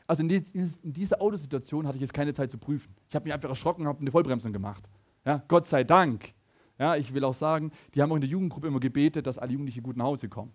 also 0.06 0.24
in, 0.24 0.28
die, 0.30 0.44
in 0.54 0.94
dieser 0.94 1.22
Autosituation 1.22 1.88
hatte 1.88 1.96
ich 1.96 2.02
jetzt 2.02 2.14
keine 2.14 2.34
Zeit 2.34 2.52
zu 2.52 2.58
prüfen. 2.58 2.94
Ich 3.08 3.16
habe 3.16 3.24
mich 3.24 3.34
einfach 3.34 3.48
erschrocken 3.48 3.84
und 3.84 3.88
habe 3.88 4.02
eine 4.02 4.12
Vollbremsung 4.12 4.52
gemacht. 4.52 4.84
Ja, 5.26 5.42
Gott 5.48 5.68
sei 5.68 5.86
Dank. 5.86 6.34
Ja, 6.78 6.98
ich 6.98 7.14
will 7.14 7.24
auch 7.24 7.34
sagen, 7.34 7.72
die 7.94 8.02
haben 8.02 8.12
auch 8.12 8.16
in 8.16 8.22
der 8.22 8.30
Jugendgruppe 8.30 8.68
immer 8.68 8.82
gebetet, 8.82 9.26
dass 9.26 9.38
alle 9.38 9.54
Jugendlichen 9.54 9.84
gut 9.84 9.96
nach 9.96 10.06
Hause 10.06 10.28
kommen. 10.28 10.52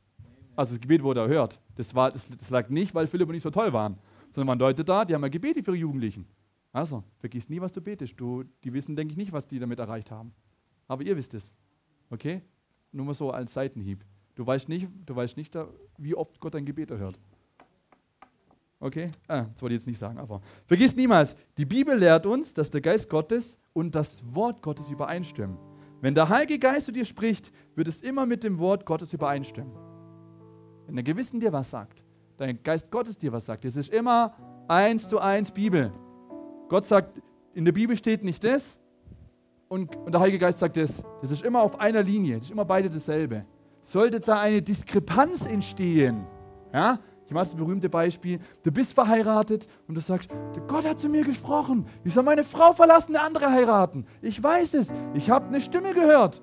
Also 0.57 0.75
das 0.75 0.81
Gebet 0.81 1.03
wurde 1.03 1.21
erhört. 1.21 1.61
Das, 1.77 1.95
war, 1.95 2.11
das, 2.11 2.29
das 2.29 2.51
lag 2.51 2.69
nicht, 2.71 2.95
weil 2.95 3.07
Philipp 3.07 3.29
und 3.29 3.35
ich 3.35 3.42
so 3.42 3.51
toll 3.51 3.73
waren, 3.73 3.99
sondern 4.31 4.49
waren 4.49 4.59
Leute 4.59 4.85
da, 4.85 5.05
die 5.05 5.14
haben 5.14 5.23
ja 5.23 5.29
gebetet 5.29 5.64
für 5.64 5.73
ihre 5.73 5.81
Jugendlichen. 5.83 6.27
Also, 6.73 7.05
vergiss 7.19 7.49
nie, 7.49 7.61
was 7.61 7.73
du 7.73 7.81
betest. 7.81 8.19
Du, 8.19 8.45
die 8.64 8.73
wissen, 8.73 8.97
denke 8.97 9.12
ich, 9.12 9.16
nicht, 9.16 9.33
was 9.33 9.47
die 9.47 9.59
damit 9.59 9.79
erreicht 9.79 10.11
haben. 10.11 10.33
Aber 10.88 11.03
ihr 11.03 11.16
wisst 11.16 11.35
es. 11.35 11.55
Okay? 12.11 12.42
Nur 12.92 13.07
mal 13.07 13.14
so 13.14 13.31
als 13.31 13.53
Seitenhieb. 13.53 14.05
Du 14.35 14.47
weißt 14.47 14.69
nicht, 14.69 14.88
du 15.07 15.16
weißt 15.16 15.37
nicht 15.37 15.57
wie 15.97 16.14
oft 16.14 16.38
Gott 16.40 16.55
dein 16.55 16.66
Gebet 16.66 16.90
erhört. 16.90 17.19
Okay? 18.79 19.11
Ah, 19.27 19.47
das 19.53 19.62
wollte 19.62 19.75
ich 19.75 19.81
jetzt 19.81 19.87
nicht 19.87 19.99
sagen, 19.99 20.19
aber 20.19 20.42
vergiss 20.66 20.95
niemals, 20.95 21.35
die 21.57 21.64
Bibel 21.64 21.97
lehrt 21.97 22.27
uns, 22.27 22.53
dass 22.53 22.71
der 22.71 22.83
Geist 22.83 23.09
Gottes 23.09 23.59
und 23.73 23.95
das 23.95 24.23
Wort 24.35 24.61
Gottes 24.61 24.90
übereinstimmen. 24.90 25.57
Wenn 26.03 26.14
der 26.14 26.29
Heilige 26.29 26.59
Geist 26.59 26.87
zu 26.87 26.92
dir 26.92 27.07
spricht, 27.07 27.53
wird 27.75 27.88
es 27.88 28.03
immer 28.03 28.27
mit 28.27 28.45
dem 28.45 28.59
Wort 28.59 28.85
Gottes 28.85 29.14
übereinstimmen. 29.14 29.73
Wenn 30.87 30.94
der 30.94 31.05
Gewissen 31.05 31.40
dir 31.40 31.53
was 31.53 31.70
sagt, 31.70 32.03
dein 32.37 32.62
Geist 32.62 32.90
Gottes 32.90 33.18
dir 33.18 33.33
was 33.33 33.46
sagt, 33.46 33.64
es 33.64 33.77
ist 33.77 33.92
immer 33.92 34.35
eins 34.68 35.09
zu 35.09 35.18
eins 35.18 35.51
Bibel. 35.51 35.92
Gott 36.68 36.87
sagt, 36.87 37.20
in 37.55 37.64
der 37.64 37.72
Bibel 37.72 37.96
steht 37.96 38.22
nicht 38.22 38.44
das 38.44 38.79
und, 39.68 39.96
und 39.96 40.12
der 40.12 40.20
Heilige 40.20 40.38
Geist 40.38 40.59
sagt 40.59 40.77
das. 40.77 41.03
Das 41.22 41.31
ist 41.31 41.44
immer 41.44 41.62
auf 41.62 41.81
einer 41.81 42.03
Linie, 42.03 42.37
das 42.37 42.46
ist 42.46 42.53
immer 42.53 42.64
beide 42.64 42.88
dasselbe. 42.88 43.44
Sollte 43.81 44.20
da 44.20 44.40
eine 44.40 44.62
Diskrepanz 44.62 45.46
entstehen, 45.46 46.27
ja, 46.72 46.99
ich 47.27 47.33
mache 47.33 47.44
das 47.44 47.55
berühmte 47.57 47.88
Beispiel, 47.88 48.38
du 48.62 48.70
bist 48.70 48.92
verheiratet 48.92 49.66
und 49.88 49.96
du 49.96 50.01
sagst, 50.01 50.31
Gott 50.68 50.87
hat 50.87 51.01
zu 51.01 51.09
mir 51.09 51.25
gesprochen, 51.25 51.87
ich 52.05 52.14
soll 52.14 52.22
meine 52.22 52.44
Frau 52.44 52.72
verlassen, 52.72 53.16
eine 53.16 53.25
andere 53.25 53.51
heiraten. 53.51 54.07
Ich 54.22 54.40
weiß 54.40 54.75
es, 54.75 54.92
ich 55.14 55.29
habe 55.29 55.49
eine 55.49 55.61
Stimme 55.61 55.92
gehört. 55.92 56.40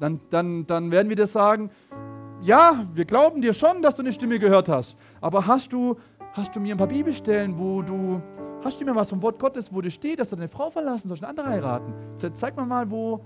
Dann, 0.00 0.20
dann, 0.30 0.66
dann 0.66 0.90
werden 0.90 1.08
wir 1.08 1.16
das 1.16 1.32
sagen, 1.32 1.70
ja, 2.42 2.84
wir 2.92 3.04
glauben 3.04 3.40
dir 3.40 3.54
schon, 3.54 3.82
dass 3.82 3.94
du 3.94 4.02
eine 4.02 4.12
Stimme 4.12 4.38
gehört 4.38 4.68
hast, 4.68 4.96
aber 5.20 5.46
hast 5.46 5.72
du, 5.72 5.96
hast 6.32 6.54
du 6.54 6.60
mir 6.60 6.74
ein 6.74 6.78
paar 6.78 6.88
Bibelstellen, 6.88 7.56
wo 7.56 7.82
du, 7.82 8.20
Hast 8.64 8.80
du 8.80 8.84
mir 8.84 8.94
was 8.94 9.10
vom 9.10 9.20
Wort 9.22 9.38
Gottes, 9.40 9.72
wo 9.74 9.80
das 9.80 9.92
steht, 9.94 10.20
dass 10.20 10.28
du 10.28 10.36
deine 10.36 10.48
Frau 10.48 10.70
verlassen 10.70 11.08
sollst, 11.08 11.22
eine 11.24 11.30
andere 11.30 11.48
heiraten? 11.48 11.92
Zeig 12.16 12.56
mir 12.56 12.64
mal, 12.64 12.88
wo, 12.88 13.20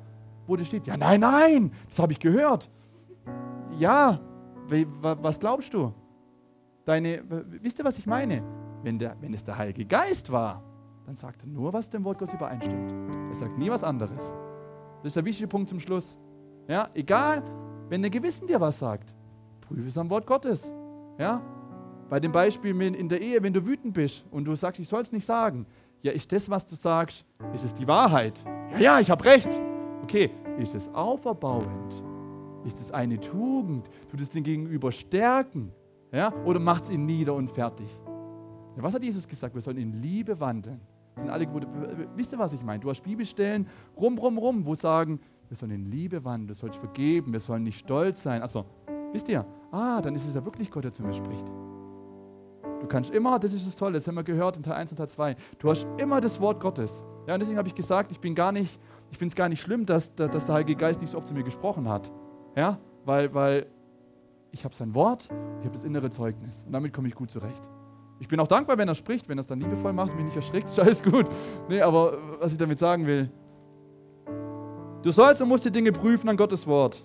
wo 0.46 0.56
das 0.56 0.66
steht. 0.66 0.86
Ja, 0.86 0.96
nein, 0.96 1.20
nein, 1.20 1.72
das 1.88 1.98
habe 1.98 2.12
ich 2.12 2.18
gehört. 2.18 2.70
Ja, 3.78 4.18
was 5.00 5.38
glaubst 5.38 5.74
du? 5.74 5.92
Deine, 6.86 7.22
wisst 7.60 7.78
ihr, 7.78 7.84
was 7.84 7.98
ich 7.98 8.06
meine? 8.06 8.42
Wenn, 8.82 8.98
der, 8.98 9.16
wenn 9.20 9.34
es 9.34 9.44
der 9.44 9.58
Heilige 9.58 9.84
Geist 9.84 10.30
war, 10.32 10.62
dann 11.04 11.16
sagt 11.16 11.42
er 11.42 11.48
nur, 11.48 11.72
was 11.72 11.90
dem 11.90 12.04
Wort 12.04 12.18
Gottes 12.18 12.34
übereinstimmt. 12.34 12.92
Er 13.28 13.34
sagt 13.34 13.58
nie 13.58 13.70
was 13.70 13.84
anderes. 13.84 14.34
Das 14.98 15.10
ist 15.10 15.16
der 15.16 15.24
wichtige 15.24 15.48
Punkt 15.48 15.68
zum 15.68 15.80
Schluss. 15.80 16.16
Ja, 16.68 16.88
egal, 16.94 17.42
wenn 17.88 18.02
der 18.02 18.10
Gewissen 18.10 18.46
dir 18.46 18.60
was 18.60 18.78
sagt, 18.78 19.14
prüfe 19.60 19.88
es 19.88 19.98
am 19.98 20.10
Wort 20.10 20.26
Gottes. 20.26 20.72
Ja, 21.18 21.40
bei 22.08 22.20
dem 22.20 22.32
Beispiel 22.32 22.80
in 22.80 23.08
der 23.08 23.20
Ehe, 23.20 23.42
wenn 23.42 23.52
du 23.52 23.66
wütend 23.66 23.94
bist 23.94 24.24
und 24.30 24.44
du 24.44 24.54
sagst, 24.54 24.80
ich 24.80 24.88
soll 24.88 25.02
es 25.02 25.12
nicht 25.12 25.24
sagen. 25.24 25.66
Ja, 26.02 26.12
ist 26.12 26.30
das, 26.30 26.48
was 26.48 26.66
du 26.66 26.76
sagst, 26.76 27.24
ist 27.54 27.64
es 27.64 27.74
die 27.74 27.88
Wahrheit? 27.88 28.44
Ja, 28.72 28.78
ja, 28.78 29.00
ich 29.00 29.10
habe 29.10 29.24
recht. 29.24 29.48
Okay, 30.02 30.30
ist 30.58 30.74
es 30.74 30.88
auferbauend? 30.94 32.02
Ist 32.64 32.78
es 32.78 32.92
eine 32.92 33.18
Tugend? 33.18 33.88
Tut 34.08 34.20
es 34.20 34.30
den 34.30 34.44
Gegenüber 34.44 34.92
stärken? 34.92 35.72
Ja? 36.12 36.32
Oder 36.44 36.60
macht 36.60 36.84
es 36.84 36.90
ihn 36.90 37.06
nieder 37.06 37.34
und 37.34 37.50
fertig? 37.50 37.88
Ja, 38.76 38.82
was 38.82 38.94
hat 38.94 39.02
Jesus 39.02 39.26
gesagt? 39.26 39.54
Wir 39.54 39.62
sollen 39.62 39.78
in 39.78 39.92
Liebe 39.92 40.38
wandeln. 40.38 40.80
Sind 41.16 41.30
alle 41.30 41.46
gute. 41.46 41.66
Wisst 42.14 42.32
ihr, 42.32 42.38
was 42.38 42.52
ich 42.52 42.62
meine? 42.62 42.80
Du 42.80 42.90
hast 42.90 43.02
Bibelstellen 43.02 43.66
rum, 43.96 44.18
rum, 44.18 44.36
rum, 44.36 44.66
wo 44.66 44.74
sagen, 44.74 45.18
wir 45.48 45.56
sollen 45.56 45.72
in 45.72 45.90
Liebe 45.90 46.24
wandeln, 46.24 46.48
du 46.48 46.54
sollst 46.54 46.78
vergeben, 46.78 47.32
wir 47.32 47.40
sollen 47.40 47.62
nicht 47.62 47.78
stolz 47.78 48.22
sein. 48.22 48.42
Also, 48.42 48.64
wisst 49.12 49.28
ihr? 49.28 49.46
Ah, 49.70 50.00
dann 50.00 50.14
ist 50.14 50.26
es 50.26 50.34
ja 50.34 50.44
wirklich 50.44 50.70
Gott, 50.70 50.84
der 50.84 50.92
zu 50.92 51.02
mir 51.02 51.14
spricht. 51.14 51.46
Du 52.80 52.86
kannst 52.86 53.10
immer, 53.10 53.38
das 53.38 53.52
ist 53.52 53.66
das 53.66 53.76
Tolle, 53.76 53.94
das 53.94 54.06
haben 54.06 54.16
wir 54.16 54.22
gehört 54.22 54.56
in 54.56 54.62
Teil 54.62 54.74
1 54.74 54.90
und 54.90 54.98
Teil 54.98 55.08
2, 55.08 55.36
du 55.58 55.70
hast 55.70 55.86
immer 55.98 56.20
das 56.20 56.40
Wort 56.40 56.60
Gottes. 56.60 57.04
Ja, 57.26 57.34
und 57.34 57.40
deswegen 57.40 57.58
habe 57.58 57.68
ich 57.68 57.74
gesagt, 57.74 58.12
ich 58.12 58.20
bin 58.20 58.34
gar 58.34 58.52
nicht, 58.52 58.78
ich 59.10 59.18
finde 59.18 59.30
es 59.30 59.36
gar 59.36 59.48
nicht 59.48 59.60
schlimm, 59.60 59.86
dass, 59.86 60.14
dass 60.14 60.46
der 60.46 60.54
Heilige 60.54 60.76
Geist 60.76 61.00
nicht 61.00 61.10
so 61.10 61.18
oft 61.18 61.26
zu 61.26 61.34
mir 61.34 61.42
gesprochen 61.42 61.88
hat. 61.88 62.12
Ja, 62.54 62.78
weil, 63.04 63.32
weil 63.34 63.66
ich 64.52 64.64
habe 64.64 64.74
sein 64.74 64.94
Wort, 64.94 65.28
ich 65.60 65.66
habe 65.66 65.74
das 65.74 65.84
innere 65.84 66.10
Zeugnis 66.10 66.62
und 66.64 66.72
damit 66.72 66.92
komme 66.92 67.08
ich 67.08 67.14
gut 67.14 67.30
zurecht. 67.30 67.68
Ich 68.18 68.28
bin 68.28 68.40
auch 68.40 68.48
dankbar, 68.48 68.78
wenn 68.78 68.88
er 68.88 68.94
spricht, 68.94 69.28
wenn 69.28 69.38
er 69.38 69.40
es 69.40 69.46
dann 69.46 69.60
liebevoll 69.60 69.92
macht 69.92 70.14
mich 70.14 70.24
nicht 70.24 70.36
erschrickt, 70.36 70.78
alles 70.78 71.02
gut. 71.02 71.26
Nee, 71.68 71.80
aber 71.80 72.16
was 72.40 72.52
ich 72.52 72.58
damit 72.58 72.78
sagen 72.78 73.06
will, 73.06 73.30
du 75.06 75.12
sollst 75.12 75.40
und 75.40 75.48
musst 75.48 75.64
die 75.64 75.70
Dinge 75.70 75.92
prüfen 75.92 76.28
an 76.28 76.36
Gottes 76.36 76.66
Wort. 76.66 77.04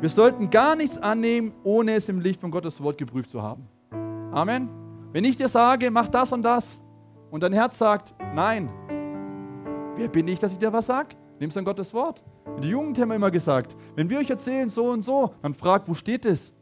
Wir 0.00 0.08
sollten 0.08 0.50
gar 0.50 0.74
nichts 0.74 0.98
annehmen, 0.98 1.52
ohne 1.62 1.94
es 1.94 2.08
im 2.08 2.18
Licht 2.18 2.40
von 2.40 2.50
Gottes 2.50 2.82
Wort 2.82 2.98
geprüft 2.98 3.30
zu 3.30 3.40
haben. 3.40 3.68
Amen. 4.32 4.68
Wenn 5.12 5.22
ich 5.22 5.36
dir 5.36 5.46
sage, 5.46 5.92
mach 5.92 6.08
das 6.08 6.32
und 6.32 6.42
das 6.42 6.82
und 7.30 7.44
dein 7.44 7.52
Herz 7.52 7.78
sagt, 7.78 8.14
nein, 8.34 8.68
wer 9.94 10.08
bin 10.08 10.26
ich, 10.26 10.40
dass 10.40 10.52
ich 10.52 10.58
dir 10.58 10.72
was 10.72 10.86
sage? 10.86 11.14
Nimm 11.38 11.50
es 11.50 11.56
an 11.56 11.64
Gottes 11.64 11.94
Wort. 11.94 12.24
Die 12.60 12.70
Jugend 12.70 12.98
haben 12.98 13.12
immer 13.12 13.30
gesagt, 13.30 13.76
wenn 13.94 14.10
wir 14.10 14.18
euch 14.18 14.30
erzählen 14.30 14.68
so 14.68 14.90
und 14.90 15.02
so, 15.02 15.34
dann 15.40 15.54
fragt, 15.54 15.88
wo 15.88 15.94
steht 15.94 16.24
es? 16.24 16.52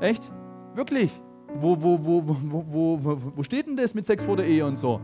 Echt? 0.00 0.30
Wirklich? 0.74 1.10
Wo, 1.54 1.80
wo, 1.80 1.98
wo, 2.04 2.22
wo, 2.26 2.36
wo, 2.70 2.98
wo, 3.02 3.18
wo 3.36 3.42
steht 3.42 3.66
denn 3.68 3.76
das 3.76 3.94
mit 3.94 4.04
Sex 4.04 4.22
vor 4.22 4.36
der 4.36 4.46
Ehe 4.46 4.66
und 4.66 4.76
so? 4.76 5.00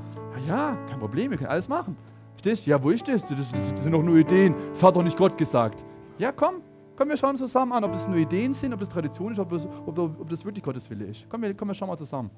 Ja, 0.46 0.72
ja, 0.72 0.78
kein 0.90 0.98
Problem, 0.98 1.30
wir 1.30 1.38
können 1.38 1.50
alles 1.50 1.68
machen. 1.68 1.96
Verstehst 2.38 2.66
du? 2.66 2.70
Ja, 2.70 2.80
wo 2.80 2.90
ist 2.90 3.06
das? 3.08 3.24
Das, 3.24 3.36
das? 3.36 3.50
das 3.50 3.82
sind 3.82 3.90
doch 3.90 4.02
nur 4.02 4.16
Ideen. 4.16 4.54
Das 4.70 4.82
hat 4.84 4.94
doch 4.94 5.02
nicht 5.02 5.16
Gott 5.16 5.36
gesagt. 5.36 5.84
Ja, 6.18 6.30
komm, 6.30 6.62
Komm, 6.96 7.10
wir 7.10 7.16
schauen 7.16 7.36
zusammen 7.36 7.72
an, 7.72 7.84
ob 7.84 7.92
das 7.92 8.08
nur 8.08 8.16
Ideen 8.16 8.52
sind, 8.54 8.72
ob 8.72 8.80
das 8.80 8.88
Tradition 8.88 9.30
ist, 9.30 9.38
ob 9.38 9.50
das, 9.50 9.68
ob, 9.86 9.96
ob 9.98 10.28
das 10.28 10.44
wirklich 10.44 10.64
Gottes 10.64 10.90
Wille 10.90 11.04
ist. 11.04 11.26
Komm, 11.28 11.42
wir, 11.42 11.54
komm, 11.54 11.68
wir 11.68 11.74
schauen 11.74 11.88
mal 11.88 11.96
zusammen. 11.96 12.28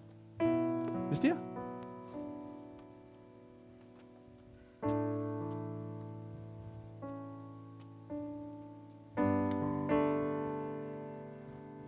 Wisst 1.09 1.25
ihr? 1.25 1.35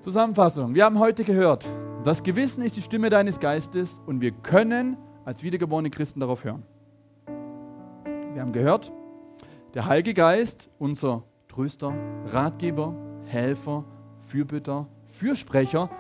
Zusammenfassung. 0.01 0.75
Wir 0.75 0.87
haben 0.87 0.99
heute 0.99 1.25
gehört, 1.25 1.69
das 2.05 2.23
Gewissen 2.23 2.63
ist 2.63 2.79
die 2.79 2.83
Stimme 2.83 3.11
deines 3.11 3.39
Geistes 3.39 4.01
und 4.07 4.23
wir 4.23 4.33
können 4.33 4.97
als 5.27 5.43
wiedergeborene 5.43 5.91
Christen 5.91 6.21
darauf 6.21 6.43
hören. 6.43 6.63
Wir 8.33 8.41
haben 8.41 8.53
gehört, 8.53 8.91
der 9.75 9.85
Heilige 9.87 10.15
Geist, 10.15 10.71
unser 10.79 11.23
Tröster, 11.49 11.93
Ratgeber, 12.27 12.95
Helfer, 13.27 13.85
Fürbitter, 14.23 14.87
Fürsprecher, 15.09 15.91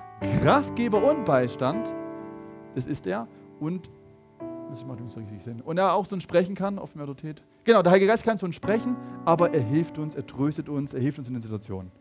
Kraftgeber 0.40 1.04
und 1.04 1.26
Beistand. 1.26 1.92
Das 2.74 2.86
ist 2.86 3.06
er. 3.06 3.28
Und 3.60 3.90
das 4.70 4.78
ist 4.78 4.86
mal 4.86 4.96
richtig 4.96 5.42
sehen. 5.42 5.60
Und 5.60 5.76
er 5.76 5.92
auch 5.92 6.06
so 6.06 6.16
ein 6.16 6.22
Sprechen 6.22 6.54
kann 6.54 6.78
auf 6.78 6.92
dem 6.92 7.02
Autorität. 7.02 7.42
Genau, 7.64 7.82
der 7.82 7.92
Heilige 7.92 8.08
Geist 8.10 8.24
kann 8.24 8.38
so 8.38 8.46
ein 8.46 8.54
Sprechen, 8.54 8.96
aber 9.26 9.52
er 9.52 9.60
hilft 9.60 9.98
uns, 9.98 10.14
er 10.14 10.26
tröstet 10.26 10.70
uns, 10.70 10.94
er 10.94 11.00
hilft 11.00 11.18
uns 11.18 11.28
in 11.28 11.34
den 11.34 11.42
Situationen. 11.42 11.92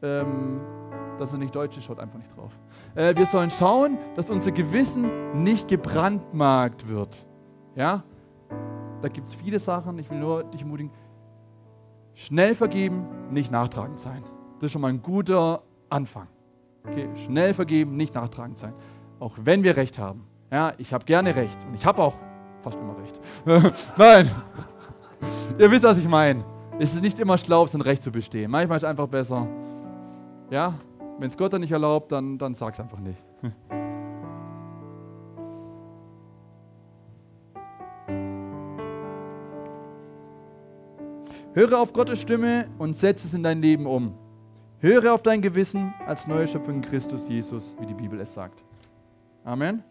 Ähm, 0.00 0.60
dass 1.18 1.32
er 1.32 1.38
nicht 1.38 1.54
deutsch 1.54 1.76
ist, 1.76 1.84
schaut 1.84 1.98
einfach 1.98 2.18
nicht 2.18 2.34
drauf. 2.34 2.52
Äh, 2.94 3.14
wir 3.14 3.26
sollen 3.26 3.50
schauen, 3.50 3.98
dass 4.16 4.30
unser 4.30 4.52
Gewissen 4.52 5.42
nicht 5.42 5.68
gebrandmarkt 5.68 6.88
wird. 6.88 7.26
Ja? 7.76 8.04
Da 9.02 9.08
gibt 9.08 9.26
es 9.28 9.34
viele 9.34 9.58
Sachen. 9.58 9.98
Ich 9.98 10.10
will 10.10 10.18
nur 10.18 10.44
dich 10.44 10.62
ermutigen, 10.62 10.90
Schnell 12.18 12.56
vergeben, 12.56 13.06
nicht 13.30 13.52
nachtragend 13.52 14.00
sein. 14.00 14.24
Das 14.56 14.66
ist 14.66 14.72
schon 14.72 14.80
mal 14.80 14.88
ein 14.88 15.00
guter 15.00 15.62
Anfang. 15.88 16.26
Okay, 16.84 17.08
schnell 17.24 17.54
vergeben, 17.54 17.96
nicht 17.96 18.12
nachtragend 18.12 18.58
sein. 18.58 18.74
Auch 19.20 19.34
wenn 19.44 19.62
wir 19.62 19.76
Recht 19.76 20.00
haben. 20.00 20.26
Ja, 20.50 20.72
ich 20.78 20.92
habe 20.92 21.04
gerne 21.04 21.36
Recht 21.36 21.56
und 21.64 21.74
ich 21.74 21.86
habe 21.86 22.02
auch 22.02 22.16
fast 22.62 22.76
immer 22.80 22.96
Recht. 22.98 23.20
Nein, 23.96 24.28
ihr 25.58 25.70
wisst, 25.70 25.84
was 25.84 25.98
ich 25.98 26.08
meine. 26.08 26.44
Es 26.80 26.92
ist 26.92 27.02
nicht 27.02 27.20
immer 27.20 27.38
schlau, 27.38 27.64
sein 27.66 27.82
Recht 27.82 28.02
zu 28.02 28.10
bestehen. 28.10 28.50
Manchmal 28.50 28.78
ist 28.78 28.82
es 28.82 28.88
einfach 28.88 29.06
besser. 29.06 29.46
Ja, 30.50 30.74
wenn 31.20 31.28
es 31.28 31.36
Gott 31.36 31.52
dann 31.52 31.60
nicht 31.60 31.72
erlaubt, 31.72 32.10
dann, 32.10 32.36
dann 32.36 32.52
sag 32.52 32.74
es 32.74 32.80
einfach 32.80 32.98
nicht. 32.98 33.22
Höre 41.58 41.80
auf 41.80 41.92
Gottes 41.92 42.20
Stimme 42.20 42.68
und 42.78 42.96
setze 42.96 43.26
es 43.26 43.34
in 43.34 43.42
dein 43.42 43.60
Leben 43.60 43.84
um. 43.86 44.14
Höre 44.78 45.12
auf 45.12 45.24
dein 45.24 45.42
Gewissen 45.42 45.92
als 46.06 46.28
neue 46.28 46.46
Schöpfung 46.46 46.76
in 46.76 46.82
Christus 46.82 47.28
Jesus, 47.28 47.74
wie 47.80 47.86
die 47.86 47.94
Bibel 47.94 48.20
es 48.20 48.32
sagt. 48.32 48.62
Amen. 49.42 49.82